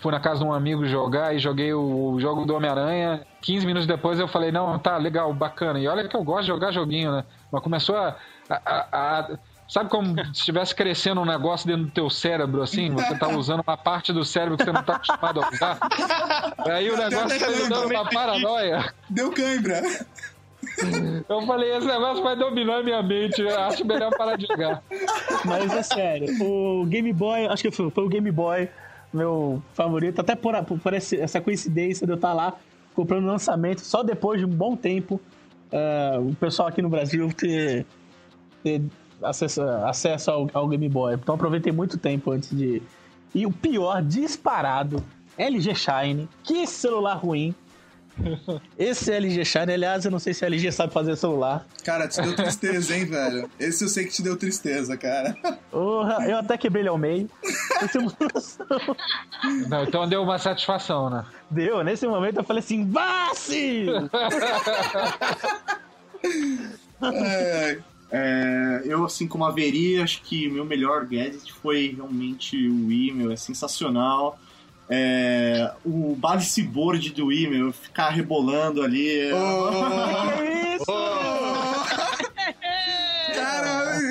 Fui 0.00 0.12
na 0.12 0.20
casa 0.20 0.40
de 0.40 0.44
um 0.44 0.52
amigo 0.52 0.84
jogar 0.84 1.34
e 1.34 1.38
joguei 1.38 1.72
o, 1.72 2.12
o 2.12 2.20
jogo 2.20 2.44
do 2.44 2.54
Homem-Aranha. 2.54 3.22
15 3.40 3.64
minutos 3.66 3.86
depois 3.86 4.18
eu 4.20 4.28
falei, 4.28 4.52
não, 4.52 4.78
tá, 4.78 4.98
legal, 4.98 5.32
bacana. 5.32 5.80
E 5.80 5.88
olha 5.88 6.06
que 6.06 6.14
eu 6.14 6.22
gosto 6.22 6.42
de 6.42 6.48
jogar 6.48 6.72
joguinho, 6.72 7.10
né? 7.10 7.24
Mas 7.50 7.62
começou 7.62 7.96
a. 7.96 8.14
a- 8.48 8.86
a- 8.92 9.38
sabe 9.68 9.90
como 9.90 10.14
se 10.26 10.30
estivesse 10.32 10.74
crescendo 10.74 11.20
um 11.20 11.24
negócio 11.26 11.66
dentro 11.66 11.84
do 11.84 11.90
teu 11.90 12.08
cérebro, 12.08 12.62
assim? 12.62 12.90
Você 12.90 13.14
tá 13.18 13.28
usando 13.28 13.62
uma 13.66 13.76
parte 13.76 14.12
do 14.12 14.24
cérebro 14.24 14.56
que 14.56 14.64
você 14.64 14.72
não 14.72 14.82
tá 14.82 14.96
acostumado 14.96 15.42
a 15.42 15.48
usar. 15.50 15.78
Aí 16.70 16.90
o 16.90 16.96
negócio 16.96 17.38
foi 17.38 17.62
me 17.62 17.68
dando 17.68 17.88
uma 17.90 18.08
paranoia. 18.08 18.92
Deu 19.10 19.30
cãibra. 19.32 19.82
Eu 21.28 21.42
falei, 21.46 21.76
esse 21.76 21.86
negócio 21.86 22.22
vai 22.22 22.36
dominar 22.36 22.82
minha 22.82 23.02
mente. 23.02 23.40
Eu 23.40 23.58
acho 23.60 23.84
melhor 23.84 24.10
parar 24.16 24.36
de 24.36 24.46
jogar. 24.46 24.82
Mas 25.44 25.72
é 25.74 25.82
sério, 25.82 26.26
o 26.42 26.84
Game 26.86 27.12
Boy, 27.12 27.46
acho 27.46 27.62
que 27.62 27.70
foi, 27.70 27.90
foi 27.90 28.04
o 28.04 28.08
Game 28.08 28.30
Boy 28.30 28.68
meu 29.12 29.62
favorito, 29.72 30.20
até 30.20 30.34
por, 30.36 30.54
por- 30.64 30.92
esse- 30.92 31.18
essa 31.18 31.40
coincidência 31.40 32.06
de 32.06 32.12
eu 32.12 32.16
estar 32.16 32.34
lá 32.34 32.52
comprando 32.94 33.24
o 33.24 33.26
lançamento, 33.28 33.80
só 33.80 34.02
depois 34.02 34.38
de 34.38 34.44
um 34.44 34.50
bom 34.50 34.76
tempo, 34.76 35.18
ah, 35.72 36.18
o 36.20 36.34
pessoal 36.34 36.68
aqui 36.68 36.82
no 36.82 36.90
Brasil 36.90 37.26
ter, 37.32 37.86
ter 38.62 38.82
acesso, 39.22 39.62
acesso 39.62 40.30
ao, 40.30 40.50
ao 40.52 40.68
Game 40.68 40.88
Boy. 40.88 41.14
Então 41.14 41.34
aproveitei 41.34 41.72
muito 41.72 41.98
tempo 41.98 42.30
antes 42.30 42.56
de. 42.56 42.82
E 43.34 43.44
o 43.44 43.52
pior, 43.52 44.02
disparado, 44.02 45.04
LG 45.36 45.74
Shine. 45.74 46.28
Que 46.42 46.66
celular 46.66 47.14
ruim. 47.14 47.54
Esse 48.78 49.12
LG 49.12 49.44
Shine, 49.44 49.72
aliás, 49.72 50.04
eu 50.04 50.10
não 50.10 50.18
sei 50.18 50.34
se 50.34 50.44
a 50.44 50.48
LG 50.48 50.72
sabe 50.72 50.92
fazer 50.92 51.16
celular. 51.16 51.66
Cara, 51.84 52.08
te 52.08 52.20
deu 52.20 52.34
tristeza, 52.34 52.96
hein, 52.96 53.04
velho? 53.04 53.50
Esse 53.58 53.84
eu 53.84 53.88
sei 53.88 54.04
que 54.04 54.12
te 54.12 54.22
deu 54.22 54.36
tristeza, 54.36 54.96
cara. 54.96 55.36
Porra, 55.70 56.28
eu 56.28 56.38
até 56.38 56.56
quebrei 56.56 56.82
ele 56.82 56.88
ao 56.88 56.98
meio. 56.98 57.28
Não, 59.68 59.84
então 59.84 60.08
deu 60.08 60.22
uma 60.22 60.38
satisfação, 60.38 61.10
né? 61.10 61.24
Deu, 61.50 61.84
nesse 61.84 62.06
momento 62.06 62.38
eu 62.38 62.44
falei 62.44 62.60
assim, 62.60 62.90
Vassi! 62.90 63.86
É, 67.00 67.78
É, 68.10 68.82
eu, 68.84 69.04
assim 69.04 69.28
como 69.28 69.44
a 69.44 69.50
Veri, 69.50 70.00
acho 70.00 70.22
que 70.22 70.48
meu 70.48 70.64
melhor 70.64 71.04
gadget 71.04 71.52
foi 71.52 71.94
realmente 71.96 72.56
o 72.68 72.86
Wii, 72.86 73.12
meu, 73.12 73.30
é 73.30 73.36
sensacional. 73.36 74.38
É, 74.90 75.70
o 75.84 76.16
base 76.16 76.62
board 76.62 77.10
do 77.12 77.26
Wii, 77.26 77.48
meu, 77.50 77.72
ficar 77.72 78.08
rebolando 78.08 78.82
ali. 78.82 79.08
é- 79.10 79.30
que 79.30 80.76
isso? 80.76 80.86
Cara, 80.86 81.67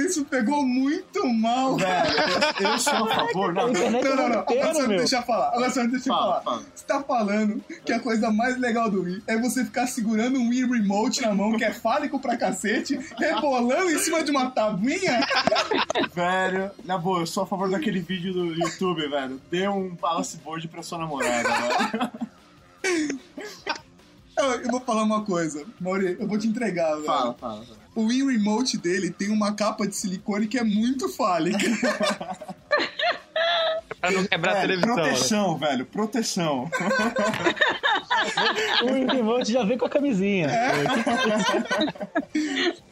isso 0.08 0.26
pegou 0.26 0.66
muito 0.66 1.28
mal, 1.28 1.76
velho. 1.78 2.12
Velho, 2.12 2.54
eu, 2.60 2.70
eu 2.72 2.80
sou 2.80 2.94
a 2.94 3.08
favor, 3.16 3.54
não, 3.54 3.66
A 3.68 3.70
internet 3.70 4.04
Não, 4.04 4.16
não, 4.16 4.30
não. 4.30 4.42
inteiro, 4.42 4.64
Agora 4.64 4.74
você 4.74 4.82
me 4.84 4.88
meu. 4.90 4.98
deixa 4.98 5.22
falar. 5.22 5.48
Agora 5.50 5.70
você 5.70 5.84
me 5.84 5.92
deixa 5.92 6.06
Fala, 6.10 6.22
falar. 6.22 6.42
fala. 6.42 6.64
Você 6.76 6.86
tá 6.86 7.04
falando 7.04 7.64
que 7.86 7.94
a 7.94 8.00
coisa 8.00 8.32
mais 8.32 8.58
legal 8.58 8.90
do 8.90 9.04
Wii 9.04 9.24
é 9.28 9.38
você 9.38 9.64
ficar 9.66 9.88
segurando 9.88 10.40
um 10.40 10.50
Wii 10.50 10.66
Remote 10.66 11.22
na 11.22 11.34
mão, 11.36 11.56
que 11.58 11.64
é 11.64 11.74
fálico 11.74 12.20
pra 12.20 12.38
cacete, 12.38 13.00
rebolando 13.18 13.90
em 13.92 14.00
cima 14.00 14.24
de 14.24 14.32
uma 14.32 14.50
tabuinha? 14.52 15.20
Velho, 16.14 16.72
na 16.86 16.98
boa, 16.98 17.20
eu 17.22 17.28
sou 17.28 17.44
a 17.44 17.48
favor 17.48 17.70
daquele 17.70 18.00
vídeo 18.00 18.34
do 18.34 18.46
YouTube, 18.54 19.08
velho. 19.08 19.42
Dê 19.52 19.68
um 19.68 19.96
palace 19.96 20.38
board 20.38 20.68
pra 20.68 20.82
sua 20.84 20.98
namorada, 21.00 21.50
velho. 21.50 22.12
Eu, 24.40 24.46
eu 24.62 24.70
vou 24.70 24.80
falar 24.82 25.02
uma 25.04 25.24
coisa, 25.26 25.66
Mauri, 25.82 26.16
eu 26.20 26.28
vou 26.28 26.38
te 26.38 26.48
entregar, 26.48 26.94
velho. 26.94 27.06
Fala, 27.06 27.34
fala. 27.34 27.64
fala. 27.66 27.78
O 27.98 28.06
Wii 28.06 28.28
Remote 28.28 28.78
dele 28.78 29.10
tem 29.10 29.32
uma 29.32 29.54
capa 29.56 29.88
de 29.88 29.96
silicone 29.96 30.46
que 30.46 30.60
é 30.60 30.64
muito 30.64 31.10
fálica. 31.10 31.58
Pra 34.00 34.12
não 34.12 34.24
quebrar 34.24 34.52
a 34.52 34.56
Velho, 34.62 34.68
televisão. 34.68 34.96
né? 34.96 35.02
proteção, 35.04 35.58
velho, 35.58 35.86
proteção. 35.88 36.70
O 38.84 39.12
remote 39.14 39.52
já 39.52 39.64
vem 39.64 39.78
com 39.78 39.86
a 39.86 39.90
camisinha. 39.90 40.48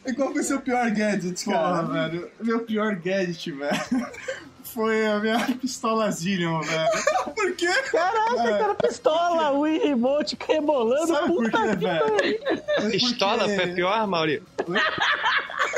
E 0.06 0.14
qual 0.14 0.32
foi 0.34 0.42
seu 0.44 0.60
pior 0.62 0.90
gadget, 0.92 1.46
cara? 1.46 1.84
Porra, 1.84 1.84
velho, 2.10 2.32
meu 2.42 2.60
pior 2.62 2.96
gadget, 2.96 3.52
velho, 3.52 4.08
foi 4.76 5.08
a 5.08 5.20
minha 5.20 5.40
pistola 5.60 6.12
Zillion, 6.12 6.62
velho. 6.62 6.90
Por 7.34 7.56
quê? 7.56 7.68
Caraca, 7.92 8.36
cara, 8.36 8.76
pistola, 8.76 9.52
o 9.52 9.64
remote 9.64 10.38
rebolando, 10.48 11.08
Sabe 11.08 11.28
por 11.34 11.50
quê, 11.50 11.76
velho? 11.76 12.92
Pistola 12.92 13.44
Porque- 13.46 13.56
foi 13.56 13.68
pior, 13.74 14.08
Mauri? 14.08 14.44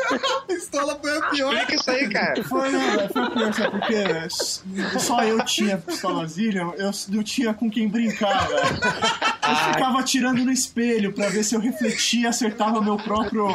A 0.10 0.42
pistola 0.48 0.98
foi 1.02 1.18
a 1.18 1.22
pior. 1.30 1.54
Explica 1.54 1.76
isso 1.76 1.92
aí, 1.92 2.10
cara. 2.10 2.44
Foi, 2.44 2.70
né, 2.70 2.96
velho? 2.98 3.10
Foi 3.14 3.30
pior, 3.30 3.54
sabe 3.54 3.72
por 3.72 3.88
quê? 3.88 5.00
Só 5.00 5.24
eu 5.24 5.46
tinha 5.46 5.78
pistola 5.78 6.28
Zillion, 6.28 6.74
eu 6.78 6.92
não 7.10 7.24
tinha 7.24 7.54
com 7.54 7.70
quem 7.70 7.88
brincar, 7.88 8.48
velho. 8.48 9.37
Eu 9.50 9.56
ficava 9.74 10.00
atirando 10.00 10.44
no 10.44 10.52
espelho 10.52 11.14
pra 11.14 11.30
ver 11.30 11.44
se 11.44 11.56
eu 11.56 11.60
refletia 11.60 12.24
e 12.24 12.28
acertava 12.28 12.82
meu 12.82 12.98
próprio 12.98 13.48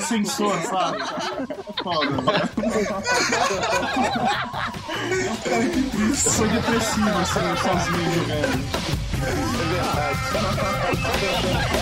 sensor, 0.00 0.58
sabe? 0.62 0.98
Foda, 1.82 2.10
velho. 2.22 2.50
Eu 5.98 6.14
sou 6.14 6.46
depressivo, 6.48 7.18
assim, 7.18 7.56
sozinho, 7.62 8.24
velho. 8.26 8.64
É 11.74 11.81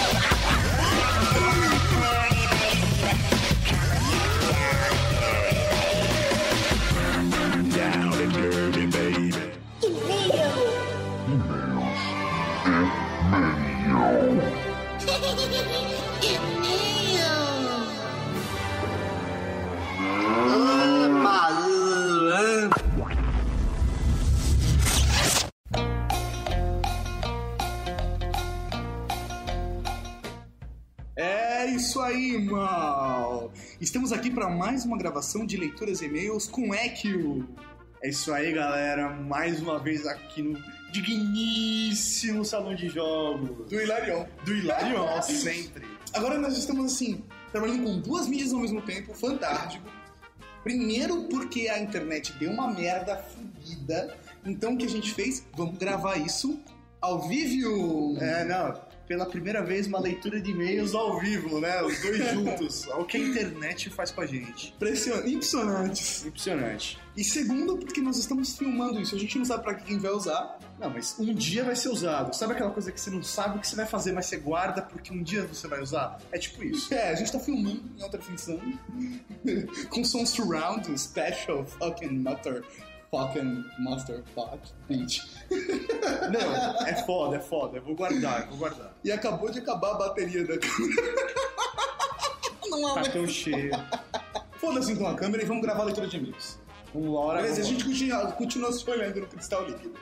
isso 31.90 32.00
aí, 32.00 32.38
mal. 32.38 33.52
Estamos 33.80 34.12
aqui 34.12 34.30
para 34.30 34.48
mais 34.48 34.84
uma 34.84 34.96
gravação 34.96 35.44
de 35.44 35.56
leituras 35.56 36.00
e 36.00 36.04
e-mails 36.04 36.46
com 36.46 36.72
Ekio. 36.72 37.48
É 38.00 38.10
isso 38.10 38.32
aí, 38.32 38.52
galera. 38.52 39.10
Mais 39.10 39.60
uma 39.60 39.76
vez 39.76 40.06
aqui 40.06 40.40
no 40.40 40.56
digníssimo 40.92 42.44
salão 42.44 42.76
de 42.76 42.88
jogos. 42.90 43.68
Do 43.68 43.74
Hilarion. 43.74 44.24
Do 44.44 44.54
Hilarion. 44.54 45.18
Sempre. 45.20 45.84
Agora 46.14 46.38
nós 46.38 46.56
estamos 46.56 46.92
assim, 46.92 47.24
trabalhando 47.50 47.82
com 47.82 47.98
duas 47.98 48.28
mídias 48.28 48.52
ao 48.52 48.60
mesmo 48.60 48.80
tempo, 48.82 49.12
fantástico. 49.12 49.84
Primeiro 50.62 51.24
porque 51.24 51.68
a 51.68 51.80
internet 51.80 52.32
deu 52.34 52.52
uma 52.52 52.68
merda 52.72 53.16
fodida. 53.16 54.16
Então 54.46 54.74
o 54.74 54.78
que 54.78 54.84
a 54.84 54.88
gente 54.88 55.12
fez? 55.12 55.44
Vamos 55.56 55.76
gravar 55.76 56.18
isso 56.18 56.60
ao 57.00 57.26
vivo. 57.26 58.16
É, 58.20 58.44
não. 58.44 58.89
Pela 59.10 59.26
primeira 59.26 59.60
vez 59.60 59.88
uma 59.88 59.98
leitura 59.98 60.40
de 60.40 60.52
e-mails 60.52 60.94
ao 60.94 61.18
vivo, 61.18 61.60
né? 61.60 61.82
Os 61.82 62.00
dois 62.00 62.30
juntos. 62.30 62.88
Ao 62.92 63.04
que 63.04 63.16
a 63.16 63.20
internet 63.20 63.90
faz 63.90 64.12
com 64.12 64.20
a 64.20 64.26
gente. 64.26 64.68
Impression- 64.76 65.26
Impressionantes. 65.26 66.24
Impressionante. 66.24 66.96
E 67.16 67.24
segundo, 67.24 67.76
porque 67.76 68.00
nós 68.00 68.16
estamos 68.18 68.56
filmando 68.56 69.00
isso. 69.00 69.16
A 69.16 69.18
gente 69.18 69.36
não 69.36 69.44
sabe 69.44 69.64
pra 69.64 69.74
quem 69.74 69.98
vai 69.98 70.12
usar. 70.12 70.56
Não, 70.78 70.88
mas 70.90 71.16
um 71.18 71.34
dia 71.34 71.64
vai 71.64 71.74
ser 71.74 71.88
usado. 71.88 72.32
Sabe 72.36 72.52
aquela 72.52 72.70
coisa 72.70 72.92
que 72.92 73.00
você 73.00 73.10
não 73.10 73.20
sabe 73.20 73.58
o 73.58 73.60
que 73.60 73.66
você 73.66 73.74
vai 73.74 73.84
fazer, 73.84 74.12
mas 74.12 74.26
você 74.26 74.36
guarda 74.36 74.80
porque 74.80 75.12
um 75.12 75.24
dia 75.24 75.42
você 75.44 75.66
vai 75.66 75.82
usar? 75.82 76.16
É 76.30 76.38
tipo 76.38 76.62
isso. 76.62 76.94
É, 76.94 77.10
a 77.10 77.14
gente 77.16 77.32
tá 77.32 77.40
filmando 77.40 77.82
em 77.98 78.02
outra 78.04 78.20
função. 78.22 78.60
com 79.90 80.04
som 80.04 80.24
surround, 80.24 80.86
special 80.96 81.66
fucking 81.66 82.20
master. 82.20 82.62
Fucking 83.10 83.64
master 83.80 84.22
fuck 84.34 84.58
beat. 84.88 85.20
Não, 85.50 86.86
é 86.86 86.94
foda, 87.04 87.36
é 87.36 87.40
foda. 87.40 87.78
Eu 87.78 87.82
vou 87.82 87.96
guardar, 87.96 88.42
eu 88.42 88.48
vou 88.50 88.58
guardar. 88.58 88.94
E 89.02 89.10
acabou 89.10 89.50
de 89.50 89.58
acabar 89.58 89.92
a 89.92 89.94
bateria 89.94 90.46
da 90.46 90.56
câmera. 90.58 91.14
Não 92.70 92.86
há 92.86 92.94
mais. 92.94 93.08
Cartão 93.08 93.26
cheio. 93.26 93.72
Foda-se 94.58 94.92
então 94.92 95.06
a 95.08 95.14
câmera 95.14 95.42
e 95.42 95.46
vamos 95.46 95.62
gravar 95.62 95.82
a 95.82 95.84
leitura 95.86 96.06
de 96.06 96.16
e-mails. 96.18 96.60
Vamos 96.94 97.12
lá, 97.12 97.20
hora. 97.20 97.42
Beleza, 97.42 97.62
a 97.62 97.64
gente 97.64 97.84
continua, 97.84 98.32
continua 98.32 98.72
se 98.72 98.88
olhando 98.88 99.20
no 99.20 99.26
cristal 99.26 99.64
líquido. 99.64 99.94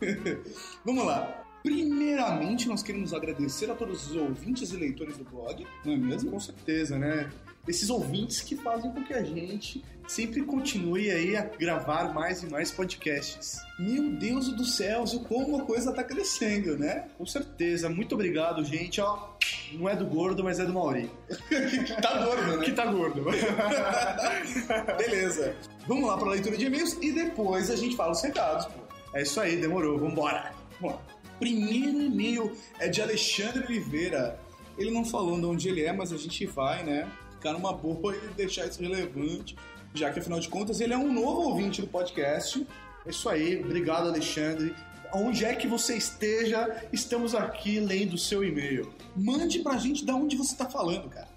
Vamos 0.84 1.04
lá. 1.04 1.44
Primeiramente, 1.62 2.68
nós 2.68 2.82
queremos 2.82 3.14
agradecer 3.14 3.70
a 3.70 3.74
todos 3.74 4.10
os 4.10 4.16
ouvintes 4.16 4.72
e 4.72 4.76
leitores 4.76 5.16
do 5.16 5.24
blog, 5.24 5.64
não 5.84 5.92
é 5.92 5.96
mesmo? 5.96 6.32
Com 6.32 6.40
certeza, 6.40 6.98
né? 6.98 7.30
Esses 7.66 7.90
ouvintes 7.90 8.40
que 8.40 8.56
fazem 8.56 8.90
com 8.90 9.04
que 9.04 9.14
a 9.14 9.22
gente 9.22 9.84
sempre 10.06 10.42
continue 10.42 11.10
aí 11.10 11.36
a 11.36 11.42
gravar 11.42 12.12
mais 12.12 12.42
e 12.42 12.46
mais 12.46 12.70
podcasts. 12.70 13.58
Meu 13.78 14.10
Deus 14.10 14.48
do 14.52 14.64
céu, 14.64 15.04
como 15.28 15.60
a 15.60 15.64
coisa 15.64 15.92
tá 15.92 16.02
crescendo, 16.02 16.76
né? 16.76 17.06
Com 17.16 17.24
certeza. 17.24 17.88
Muito 17.88 18.14
obrigado, 18.14 18.64
gente. 18.64 19.00
Ó, 19.00 19.30
não 19.72 19.88
é 19.88 19.94
do 19.94 20.04
gordo, 20.04 20.42
mas 20.42 20.58
é 20.58 20.64
do 20.64 20.72
Mauri. 20.72 21.10
tá 22.02 22.24
gordo, 22.24 22.56
né? 22.56 22.64
Que 22.64 22.72
tá 22.72 22.86
gordo. 22.86 23.24
Beleza. 24.98 25.56
Vamos 25.86 26.08
lá 26.08 26.18
pra 26.18 26.30
leitura 26.30 26.56
de 26.56 26.66
e-mails 26.66 26.98
e 27.00 27.12
depois 27.12 27.70
a 27.70 27.76
gente 27.76 27.96
fala 27.96 28.12
os 28.12 28.22
recados, 28.22 28.66
pô. 28.66 28.82
É 29.14 29.22
isso 29.22 29.40
aí, 29.40 29.56
demorou. 29.56 29.98
Vambora. 29.98 30.52
Vamos 30.80 30.96
lá. 30.96 31.02
Primeiro 31.38 32.00
e-mail 32.00 32.56
é 32.78 32.88
de 32.88 33.00
Alexandre 33.00 33.64
Oliveira. 33.64 34.38
Ele 34.76 34.90
não 34.90 35.04
falou 35.04 35.38
de 35.38 35.46
onde 35.46 35.68
ele 35.68 35.82
é, 35.84 35.92
mas 35.92 36.12
a 36.12 36.16
gente 36.16 36.46
vai, 36.46 36.82
né? 36.82 37.08
Ficar 37.42 37.54
numa 37.54 37.72
boa 37.72 38.14
e 38.14 38.28
deixar 38.34 38.68
isso 38.68 38.80
relevante, 38.80 39.56
já 39.92 40.12
que 40.12 40.20
afinal 40.20 40.38
de 40.38 40.48
contas 40.48 40.80
ele 40.80 40.94
é 40.94 40.96
um 40.96 41.12
novo 41.12 41.48
ouvinte 41.48 41.80
do 41.80 41.88
podcast. 41.88 42.64
É 43.04 43.10
isso 43.10 43.28
aí. 43.28 43.60
Obrigado, 43.60 44.06
Alexandre. 44.06 44.72
Onde 45.12 45.44
é 45.44 45.52
que 45.56 45.66
você 45.66 45.96
esteja, 45.96 46.86
estamos 46.92 47.34
aqui 47.34 47.80
lendo 47.80 48.14
o 48.14 48.18
seu 48.18 48.44
e-mail. 48.44 48.94
Mande 49.16 49.58
pra 49.58 49.76
gente 49.76 50.04
de 50.04 50.12
onde 50.12 50.36
você 50.36 50.54
tá 50.54 50.70
falando, 50.70 51.10
cara. 51.10 51.28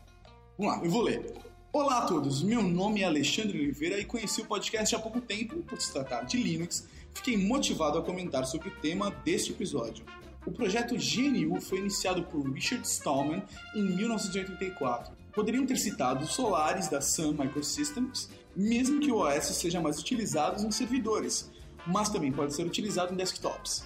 Vamos 0.56 0.78
lá, 0.78 0.86
eu 0.86 0.91
vou 0.91 1.01
ler. 1.01 1.34
Olá 1.74 1.97
a 1.97 2.06
todos, 2.06 2.43
meu 2.43 2.62
nome 2.62 3.01
é 3.01 3.06
Alexandre 3.06 3.60
Oliveira 3.60 3.99
e 3.99 4.06
conheci 4.06 4.41
o 4.41 4.45
podcast 4.45 4.95
há 4.95 4.99
pouco 4.99 5.20
tempo 5.20 5.58
por 5.64 5.82
se 5.82 5.91
tratar 5.91 6.22
de 6.22 6.38
Linux. 6.38 6.88
Fiquei 7.16 7.36
motivado 7.36 7.97
a 7.97 8.03
comentar 8.03 8.45
sobre 8.45 8.70
o 8.70 8.76
tema 8.80 9.10
deste 9.26 9.51
episódio. 9.51 10.06
O 10.45 10.51
projeto 10.51 10.95
GNU 10.95 11.60
foi 11.60 11.80
iniciado 11.80 12.24
por 12.26 12.47
Richard 12.53 12.88
Stallman 12.88 13.43
em 13.74 13.82
1984. 13.82 15.24
Poderiam 15.36 15.66
ter 15.66 15.76
citado 15.76 16.24
os 16.24 16.34
Solaris 16.34 16.88
da 16.88 17.02
Sun 17.02 17.34
Microsystems, 17.34 18.30
mesmo 18.56 19.02
que 19.02 19.12
o 19.12 19.18
OS 19.18 19.44
seja 19.48 19.82
mais 19.82 20.00
utilizado 20.00 20.66
em 20.66 20.72
servidores, 20.72 21.52
mas 21.86 22.08
também 22.08 22.32
pode 22.32 22.56
ser 22.56 22.66
utilizado 22.66 23.14
em 23.14 23.18
desktops. 23.18 23.84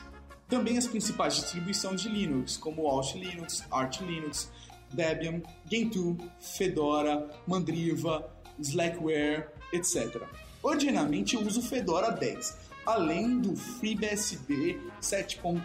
Também 0.47 0.78
as 0.78 0.88
principais 0.88 1.36
distribuições 1.36 2.02
de 2.02 2.10
Linux, 2.10 2.56
como 2.56 2.88
Alt 2.88 3.16
Linux, 3.16 3.64
Arch 3.72 4.02
Linux, 4.02 4.52
Debian, 4.93 5.41
Gentoo, 5.70 6.18
Fedora, 6.39 7.28
Mandriva, 7.47 8.32
Slackware, 8.60 9.50
etc. 9.74 10.22
Originalmente 10.62 11.36
eu 11.36 11.41
uso 11.41 11.62
Fedora 11.62 12.12
10, 12.12 12.58
além 12.89 13.39
do 13.39 13.55
FreeBSD 13.55 14.79
7.1, 15.01 15.61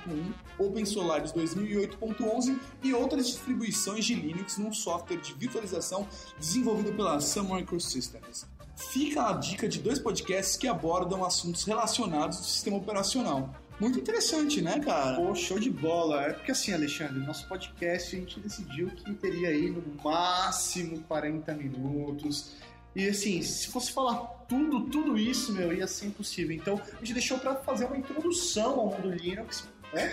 OpenSolaris 0.58 1.32
2008.11 1.32 2.58
e 2.82 2.92
outras 2.92 3.26
distribuições 3.26 4.04
de 4.04 4.14
Linux 4.14 4.58
num 4.58 4.72
software 4.72 5.18
de 5.18 5.32
virtualização 5.34 6.06
desenvolvido 6.38 6.92
pela 6.92 7.20
Sun 7.20 7.54
Microsystems. 7.54 8.46
Fica 8.76 9.30
a 9.30 9.32
dica 9.32 9.68
de 9.68 9.78
dois 9.78 9.98
podcasts 9.98 10.56
que 10.56 10.68
abordam 10.68 11.24
assuntos 11.24 11.64
relacionados 11.64 12.38
ao 12.38 12.44
sistema 12.44 12.76
operacional. 12.76 13.54
Muito 13.80 13.98
interessante, 13.98 14.60
né, 14.60 14.78
cara? 14.80 15.16
Pô, 15.16 15.34
show 15.34 15.58
de 15.58 15.70
bola. 15.70 16.22
É 16.26 16.32
porque 16.32 16.52
assim, 16.52 16.72
Alexandre, 16.72 17.18
nosso 17.20 17.48
podcast 17.48 18.14
a 18.14 18.18
gente 18.18 18.38
decidiu 18.38 18.88
que 18.88 19.14
teria 19.14 19.48
aí 19.48 19.70
no 19.70 19.82
máximo 20.02 21.00
40 21.08 21.54
minutos. 21.54 22.52
E 22.94 23.08
assim, 23.08 23.42
se 23.42 23.68
fosse 23.68 23.90
falar 23.92 24.34
tudo, 24.49 24.82
tudo 24.88 25.18
isso, 25.18 25.53
meu, 25.53 25.72
ia 25.72 25.86
ser 25.86 26.07
impossível. 26.07 26.55
Então, 26.55 26.80
a 26.92 26.99
gente 26.99 27.14
deixou 27.14 27.38
pra 27.38 27.55
fazer 27.57 27.84
uma 27.86 27.97
introdução 27.97 28.80
ao 28.80 28.86
mundo 28.86 29.11
Linux. 29.11 29.68
Né? 29.92 30.11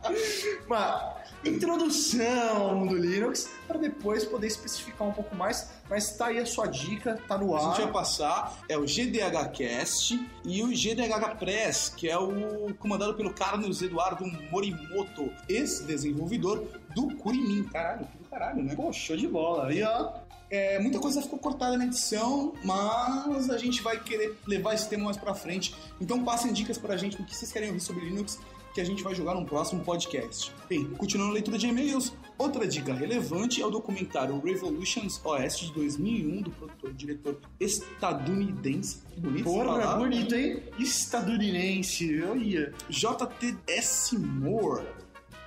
É. 0.00 0.66
uma 0.66 1.16
introdução 1.44 2.56
ao 2.56 2.74
mundo 2.74 2.96
Linux, 2.96 3.50
para 3.66 3.78
depois 3.78 4.24
poder 4.24 4.46
especificar 4.46 5.06
um 5.08 5.12
pouco 5.12 5.34
mais. 5.34 5.70
Mas 5.88 6.16
tá 6.16 6.26
aí 6.26 6.38
a 6.38 6.46
sua 6.46 6.66
dica, 6.66 7.18
tá 7.26 7.38
no 7.38 7.54
A 7.56 7.58
ar. 7.58 7.64
gente 7.76 7.82
vai 7.84 7.92
passar 7.92 8.58
é 8.68 8.76
o 8.76 8.84
GDHcast 8.86 10.20
e 10.44 10.62
o 10.62 10.68
GDH 10.68 11.36
Press, 11.38 11.88
que 11.96 12.08
é 12.08 12.18
o 12.18 12.74
comandado 12.78 13.14
pelo 13.14 13.32
Carlos 13.32 13.82
Eduardo 13.82 14.24
Morimoto, 14.50 15.32
ex-desenvolvedor 15.48 16.64
do 16.94 17.14
Kurimin. 17.16 17.64
Caralho, 17.64 18.06
do 18.18 18.28
caralho, 18.28 18.62
né? 18.62 18.74
Pô, 18.74 18.92
show 18.92 19.16
de 19.16 19.26
bola. 19.26 19.72
E 19.72 19.82
ó, 19.82 20.12
É, 20.50 20.80
muita 20.80 20.98
coisa 20.98 21.22
ficou 21.22 21.38
cortada 21.38 21.76
na 21.78 21.86
edição, 21.86 22.52
mas 22.64 23.48
a 23.48 23.56
gente 23.56 23.82
vai 23.82 24.02
querer 24.02 24.36
levar 24.46 24.74
esse 24.74 24.88
tema 24.88 25.04
mais 25.04 25.16
pra 25.16 25.32
frente. 25.32 25.74
Então 26.00 26.24
passem 26.24 26.52
dicas 26.52 26.76
pra 26.76 26.96
gente 26.96 27.16
do 27.16 27.24
que 27.24 27.36
vocês 27.36 27.52
querem 27.52 27.68
ouvir 27.68 27.80
sobre 27.80 28.04
Linux, 28.04 28.38
que 28.74 28.80
a 28.80 28.84
gente 28.84 29.02
vai 29.02 29.14
jogar 29.14 29.34
num 29.34 29.44
próximo 29.44 29.82
podcast. 29.84 30.52
Bem, 30.68 30.84
continuando 30.90 31.32
a 31.32 31.34
leitura 31.34 31.58
de 31.58 31.66
e-mails, 31.66 32.12
outra 32.38 32.66
dica 32.66 32.92
relevante 32.92 33.60
é 33.62 33.66
o 33.66 33.70
documentário 33.70 34.40
Revolutions 34.40 35.20
OS 35.24 35.58
de 35.58 35.72
2001, 35.72 36.42
do 36.42 36.50
produtor 36.50 36.90
e 36.90 36.94
diretor 36.94 37.40
estadunidense. 37.58 39.02
Que 39.12 39.20
bonito 39.20 39.44
porra, 39.44 39.64
palavra. 39.64 39.98
bonito, 39.98 40.34
hein? 40.34 40.62
Estadunidense, 40.78 42.12
eu 42.12 42.36
ia. 42.36 42.72
JTS 42.88 44.12
Moore. 44.18 44.84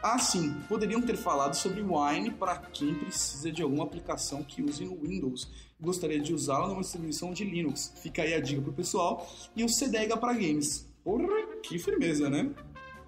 Ah, 0.03 0.19
sim, 0.19 0.53
poderiam 0.67 1.01
ter 1.01 1.15
falado 1.15 1.53
sobre 1.55 1.81
Wine 1.81 2.31
para 2.31 2.57
quem 2.57 2.93
precisa 2.93 3.49
de 3.51 3.61
alguma 3.63 3.85
aplicação 3.85 4.43
que 4.43 4.61
use 4.61 4.83
no 4.85 4.99
Windows 4.99 5.49
gostaria 5.79 6.19
de 6.19 6.33
usá-la 6.33 6.67
numa 6.69 6.81
distribuição 6.81 7.33
de 7.33 7.43
Linux. 7.43 7.91
Fica 8.01 8.21
aí 8.21 8.33
a 8.33 8.39
dica 8.39 8.61
pro 8.61 8.71
pessoal. 8.71 9.29
E 9.53 9.65
o 9.65 9.67
CDEGA 9.69 10.15
para 10.15 10.31
games. 10.31 10.87
Porra, 11.03 11.27
que 11.61 11.77
firmeza, 11.77 12.29
né? 12.29 12.49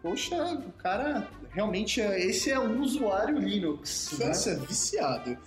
Poxa, 0.02 0.36
o 0.56 0.72
cara 0.74 1.26
realmente 1.52 2.02
é- 2.02 2.20
esse 2.26 2.52
é 2.52 2.60
um 2.60 2.82
usuário 2.82 3.40
Linux. 3.40 4.18
né? 4.20 4.28
Nossa, 4.28 4.50
é 4.52 4.56
viciado. 4.58 5.38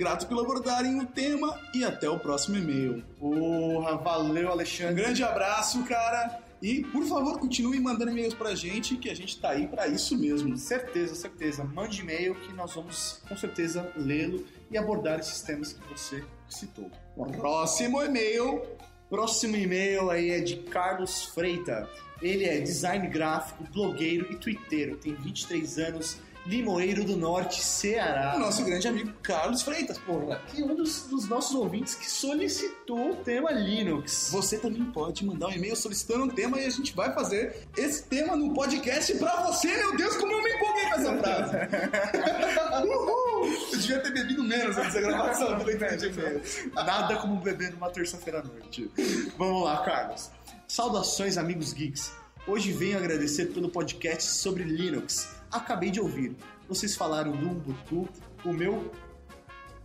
Grato 0.00 0.26
pelo 0.26 0.40
abordarem 0.40 0.98
o 1.00 1.06
tema 1.06 1.56
e 1.72 1.84
até 1.84 2.10
o 2.10 2.18
próximo 2.18 2.56
e-mail. 2.56 3.04
Porra, 3.20 3.96
valeu, 3.96 4.48
Um 4.48 4.52
Alexandre. 4.52 4.94
grande 4.96 5.22
abraço, 5.22 5.84
cara. 5.84 6.42
E, 6.64 6.82
por 6.82 7.04
favor, 7.04 7.38
continue 7.38 7.78
mandando 7.78 8.10
e-mails 8.10 8.32
pra 8.32 8.54
gente, 8.54 8.96
que 8.96 9.10
a 9.10 9.14
gente 9.14 9.38
tá 9.38 9.50
aí 9.50 9.68
pra 9.68 9.86
isso 9.86 10.16
mesmo. 10.16 10.56
Certeza, 10.56 11.14
certeza. 11.14 11.62
Mande 11.62 12.00
e-mail 12.00 12.34
que 12.36 12.54
nós 12.54 12.72
vamos 12.72 13.20
com 13.28 13.36
certeza 13.36 13.92
lê-lo 13.94 14.46
e 14.70 14.78
abordar 14.78 15.20
esses 15.20 15.42
temas 15.42 15.74
que 15.74 15.86
você 15.86 16.24
citou. 16.48 16.90
Próximo 17.36 18.02
e-mail. 18.02 18.62
Próximo 19.10 19.56
e-mail 19.56 20.08
aí 20.08 20.30
é 20.30 20.40
de 20.40 20.56
Carlos 20.56 21.26
Freita. 21.26 21.86
Ele 22.22 22.46
é 22.46 22.58
design 22.60 23.08
gráfico, 23.08 23.62
blogueiro 23.70 24.32
e 24.32 24.36
twitteiro. 24.36 24.96
Tem 24.96 25.12
23 25.12 25.78
anos, 25.80 26.16
Limoeiro 26.46 27.04
do 27.04 27.16
Norte, 27.16 27.62
Ceará. 27.62 28.34
O 28.36 28.38
nosso 28.38 28.64
grande 28.64 28.86
amigo 28.86 29.12
Carlos 29.22 29.62
Freitas, 29.62 29.96
porra. 29.98 30.42
E 30.52 30.62
um 30.62 30.74
dos, 30.74 31.02
dos 31.04 31.28
nossos 31.28 31.54
ouvintes 31.54 31.94
que 31.94 32.10
solicitou 32.10 33.12
o 33.12 33.16
tema 33.16 33.50
Linux. 33.50 34.28
Você 34.30 34.58
também 34.58 34.84
pode 34.84 35.24
mandar 35.24 35.48
um 35.48 35.52
e-mail 35.52 35.74
solicitando 35.74 36.24
um 36.24 36.28
tema 36.28 36.60
e 36.60 36.66
a 36.66 36.70
gente 36.70 36.94
vai 36.94 37.12
fazer 37.14 37.66
esse 37.76 38.04
tema 38.04 38.36
no 38.36 38.52
podcast 38.52 39.14
pra 39.16 39.42
você. 39.42 39.68
Meu 39.68 39.96
Deus, 39.96 40.16
como 40.16 40.32
eu 40.32 40.42
me 40.42 40.50
empolguei 40.52 40.84
com 40.84 40.94
essa 40.94 41.16
frase. 41.16 41.56
Uhul! 42.86 43.46
Eu 43.72 43.78
devia 43.78 44.00
ter 44.00 44.12
bebido 44.12 44.44
menos 44.44 44.76
antes 44.76 44.94
da 44.94 45.00
gravação 45.00 45.58
do 45.58 45.64
leitura 45.64 45.94
e-mail. 45.94 46.42
Nada 46.74 47.16
como 47.16 47.40
beber 47.40 47.72
numa 47.72 47.88
terça-feira 47.90 48.40
à 48.40 48.42
noite. 48.42 48.90
Vamos 49.38 49.64
lá, 49.64 49.82
Carlos. 49.82 50.30
Saudações, 50.68 51.38
amigos 51.38 51.72
geeks. 51.72 52.12
Hoje 52.46 52.72
venho 52.72 52.98
agradecer 52.98 53.46
pelo 53.46 53.70
podcast 53.70 54.30
sobre 54.30 54.64
Linux. 54.64 55.28
Acabei 55.54 55.90
de 55.90 56.00
ouvir. 56.00 56.36
Vocês 56.68 56.96
falaram 56.96 57.32
do 57.32 57.50
Ubuntu, 57.50 58.08
o 58.44 58.52
meu 58.52 58.90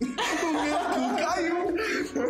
O 0.00 0.52
meu 0.64 0.78
cu 0.78 1.16
caiu. 1.16 1.56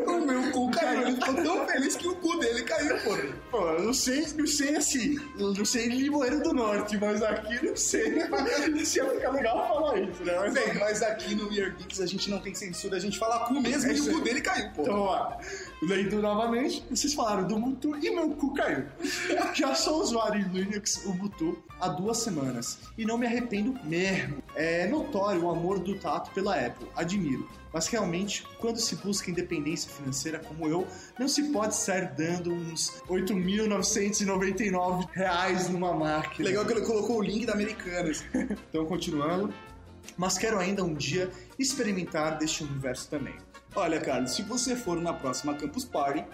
O 0.06 0.26
meu 0.26 0.50
cu 0.50 0.70
caiu. 0.72 1.02
Ele 1.02 1.12
ficou 1.12 1.34
tão 1.34 1.66
feliz 1.68 1.96
que 1.96 2.08
o 2.08 2.16
cu 2.16 2.38
dele 2.40 2.62
caiu, 2.64 2.98
pô. 2.98 3.16
Pô, 3.50 3.68
eu 3.70 3.84
não 3.84 3.94
sei, 3.94 4.26
não 4.36 4.46
sei 4.46 4.76
assim. 4.76 5.16
Eu 5.38 5.54
não 5.54 5.64
sei 5.64 5.86
Limoeiro 5.86 6.42
do 6.42 6.52
Norte, 6.52 6.98
mas 6.98 7.22
aqui 7.22 7.64
não 7.64 7.76
sei. 7.76 8.20
Se 8.84 8.98
ia 8.98 9.08
ficar 9.08 9.30
legal 9.30 9.68
falar 9.68 10.00
isso, 10.00 10.24
né? 10.24 10.36
Mas, 10.40 10.52
Bem, 10.52 10.74
mas 10.74 11.02
aqui 11.02 11.34
no 11.36 11.48
Weird 11.48 11.76
Geeks 11.76 12.00
a 12.00 12.06
gente 12.06 12.28
não 12.28 12.40
tem 12.40 12.54
censura, 12.54 12.96
a 12.96 13.00
gente 13.00 13.18
fala 13.18 13.46
cu 13.46 13.60
mesmo 13.60 13.90
É 13.90 13.94
e 13.94 14.00
o 14.00 14.12
cu 14.14 14.20
dele 14.20 14.40
caiu, 14.40 14.70
pô. 14.72 14.82
Então, 14.82 14.94
vamos 14.94 15.12
lá. 15.12 15.38
Lendo 15.82 16.20
novamente, 16.20 16.84
vocês 16.90 17.14
falaram 17.14 17.48
do 17.48 17.56
Ubuntu 17.56 17.96
e 17.96 18.10
meu 18.10 18.28
cu 18.30 18.52
caiu. 18.52 18.84
Já 19.54 19.74
sou 19.74 20.02
usuário 20.02 20.40
em 20.40 20.48
Linux 20.52 21.06
Ubuntu 21.06 21.62
há 21.80 21.88
duas 21.88 22.18
semanas 22.18 22.78
e 22.98 23.06
não 23.06 23.16
me 23.16 23.26
arrependo 23.26 23.74
mesmo. 23.82 24.42
É 24.54 24.86
notório 24.86 25.44
o 25.44 25.50
amor 25.50 25.78
do 25.78 25.98
Tato 25.98 26.30
pela 26.32 26.54
Apple, 26.54 26.86
admiro. 26.94 27.48
Mas 27.72 27.86
realmente, 27.86 28.46
quando 28.58 28.78
se 28.78 28.96
busca 28.96 29.30
independência 29.30 29.90
financeira 29.90 30.38
como 30.40 30.66
eu, 30.66 30.86
não 31.18 31.28
se 31.28 31.44
pode 31.44 31.74
sair 31.74 32.12
dando 32.14 32.52
uns 32.52 33.00
8.999 33.08 35.08
reais 35.12 35.70
numa 35.70 35.94
máquina. 35.94 36.48
Legal 36.48 36.66
que 36.66 36.72
ele 36.72 36.82
colocou 36.82 37.18
o 37.18 37.22
link 37.22 37.46
da 37.46 37.54
Americanas. 37.54 38.22
Então, 38.68 38.84
continuando. 38.86 39.54
Mas 40.16 40.36
quero 40.36 40.58
ainda 40.58 40.82
um 40.84 40.94
dia 40.94 41.30
experimentar 41.58 42.38
deste 42.38 42.64
universo 42.64 43.08
também. 43.08 43.34
Olha, 43.74 44.00
Carlos, 44.00 44.32
se 44.32 44.42
você 44.42 44.74
for 44.74 45.00
na 45.00 45.12
próxima 45.12 45.54
Campus 45.54 45.84
Party, 45.84 46.24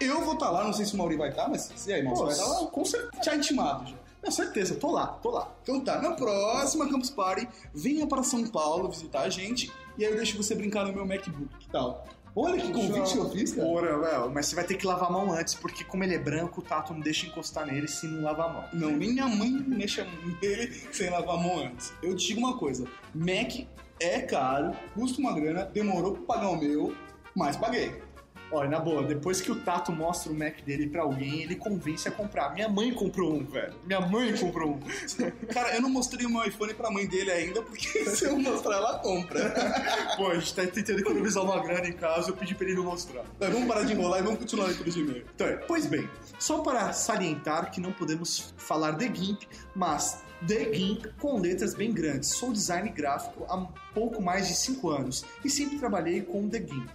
eu 0.00 0.22
vou 0.22 0.34
estar 0.34 0.50
lá, 0.50 0.64
não 0.64 0.72
sei 0.72 0.84
se 0.84 0.94
o 0.94 0.98
Mauri 0.98 1.16
vai 1.16 1.30
estar, 1.30 1.48
mas 1.48 1.86
e 1.86 1.92
aí, 1.92 2.04
Pô, 2.04 2.14
vai 2.14 2.32
estar 2.32 2.46
lá? 2.46 2.66
com 2.66 2.84
certeza. 2.84 3.22
Já 3.24 3.34
intimado, 3.34 3.90
já. 3.90 3.96
Com 4.22 4.30
certeza, 4.30 4.74
tô 4.74 4.90
lá, 4.90 5.06
tô 5.22 5.30
lá. 5.30 5.52
Então 5.62 5.80
tá, 5.80 6.00
na 6.00 6.12
próxima 6.12 6.88
Campus 6.88 7.10
Party, 7.10 7.48
venha 7.74 8.06
para 8.06 8.22
São 8.22 8.46
Paulo 8.46 8.88
visitar 8.88 9.22
a 9.22 9.28
gente 9.28 9.72
e 9.96 10.04
aí 10.04 10.10
eu 10.10 10.16
deixo 10.16 10.36
você 10.36 10.54
brincar 10.54 10.84
no 10.84 10.92
meu 10.92 11.06
MacBook, 11.06 11.48
que 11.58 11.68
tal? 11.70 12.06
Olha 12.38 12.60
que 12.60 12.70
convite 12.70 13.12
que 13.12 13.18
eu 13.18 13.30
fiz, 13.30 13.52
cara. 13.54 13.66
Ora, 13.66 13.98
velho, 13.98 14.30
mas 14.30 14.46
você 14.46 14.54
vai 14.54 14.64
ter 14.64 14.74
que 14.76 14.86
lavar 14.86 15.08
a 15.08 15.12
mão 15.12 15.32
antes, 15.32 15.54
porque 15.54 15.82
como 15.84 16.04
ele 16.04 16.16
é 16.16 16.18
branco, 16.18 16.60
o 16.60 16.62
Tato 16.62 16.92
não 16.92 17.00
deixa 17.00 17.26
encostar 17.26 17.64
nele 17.64 17.88
se 17.88 18.06
não 18.06 18.24
lavar 18.24 18.50
a 18.50 18.52
mão. 18.52 18.64
Não, 18.74 18.90
nem 18.90 19.14
minha 19.14 19.26
mãe 19.26 19.50
mexe 19.50 20.02
dele 20.38 20.70
sem 20.92 21.08
lavar 21.08 21.36
a 21.36 21.38
mão 21.38 21.58
antes. 21.60 21.94
Eu 22.02 22.14
te 22.14 22.26
digo 22.28 22.40
uma 22.40 22.58
coisa, 22.58 22.86
Mac 23.14 23.66
é 24.00 24.20
caro, 24.20 24.76
custa 24.94 25.20
uma 25.20 25.32
grana, 25.34 25.64
demorou 25.64 26.12
pra 26.12 26.36
pagar 26.36 26.50
o 26.50 26.56
meu, 26.56 26.94
mas 27.34 27.56
paguei. 27.56 28.06
Olha, 28.50 28.68
na 28.68 28.78
boa, 28.78 29.02
depois 29.02 29.40
que 29.40 29.50
o 29.50 29.56
Tato 29.56 29.90
mostra 29.90 30.30
o 30.30 30.34
Mac 30.34 30.60
dele 30.64 30.86
pra 30.86 31.02
alguém, 31.02 31.42
ele 31.42 31.56
convence 31.56 32.06
a 32.06 32.12
comprar. 32.12 32.54
Minha 32.54 32.68
mãe 32.68 32.92
comprou 32.92 33.34
um, 33.34 33.44
velho. 33.44 33.74
Minha 33.84 34.00
mãe 34.00 34.36
comprou 34.36 34.74
um. 34.74 34.80
Cara, 35.52 35.74
eu 35.74 35.82
não 35.82 35.90
mostrei 35.90 36.24
o 36.24 36.30
meu 36.30 36.44
iPhone 36.44 36.72
pra 36.74 36.88
mãe 36.88 37.06
dele 37.08 37.32
ainda, 37.32 37.60
porque 37.60 37.86
se 38.06 38.24
eu 38.24 38.38
mostrar, 38.38 38.76
ela 38.76 38.98
compra. 39.00 39.52
Pô, 40.16 40.28
a 40.28 40.34
gente 40.36 40.54
tá 40.54 40.64
tentando 40.64 41.00
economizar 41.00 41.42
uma 41.42 41.60
grana 41.60 41.88
em 41.88 41.92
casa, 41.92 42.30
eu 42.30 42.36
pedi 42.36 42.54
pra 42.54 42.66
ele 42.66 42.76
não 42.76 42.84
mostrar. 42.84 43.24
Mas 43.38 43.50
vamos 43.50 43.66
parar 43.66 43.82
de 43.82 43.92
enrolar 43.92 44.20
e 44.20 44.22
vamos 44.22 44.38
continuar 44.38 44.66
a 44.66 44.68
leitura 44.68 44.90
de 44.90 45.00
e-mail. 45.00 45.26
Então, 45.34 45.46
é, 45.48 45.56
pois 45.56 45.86
bem, 45.86 46.08
só 46.38 46.58
para 46.58 46.92
salientar 46.92 47.72
que 47.72 47.80
não 47.80 47.90
podemos 47.90 48.54
falar 48.56 48.92
de 48.92 49.12
GIMP, 49.12 49.42
mas 49.74 50.24
The 50.46 50.72
GIMP 50.74 51.06
com 51.18 51.40
letras 51.40 51.74
bem 51.74 51.92
grandes. 51.92 52.30
Sou 52.30 52.52
design 52.52 52.90
gráfico 52.90 53.44
há 53.48 53.58
pouco 53.94 54.20
mais 54.22 54.46
de 54.48 54.54
5 54.54 54.88
anos 54.90 55.24
e 55.44 55.48
sempre 55.50 55.78
trabalhei 55.78 56.22
com 56.22 56.48
The 56.48 56.58
GIMP, 56.58 56.88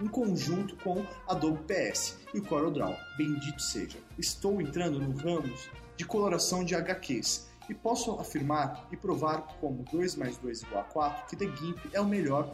em 0.00 0.06
conjunto 0.08 0.76
com 0.76 1.04
Adobe 1.28 1.60
PS 1.64 2.18
e 2.34 2.38
o 2.38 2.42
CorelDRAW. 2.44 2.96
Bendito 3.16 3.62
seja. 3.62 3.98
Estou 4.18 4.60
entrando 4.60 4.98
no 4.98 5.16
ramo 5.16 5.52
de 5.96 6.04
coloração 6.04 6.64
de 6.64 6.74
HQs 6.74 7.48
e 7.70 7.74
posso 7.74 8.12
afirmar 8.18 8.86
e 8.90 8.96
provar 8.96 9.42
como 9.60 9.84
2 9.92 10.16
mais 10.16 10.36
2 10.38 10.62
igual 10.62 10.80
a 10.80 10.84
4 10.84 11.26
que 11.28 11.36
The 11.36 11.56
GIMP 11.56 11.78
é 11.92 12.00
o 12.00 12.06
melhor 12.06 12.50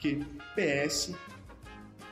que 0.00 0.16
PS 0.56 1.12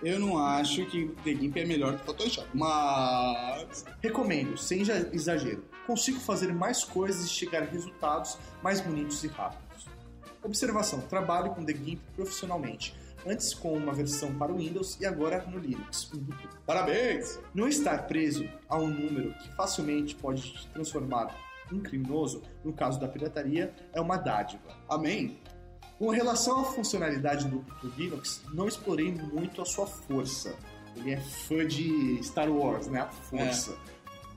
Eu 0.03 0.19
não 0.21 0.39
acho 0.39 0.85
que 0.87 1.09
The 1.25 1.31
GIMP 1.35 1.57
é 1.59 1.65
melhor 1.65 1.99
que 1.99 2.05
Photoshop, 2.05 2.49
mas... 2.55 3.85
Recomendo, 4.01 4.57
sem 4.59 4.81
exa- 4.83 5.09
exagero. 5.13 5.65
Consigo 5.87 6.21
fazer 6.21 6.53
mais 6.53 6.85
coisas 6.85 7.25
e 7.25 7.29
chegar 7.29 7.63
a 7.63 7.67
resultados 7.67 8.39
mais 8.63 8.81
bonitos 8.81 9.23
e 9.25 9.29
rápidos. 9.29 9.87
Observação: 10.43 11.01
trabalho 11.03 11.55
com 11.55 11.65
The 11.65 11.75
GIMP 11.75 12.01
profissionalmente. 12.15 12.95
Antes 13.25 13.55
com 13.55 13.73
uma 13.75 13.93
versão 13.93 14.35
para 14.35 14.53
o 14.53 14.57
Windows 14.57 14.99
e 15.01 15.07
agora 15.07 15.45
no 15.47 15.59
Linux. 15.59 16.11
Parabéns! 16.67 17.39
Não 17.55 17.69
estar 17.69 18.09
preso 18.09 18.49
a 18.69 18.77
um 18.77 18.89
número 18.89 19.33
que 19.35 19.55
facilmente 19.55 20.17
pode 20.17 20.43
te 20.43 20.67
transformar 20.71 21.33
em 21.71 21.81
criminoso, 21.81 22.43
no 22.65 22.73
caso 22.73 22.99
da 22.99 23.07
pirataria, 23.07 23.73
é 23.93 24.01
uma 24.01 24.17
dádiva. 24.17 24.77
Amém? 24.89 25.39
Com 25.99 26.11
relação 26.11 26.61
à 26.61 26.65
funcionalidade 26.65 27.47
do, 27.47 27.61
do 27.81 27.89
Linux, 27.97 28.43
não 28.53 28.67
explorei 28.67 29.13
muito 29.13 29.63
a 29.63 29.65
sua 29.65 29.87
força. 29.87 30.57
Ele 30.97 31.13
é 31.13 31.21
fã 31.21 31.67
de 31.67 32.19
Star 32.23 32.51
Wars, 32.51 32.89
né? 32.89 33.01
A 33.01 33.07
força. 33.07 33.77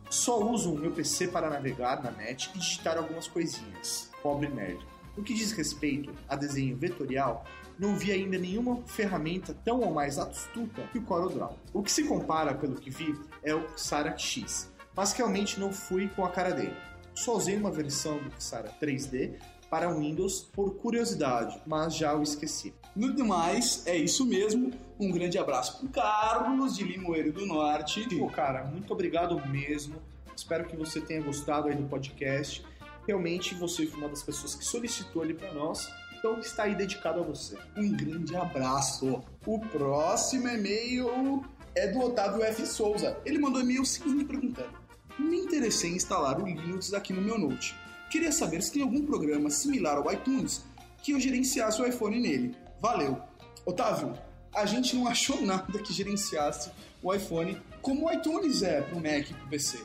Só 0.10 0.39
uso 0.39 0.74
o 0.74 0.78
meu 0.78 0.91
PC 0.91 1.28
para 1.30 1.49
navegar 1.49 2.03
na 2.03 2.12
net 2.12 2.49
e 2.53 2.60
digitar 2.60 2.97
algumas 2.97 3.28
coisinhas. 3.28 4.10
Pobre 4.22 4.47
nerd. 4.47 4.80
No 5.18 5.24
que 5.24 5.34
diz 5.34 5.51
respeito 5.51 6.14
a 6.28 6.36
desenho 6.36 6.76
vetorial, 6.76 7.45
não 7.78 7.95
vi 7.95 8.12
ainda 8.12 8.38
nenhuma 8.38 8.82
ferramenta 8.86 9.53
tão 9.53 9.82
ou 9.82 9.93
mais 9.93 10.18
astuta 10.18 10.84
que 10.91 10.99
o 10.99 11.03
CorelDRAW. 11.03 11.58
O 11.74 11.84
que 11.84 11.91
se 11.91 12.03
compara, 12.06 12.53
pelo 12.53 12.76
que 12.76 12.89
vi, 12.89 13.18
é 13.43 13.53
o 13.53 13.66
Xara 13.78 14.18
X, 14.18 14.72
mas 14.95 15.14
realmente 15.14 15.60
não 15.60 15.72
fui 15.72 16.08
com 16.10 16.24
a 16.26 16.30
cara 16.30 16.51
dele. 16.51 16.76
Só 17.14 17.36
usei 17.36 17.58
uma 17.58 17.72
versão 17.72 18.18
do 18.18 18.32
Xara 18.41 18.72
3D 18.82 19.38
para 19.70 19.93
Windows 19.93 20.41
por 20.53 20.76
curiosidade, 20.76 21.62
mas 21.66 21.95
já 21.95 22.16
o 22.16 22.24
esqueci. 22.24 22.74
No 22.96 23.14
demais, 23.14 23.84
é 23.86 23.98
isso 23.98 24.26
mesmo. 24.26 24.72
Um 24.98 25.12
grande 25.12 25.38
abraço 25.38 25.80
pro 25.80 25.89
Carlos, 25.89 26.78
de 26.78 26.86
Limoeiro 26.86 27.34
do 27.34 27.46
Norte. 27.46 28.08
Pô, 28.18 28.30
cara, 28.30 28.64
muito 28.64 28.93
obrigado 28.93 29.46
mesmo. 29.50 30.02
Espero 30.34 30.66
que 30.66 30.78
você 30.78 31.02
tenha 31.02 31.22
gostado 31.22 31.68
aí 31.68 31.76
do 31.76 31.84
podcast. 31.89 32.66
Realmente 33.06 33.54
você 33.54 33.86
foi 33.86 34.00
uma 34.00 34.08
das 34.08 34.24
pessoas 34.24 34.56
que 34.56 34.64
solicitou 34.64 35.22
ali 35.22 35.34
para 35.34 35.54
nós, 35.54 35.91
então 36.18 36.39
está 36.39 36.64
aí 36.64 36.74
dedicado 36.74 37.20
a 37.20 37.24
você. 37.24 37.58
Um 37.76 37.91
grande 37.91 38.34
abraço. 38.34 39.22
O 39.46 39.60
próximo 39.60 40.48
e-mail 40.48 41.43
é 41.76 41.88
do 41.88 42.00
Otávio 42.00 42.43
F. 42.43 42.66
Souza. 42.66 43.18
Ele 43.26 43.39
mandou 43.39 43.62
e-mail 43.62 43.86
simplesmente 43.86 44.26
perguntando: 44.26 44.72
Me 45.20 45.38
interessei 45.38 45.91
em 45.91 45.96
instalar 45.98 46.41
o 46.41 46.46
Linux 46.46 46.93
aqui 46.93 47.12
no 47.12 47.22
meu 47.22 47.38
Note. 47.38 47.76
Queria 48.10 48.32
saber 48.32 48.62
se 48.64 48.72
tem 48.72 48.82
algum 48.82 49.06
programa 49.06 49.50
similar 49.50 49.98
ao 49.98 50.14
iTunes 50.14 50.64
que 51.04 51.12
eu 51.12 51.20
gerenciasse 51.20 51.82
o 51.82 51.86
iPhone 51.86 52.20
nele. 52.20 52.56
Valeu. 52.82 53.21
Otávio, 53.65 54.13
a 54.53 54.65
gente 54.65 54.95
não 54.95 55.07
achou 55.07 55.41
nada 55.41 55.80
que 55.80 55.93
gerenciasse 55.93 56.71
o 57.01 57.13
iPhone 57.13 57.61
como 57.82 58.07
o 58.07 58.11
iTunes 58.11 58.63
é 58.63 58.82
pro 58.82 58.95
Mac 58.95 59.30
e 59.30 59.34
pro 59.34 59.47
PC. 59.47 59.84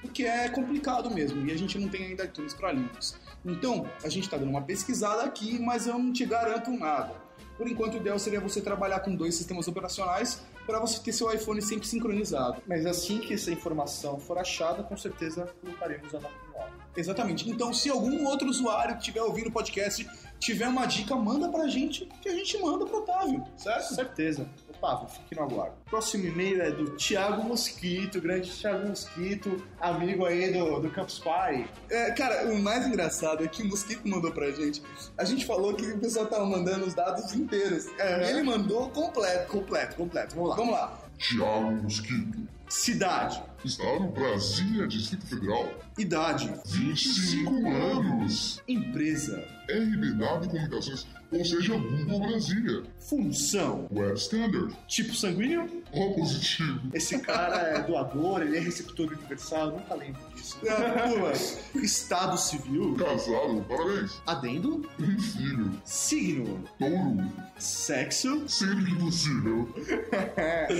Porque 0.00 0.24
é 0.24 0.48
complicado 0.48 1.10
mesmo 1.10 1.46
e 1.46 1.52
a 1.52 1.58
gente 1.58 1.78
não 1.78 1.88
tem 1.88 2.06
ainda 2.06 2.24
iTunes 2.24 2.54
para 2.54 2.72
Linux. 2.72 3.18
Então, 3.44 3.88
a 4.02 4.08
gente 4.08 4.24
está 4.24 4.36
dando 4.36 4.50
uma 4.50 4.62
pesquisada 4.62 5.22
aqui, 5.22 5.58
mas 5.58 5.86
eu 5.86 5.98
não 5.98 6.12
te 6.12 6.24
garanto 6.24 6.70
nada. 6.70 7.14
Por 7.56 7.68
enquanto, 7.68 7.94
o 7.94 7.96
ideal 7.98 8.18
seria 8.18 8.40
você 8.40 8.60
trabalhar 8.60 9.00
com 9.00 9.14
dois 9.14 9.34
sistemas 9.34 9.68
operacionais 9.68 10.42
para 10.66 10.78
você 10.78 10.98
ter 11.00 11.12
seu 11.12 11.32
iPhone 11.32 11.60
sempre 11.60 11.86
sincronizado. 11.86 12.62
Mas 12.66 12.86
assim 12.86 13.18
que 13.18 13.34
essa 13.34 13.50
informação 13.50 14.18
for 14.18 14.38
achada, 14.38 14.82
com 14.82 14.96
certeza 14.96 15.52
colocaremos 15.60 16.14
a 16.14 16.20
nota 16.20 16.34
no 16.48 16.58
ar. 16.58 16.72
Exatamente. 16.96 17.50
Então, 17.50 17.72
se 17.74 17.90
algum 17.90 18.24
outro 18.26 18.48
usuário 18.48 18.94
que 18.94 19.00
estiver 19.00 19.22
ouvindo 19.22 19.48
o 19.48 19.52
podcast 19.52 20.08
tiver 20.40 20.66
uma 20.66 20.86
dica, 20.86 21.14
manda 21.14 21.48
pra 21.48 21.68
gente, 21.68 22.08
que 22.20 22.28
a 22.28 22.34
gente 22.34 22.58
manda 22.58 22.84
pro 22.86 22.98
Otávio, 22.98 23.44
certo? 23.56 23.88
Com 23.88 23.94
certeza. 23.94 24.48
Otávio, 24.70 25.08
fique 25.08 25.36
no 25.36 25.42
aguardo. 25.42 25.74
Próximo 25.88 26.26
e-mail 26.26 26.62
é 26.62 26.70
do 26.70 26.96
Thiago 26.96 27.44
Mosquito, 27.44 28.20
grande 28.20 28.50
Thiago 28.50 28.88
Mosquito, 28.88 29.62
amigo 29.78 30.24
aí 30.24 30.50
do, 30.52 30.80
do 30.80 30.90
Campus 30.90 31.18
Party. 31.18 31.68
É, 31.90 32.10
cara, 32.12 32.50
o 32.50 32.58
mais 32.58 32.86
engraçado 32.86 33.44
é 33.44 33.48
que 33.48 33.62
o 33.62 33.68
Mosquito 33.68 34.08
mandou 34.08 34.32
pra 34.32 34.50
gente. 34.50 34.82
A 35.18 35.24
gente 35.24 35.44
falou 35.44 35.74
que 35.74 35.84
o 35.84 35.98
pessoal 35.98 36.26
tava 36.26 36.46
mandando 36.46 36.86
os 36.86 36.94
dados 36.94 37.34
inteiros. 37.34 37.86
E 37.86 38.30
ele 38.30 38.42
mandou 38.42 38.88
completo. 38.88 39.52
Completo, 39.52 39.96
completo. 39.96 40.34
Vamos 40.34 40.50
lá. 40.50 40.56
Vamos 40.56 40.72
lá. 40.72 40.98
Tiago 41.18 41.72
Mosquito. 41.82 42.48
Cidade, 42.70 43.42
Estado 43.64 44.06
Brasília, 44.06 44.86
Distrito 44.86 45.26
Federal. 45.26 45.68
idade, 45.98 46.50
25 46.66 47.68
anos. 47.68 48.62
empresa, 48.68 49.44
RBW 49.68 50.48
Comunicações, 50.48 51.06
ou 51.32 51.44
seja, 51.44 51.76
Google 51.76 52.20
Brasília. 52.20 52.82
função, 52.98 53.86
Web 53.92 54.14
Standard. 54.18 54.74
tipo 54.86 55.14
sanguíneo. 55.14 55.68
O 55.92 56.14
positivo. 56.14 56.80
Esse 56.94 57.18
cara 57.18 57.56
é 57.56 57.82
doador, 57.82 58.42
ele 58.42 58.56
é 58.56 58.60
receptor 58.60 59.08
universal, 59.12 59.70
eu 59.70 59.72
nunca 59.78 59.94
lembro 59.96 60.20
disso. 60.34 60.56
Ah. 60.70 61.78
Estado 61.82 62.36
civil, 62.38 62.94
Casado, 62.96 63.64
parabéns. 63.68 64.20
adendo, 64.26 64.88
Um 65.00 65.18
filho. 65.18 65.80
signo, 65.84 66.64
Touro. 66.78 67.32
sexo, 67.58 68.48
Sempre 68.48 68.84
que 68.86 68.94
possível. 68.96 69.68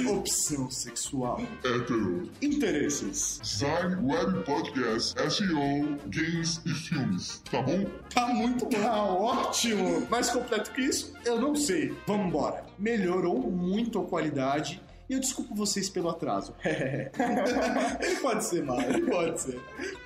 opção 0.16 0.70
sexual, 0.70 1.40
Interesses. 2.42 3.40
Design, 3.42 3.96
web 4.02 4.44
podcast, 4.44 5.14
SEO, 5.30 5.96
games 6.06 6.60
e 6.66 6.70
filmes. 6.70 7.42
Tá 7.50 7.62
bom? 7.62 7.84
Tá 8.12 8.26
muito 8.28 8.66
bom. 8.66 8.80
Tá 8.80 9.02
ótimo! 9.02 10.06
Mais 10.10 10.30
completo 10.30 10.70
que 10.72 10.82
isso, 10.82 11.14
eu 11.24 11.40
não 11.40 11.54
sei. 11.54 11.94
Vamos 12.06 12.26
embora. 12.26 12.64
Melhorou 12.78 13.50
muito 13.50 13.98
a 14.00 14.04
qualidade 14.06 14.82
E 15.08 15.12
eu 15.14 15.20
desculpo 15.20 15.54
vocês 15.54 15.88
pelo 15.88 16.08
atraso. 16.08 16.54
Ele 16.64 18.16
pode 18.20 18.44
ser, 18.44 18.64
mano. 18.64 18.82
Ele 18.82 19.10
pode 19.10 19.40
ser. 19.40 19.60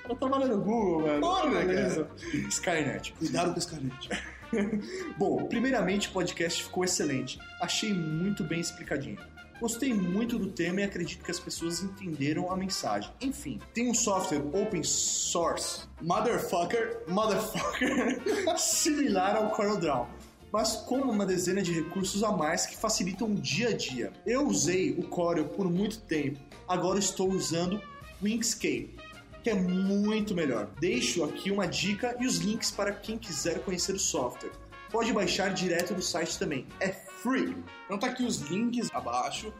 Eu 0.09 0.15
trabalho 0.15 0.47
no 0.47 0.61
Google, 0.63 1.01
mano. 1.19 1.51
Né, 1.53 1.65
Beleza. 1.65 2.07
Skynet. 2.49 3.13
Cuidado 3.13 3.53
com 3.53 3.69
canete. 3.69 4.09
Bom, 5.17 5.45
primeiramente 5.45 6.09
o 6.09 6.11
podcast 6.11 6.63
ficou 6.63 6.83
excelente. 6.83 7.39
Achei 7.61 7.93
muito 7.93 8.43
bem 8.43 8.59
explicadinho. 8.59 9.17
Gostei 9.59 9.93
muito 9.93 10.37
do 10.37 10.47
tema 10.47 10.81
e 10.81 10.83
acredito 10.83 11.23
que 11.23 11.31
as 11.31 11.39
pessoas 11.39 11.81
entenderam 11.81 12.51
a 12.51 12.57
mensagem. 12.57 13.09
Enfim, 13.21 13.59
tem 13.73 13.89
um 13.89 13.93
software 13.93 14.43
open 14.53 14.83
source, 14.83 15.83
motherfucker, 16.01 17.03
motherfucker, 17.07 18.21
similar 18.59 19.37
ao 19.37 19.51
CorelDRAW, 19.51 20.09
mas 20.51 20.75
com 20.75 20.97
uma 20.97 21.25
dezena 21.25 21.61
de 21.61 21.71
recursos 21.71 22.21
a 22.21 22.33
mais 22.33 22.65
que 22.65 22.75
facilitam 22.75 23.29
o 23.29 23.35
dia 23.35 23.69
a 23.69 23.73
dia. 23.73 24.11
Eu 24.25 24.45
usei 24.45 24.91
o 24.91 25.03
Corel 25.03 25.45
por 25.45 25.71
muito 25.71 25.99
tempo, 26.01 26.37
agora 26.67 26.99
estou 26.99 27.31
usando 27.31 27.81
o 28.21 28.27
Inkscape, 28.27 28.95
que 29.41 29.49
é 29.49 29.53
muito 29.53 30.35
melhor. 30.35 30.69
Deixo 30.81 31.23
aqui 31.23 31.49
uma 31.49 31.65
dica 31.65 32.17
e 32.19 32.27
os 32.27 32.37
links 32.37 32.71
para 32.71 32.91
quem 32.91 33.17
quiser 33.17 33.59
conhecer 33.59 33.93
o 33.95 33.99
software. 33.99 34.51
Pode 34.91 35.13
baixar 35.13 35.53
direto 35.53 35.93
do 35.93 36.01
site 36.01 36.37
também. 36.37 36.65
É 36.79 37.04
free. 37.25 37.57
Então 37.85 37.97
tá 37.97 38.07
aqui 38.07 38.23
os 38.23 38.37
links 38.41 38.93
abaixo. 38.93 39.51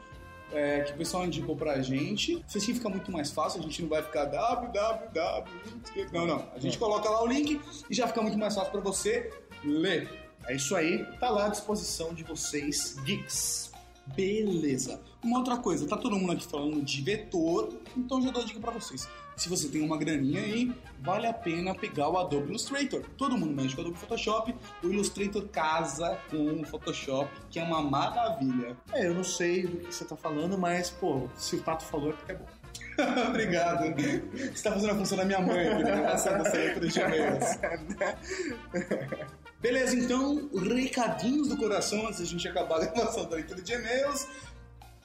é, 0.51 0.81
que 0.81 0.93
o 0.93 0.97
pessoal 0.97 1.25
indicou 1.25 1.55
pra 1.55 1.81
gente. 1.81 2.43
Se 2.47 2.57
assim 2.57 2.73
fica 2.73 2.87
muito 2.89 3.11
mais 3.11 3.31
fácil, 3.31 3.59
a 3.59 3.63
gente 3.63 3.81
não 3.81 3.89
vai 3.89 4.03
ficar 4.03 4.25
www. 4.25 5.43
Não, 6.13 6.27
não. 6.27 6.47
A 6.53 6.59
gente 6.59 6.77
coloca 6.77 7.09
lá 7.09 7.23
o 7.23 7.27
link 7.27 7.59
e 7.89 7.93
já 7.93 8.07
fica 8.07 8.21
muito 8.21 8.37
mais 8.37 8.53
fácil 8.55 8.71
pra 8.71 8.81
você 8.81 9.33
ler. 9.63 10.09
É 10.47 10.55
isso 10.55 10.75
aí, 10.75 11.03
tá 11.19 11.29
lá 11.29 11.47
à 11.47 11.49
disposição 11.49 12.13
de 12.13 12.23
vocês, 12.23 12.95
geeks. 13.03 13.71
Beleza. 14.15 15.01
Uma 15.23 15.39
outra 15.39 15.57
coisa, 15.57 15.87
tá 15.87 15.97
todo 15.97 16.15
mundo 16.15 16.33
aqui 16.33 16.45
falando 16.45 16.79
de 16.83 17.01
vetor, 17.01 17.73
então 17.97 18.21
já 18.21 18.29
dou 18.29 18.43
a 18.43 18.45
dica 18.45 18.59
pra 18.59 18.69
vocês. 18.69 19.09
Se 19.35 19.49
você 19.49 19.67
tem 19.67 19.81
uma 19.81 19.97
graninha 19.97 20.41
aí, 20.41 20.73
vale 20.99 21.27
a 21.27 21.33
pena 21.33 21.75
pegar 21.75 22.09
o 22.09 22.17
Adobe 22.17 22.49
Illustrator. 22.49 23.01
Todo 23.17 23.37
mundo 23.37 23.53
mexe 23.53 23.75
com 23.75 23.81
o 23.81 23.85
Adobe 23.85 23.99
Photoshop, 23.99 24.55
o 24.83 24.87
Illustrator 24.87 25.47
casa 25.49 26.17
com 26.29 26.61
o 26.61 26.65
Photoshop, 26.65 27.29
que 27.49 27.59
é 27.59 27.63
uma 27.63 27.81
maravilha. 27.81 28.77
É, 28.93 29.07
eu 29.07 29.13
não 29.13 29.23
sei 29.23 29.67
do 29.67 29.77
que 29.77 29.93
você 29.93 30.05
tá 30.05 30.15
falando, 30.15 30.57
mas, 30.57 30.89
pô, 30.89 31.27
se 31.35 31.57
o 31.57 31.61
Tato 31.61 31.83
falou 31.83 32.11
é 32.11 32.13
porque 32.13 32.31
é 32.31 32.35
bom. 32.35 32.45
Obrigado. 33.29 33.93
Você 34.53 34.63
tá 34.63 34.71
fazendo 34.71 34.91
a 34.91 34.95
função 34.95 35.17
da 35.17 35.25
minha 35.25 35.41
mãe, 35.41 35.77
que 35.77 35.83
tá 35.83 36.01
passando 36.01 36.45
essa 36.45 36.57
letra 36.57 36.87
de 36.87 36.99
e-mails. 36.99 37.45
Beleza, 39.59 39.95
então, 39.95 40.49
recadinhos 40.53 41.49
do 41.49 41.57
coração 41.57 42.07
antes 42.07 42.19
da 42.19 42.25
gente 42.25 42.47
acabar 42.47 42.81
a 42.81 42.85
gravação 42.85 43.25
da 43.25 43.35
leitura 43.35 43.61
de 43.61 43.73
e-mails. 43.73 44.27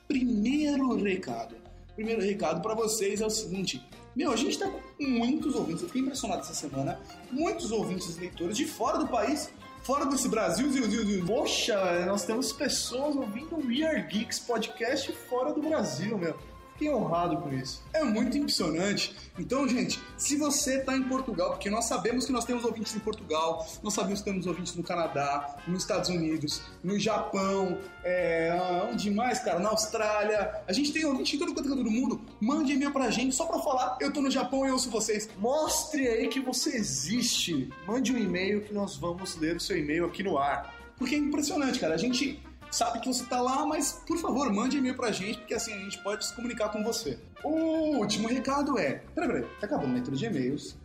Primeiro 0.06 0.94
recado. 1.02 1.56
Primeiro 1.94 2.20
recado 2.22 2.60
pra 2.60 2.74
vocês 2.74 3.20
é 3.20 3.26
o 3.26 3.30
seguinte. 3.30 3.82
Meu, 4.14 4.32
a 4.32 4.36
gente 4.36 4.58
tá 4.58 4.68
com 4.68 5.04
muitos 5.04 5.54
ouvintes, 5.54 5.82
eu 5.82 5.88
fiquei 5.88 6.02
impressionado 6.02 6.42
essa 6.42 6.54
semana. 6.54 7.00
Muitos 7.30 7.70
ouvintes 7.70 8.16
leitores 8.16 8.56
de 8.56 8.66
fora 8.66 8.98
do 8.98 9.06
país, 9.06 9.50
fora 9.82 10.04
desse 10.06 10.28
Brasil, 10.28 10.70
ziu, 10.70 10.90
ziu, 10.90 11.04
ziu. 11.04 11.24
Poxa, 11.24 12.04
nós 12.06 12.24
temos 12.24 12.52
pessoas 12.52 13.14
ouvindo 13.14 13.54
o 13.56 13.66
We 13.66 13.84
Are 13.84 14.02
Geeks 14.02 14.40
podcast 14.40 15.12
fora 15.28 15.52
do 15.52 15.62
Brasil, 15.62 16.18
meu. 16.18 16.36
Fiquei 16.80 16.94
honrado 16.94 17.36
com 17.36 17.52
isso. 17.52 17.82
É 17.92 18.02
muito 18.02 18.38
impressionante. 18.38 19.14
Então, 19.38 19.68
gente, 19.68 20.00
se 20.16 20.38
você 20.38 20.78
está 20.78 20.96
em 20.96 21.02
Portugal, 21.02 21.50
porque 21.50 21.68
nós 21.68 21.84
sabemos 21.84 22.24
que 22.24 22.32
nós 22.32 22.46
temos 22.46 22.64
ouvintes 22.64 22.96
em 22.96 22.98
Portugal, 23.00 23.68
nós 23.82 23.92
sabemos 23.92 24.20
que 24.20 24.24
temos 24.24 24.46
ouvintes 24.46 24.74
no 24.74 24.82
Canadá, 24.82 25.58
nos 25.66 25.82
Estados 25.82 26.08
Unidos, 26.08 26.62
no 26.82 26.98
Japão, 26.98 27.76
é, 28.02 28.88
onde 28.90 29.10
mais, 29.10 29.40
cara? 29.40 29.58
Na 29.58 29.68
Austrália. 29.68 30.54
A 30.66 30.72
gente 30.72 30.90
tem 30.90 31.04
ouvinte 31.04 31.36
em 31.36 31.38
todo 31.38 31.54
canto 31.54 31.84
do 31.84 31.90
mundo. 31.90 32.18
Mande 32.40 32.72
e-mail 32.72 32.92
pra 32.92 33.10
gente 33.10 33.34
só 33.34 33.44
pra 33.44 33.58
falar, 33.58 33.98
eu 34.00 34.10
tô 34.10 34.22
no 34.22 34.30
Japão 34.30 34.66
e 34.66 34.70
ouço 34.70 34.88
vocês. 34.88 35.28
Mostre 35.36 36.08
aí 36.08 36.28
que 36.28 36.40
você 36.40 36.74
existe. 36.74 37.68
Mande 37.86 38.10
um 38.10 38.16
e-mail 38.16 38.62
que 38.62 38.72
nós 38.72 38.96
vamos 38.96 39.36
ler 39.36 39.56
o 39.56 39.60
seu 39.60 39.76
e-mail 39.76 40.06
aqui 40.06 40.22
no 40.22 40.38
ar. 40.38 40.74
Porque 40.96 41.14
é 41.14 41.18
impressionante, 41.18 41.78
cara. 41.78 41.94
A 41.94 41.98
gente 41.98 42.42
sabe 42.70 43.00
que 43.00 43.08
você 43.08 43.24
tá 43.24 43.40
lá, 43.40 43.66
mas 43.66 44.02
por 44.06 44.18
favor, 44.18 44.52
mande 44.52 44.78
e-mail 44.78 44.96
pra 44.96 45.10
gente, 45.12 45.38
porque 45.38 45.54
assim 45.54 45.72
a 45.72 45.78
gente 45.78 46.02
pode 46.02 46.24
se 46.24 46.34
comunicar 46.34 46.68
com 46.70 46.82
você. 46.82 47.18
O 47.42 47.96
último 47.98 48.28
recado 48.28 48.78
é: 48.78 49.02
peraí, 49.14 49.28
peraí, 49.28 49.44
tá 49.60 49.66
acabando 49.66 49.90
a 49.90 49.94
leitura 49.94 50.16
de 50.16 50.26
e-mails 50.26 50.76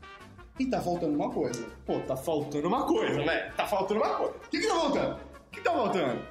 e 0.60 0.66
tá 0.66 0.82
faltando 0.82 1.16
uma 1.16 1.30
coisa. 1.30 1.66
Pô, 1.86 2.00
tá 2.02 2.16
faltando 2.16 2.68
uma 2.68 2.86
coisa, 2.86 3.22
velho. 3.22 3.54
Tá 3.56 3.68
faltando 3.68 4.00
uma 4.02 4.16
coisa. 4.16 4.34
O 4.36 4.50
que, 4.50 4.60
que 4.60 4.68
tá 4.68 4.76
faltando? 4.76 5.16
O 5.16 5.52
que 5.52 5.62
tá 5.62 5.72
faltando? 5.72 6.22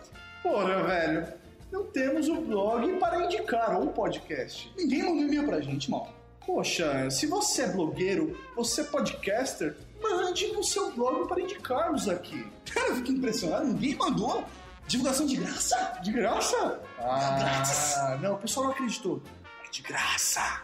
Porra, 0.42 0.82
velho. 0.82 1.44
Não 1.70 1.84
temos 1.86 2.28
o 2.28 2.36
blog 2.40 2.98
para 2.98 3.24
indicar 3.24 3.76
ou 3.76 3.86
o 3.86 3.92
podcast. 3.92 4.72
Ninguém 4.76 5.02
mandou 5.02 5.22
e-mail 5.22 5.44
pra 5.44 5.60
gente, 5.60 5.90
mal. 5.90 6.08
Poxa, 6.46 7.10
se 7.10 7.26
você 7.26 7.62
é 7.62 7.68
blogueiro, 7.68 8.38
você 8.54 8.82
é 8.82 8.84
podcaster, 8.84 9.76
mande 10.00 10.46
no 10.52 10.62
seu 10.62 10.92
blog 10.92 11.26
para 11.26 11.40
indicarmos 11.40 12.08
aqui. 12.08 12.46
Cara, 12.72 12.88
eu 12.90 12.96
fico 12.96 13.12
impressionado, 13.12 13.66
ninguém 13.66 13.96
mandou. 13.96 14.44
Divulgação 14.86 15.26
de 15.26 15.36
graça? 15.36 15.98
De 16.02 16.12
graça? 16.12 16.80
Ah, 16.98 17.38
grátis. 17.38 17.94
não, 18.20 18.34
o 18.34 18.38
pessoal 18.38 18.66
não 18.66 18.72
acreditou. 18.72 19.22
É 19.66 19.70
de 19.70 19.82
graça. 19.82 20.62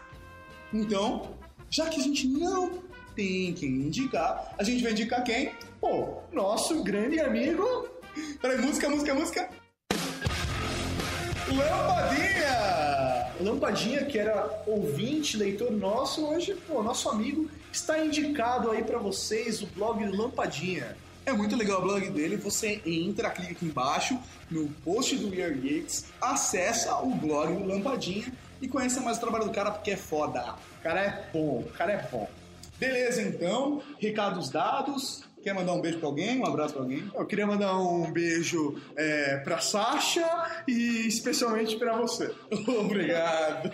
Então, 0.71 1.35
já 1.69 1.89
que 1.89 1.99
a 1.99 2.03
gente 2.03 2.27
não 2.27 2.83
tem 3.15 3.53
quem 3.53 3.69
indicar, 3.69 4.53
a 4.57 4.63
gente 4.63 4.83
vai 4.83 4.91
indicar 4.91 5.23
quem? 5.23 5.53
Pô, 5.79 6.21
nosso 6.31 6.83
grande 6.83 7.19
amigo. 7.19 7.89
Peraí, 8.41 8.57
música, 8.59 8.89
música, 8.89 9.13
música. 9.13 9.49
Lampadinha! 11.47 13.31
Lampadinha, 13.41 14.05
que 14.05 14.19
era 14.19 14.63
ouvinte, 14.67 15.35
leitor 15.35 15.71
nosso, 15.71 16.25
hoje, 16.25 16.55
pô, 16.67 16.83
nosso 16.83 17.09
amigo, 17.09 17.49
está 17.71 17.97
indicado 18.03 18.69
aí 18.69 18.83
para 18.83 18.99
vocês 18.99 19.61
o 19.61 19.67
blog 19.67 20.05
Lampadinha. 20.05 20.95
É 21.25 21.31
muito 21.31 21.55
legal 21.55 21.79
o 21.79 21.83
blog 21.83 22.09
dele, 22.09 22.35
você 22.35 22.81
entra, 22.85 23.29
clica 23.29 23.51
aqui 23.51 23.65
embaixo 23.65 24.19
no 24.49 24.67
post 24.83 25.15
do 25.17 25.29
We 25.29 25.43
Are 25.43 25.53
Geeks, 25.53 26.05
acessa 26.19 26.95
o 26.97 27.13
blog 27.13 27.53
do 27.53 27.65
Lampadinha 27.65 28.31
e 28.61 28.67
conheça 28.67 29.01
mais 29.01 29.17
o 29.17 29.21
trabalho 29.21 29.45
do 29.45 29.51
cara 29.51 29.71
porque 29.71 29.91
é 29.91 29.97
foda. 29.97 30.55
O 30.79 30.83
cara 30.83 31.01
é 31.01 31.29
bom, 31.31 31.59
o 31.59 31.71
cara 31.71 31.93
é 31.93 32.07
bom. 32.11 32.27
Beleza, 32.79 33.21
então, 33.21 33.81
recados 33.99 34.49
dados. 34.49 35.23
Quer 35.43 35.53
mandar 35.53 35.73
um 35.73 35.81
beijo 35.81 35.97
pra 35.97 36.07
alguém? 36.07 36.39
Um 36.39 36.45
abraço 36.45 36.73
pra 36.73 36.83
alguém? 36.83 37.03
Eu 37.15 37.25
queria 37.25 37.47
mandar 37.47 37.75
um 37.79 38.11
beijo 38.11 38.79
é, 38.95 39.37
pra 39.37 39.59
Sasha 39.59 40.27
e 40.67 41.07
especialmente 41.07 41.77
pra 41.77 41.95
você. 41.97 42.31
Obrigado. 42.79 43.71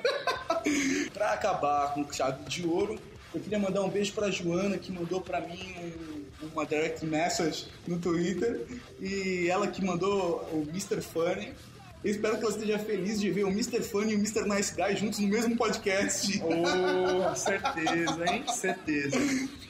pra 1.14 1.34
acabar 1.34 1.93
com 1.93 2.12
chave 2.12 2.43
de 2.45 2.66
ouro, 2.66 2.98
eu 3.34 3.41
queria 3.41 3.60
mandar 3.60 3.82
um 3.82 3.89
beijo 3.89 4.14
pra 4.14 4.32
Joana 4.32 4.78
que 4.78 4.91
mandou 4.91 5.20
pra 5.20 5.41
mim 5.41 5.76
um, 5.78 6.16
uma 6.41 6.65
direct 6.65 7.05
message 7.05 7.67
no 7.88 7.97
Twitter 7.97 8.65
e 8.99 9.47
ela 9.49 9.67
que 9.67 9.83
mandou 9.83 10.47
o 10.51 10.65
Mr. 10.69 11.01
Funny. 11.01 11.53
Eu 12.03 12.11
espero 12.11 12.38
que 12.38 12.43
ela 12.43 12.53
esteja 12.53 12.79
feliz 12.79 13.19
de 13.19 13.31
ver 13.31 13.43
o 13.43 13.49
Mr. 13.49 13.81
Funny 13.81 14.13
e 14.13 14.15
o 14.15 14.19
Mr. 14.19 14.47
Nice 14.47 14.73
Guy 14.75 14.95
juntos 14.95 15.19
no 15.19 15.27
mesmo 15.27 15.57
podcast. 15.57 16.41
Oh, 16.43 17.33
certeza, 17.35 18.25
hein? 18.31 18.43
Certeza. 18.53 19.17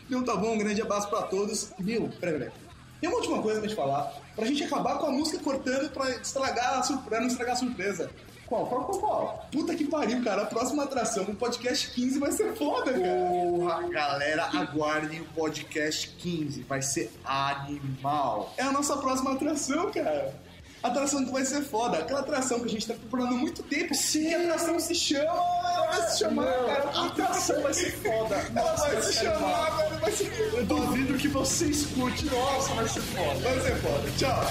Então 0.06 0.24
tá 0.24 0.36
bom, 0.36 0.54
um 0.54 0.58
grande 0.58 0.82
abraço 0.82 1.10
pra 1.10 1.24
todos. 1.24 1.72
Meu, 1.80 2.10
peraí, 2.20 2.38
peraí. 2.38 2.52
Tem 3.00 3.10
uma 3.10 3.18
última 3.18 3.42
coisa 3.42 3.60
pra 3.60 3.70
te 3.70 3.76
falar. 3.76 4.14
Pra 4.36 4.46
gente 4.46 4.64
acabar 4.64 4.98
com 4.98 5.08
a 5.08 5.12
música 5.12 5.40
cortando 5.40 5.90
pra 5.92 6.10
estragar 6.12 6.80
a 6.80 6.84
surpresa, 6.84 7.22
não 7.22 7.28
estragar 7.28 7.54
a 7.54 7.58
surpresa. 7.58 8.10
Qual, 8.48 8.66
qual, 8.66 8.86
qual, 8.86 9.00
qual? 9.00 9.48
Puta 9.52 9.76
que 9.76 9.84
pariu, 9.86 10.24
cara. 10.24 10.44
A 10.44 10.46
próxima 10.46 10.84
atração, 10.84 11.24
o 11.26 11.36
podcast 11.36 11.92
15 11.92 12.18
vai 12.20 12.32
ser 12.32 12.56
foda, 12.56 12.94
cara. 12.94 13.30
Porra, 13.30 13.90
galera, 13.90 14.46
aguardem 14.46 15.22
o 15.22 15.26
podcast 15.26 16.08
15. 16.18 16.64
Vai 16.64 16.82
ser 16.82 17.12
animal. 17.26 18.54
É 18.58 18.64
a 18.64 18.72
nossa 18.72 18.96
próxima 18.98 19.34
atração, 19.34 19.92
cara. 19.92 20.34
Atração 20.82 21.26
que 21.26 21.32
vai 21.32 21.44
ser 21.44 21.62
foda. 21.64 21.98
Aquela 21.98 22.22
atração 22.22 22.60
que 22.60 22.66
a 22.66 22.70
gente 22.70 22.88
tá 22.88 22.94
procurando 22.94 23.34
há 23.34 23.38
muito 23.38 23.64
tempo. 23.64 23.94
Sim. 23.94 24.30
Que 24.30 24.36
atração 24.36 24.80
se 24.80 24.96
chama? 24.96 25.24
Ela 25.26 25.88
vai 25.88 26.10
se 26.10 26.20
chamar, 26.20 26.46
Não, 26.46 26.68
cara. 26.68 26.90
A 26.94 27.06
atração 27.08 27.62
vai 27.62 27.74
ser 27.74 27.92
foda. 27.92 28.36
Ela 28.36 28.50
Nossa, 28.72 28.88
vai 28.88 29.02
se 29.02 29.14
chamar, 29.14 29.78
velho. 29.78 30.00
Vai 30.00 30.12
ser 30.12 30.54
Eu 30.54 30.66
duvido 30.66 31.18
que 31.18 31.28
você 31.28 31.66
escute. 31.66 32.26
Nossa, 32.28 32.74
vai 32.76 32.88
ser 32.88 33.02
foda. 33.02 33.40
Vai 33.40 33.60
ser 33.60 33.76
foda. 33.78 34.12
Tchau. 34.18 34.44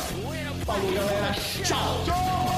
Falou, 0.67 0.93
galera. 0.93 1.35
Tchau. 1.65 2.05
Tchau. 2.05 2.56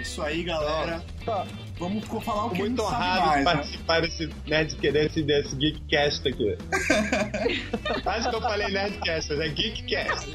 Isso 0.00 0.22
aí, 0.22 0.42
galera. 0.42 1.02
Vamos 1.78 2.04
co- 2.06 2.20
falar 2.20 2.46
o 2.46 2.50
que 2.50 2.58
Muito 2.58 2.82
honrado 2.82 3.26
mais, 3.26 3.38
de 3.38 3.44
né? 3.44 3.44
participar 3.52 4.02
desse, 4.02 4.30
nerd, 4.46 4.74
desse, 4.76 5.22
desse 5.22 5.56
Geekcast 5.56 6.28
aqui. 6.28 6.56
Quase 8.02 8.28
que 8.28 8.34
eu 8.34 8.40
falei 8.40 8.68
Nerdcast, 8.68 9.30
mas 9.34 9.40
é 9.40 9.48
Geekcast. 9.48 10.28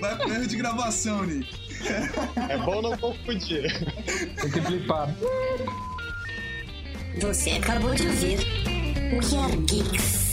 Vai 0.00 0.16
pro 0.16 0.32
erro 0.32 0.46
de 0.46 0.56
gravação, 0.56 1.24
Nick. 1.24 1.48
É 2.48 2.56
bom 2.58 2.80
não 2.80 2.96
confundir. 2.96 3.62
Tem 4.40 4.50
que 4.50 4.60
blipar. 4.60 5.08
Você 7.20 7.50
acabou 7.50 7.94
de 7.94 8.06
ouvir 8.06 8.38
We 9.12 9.38
Are 9.38 9.56
Geeks. 9.66 10.31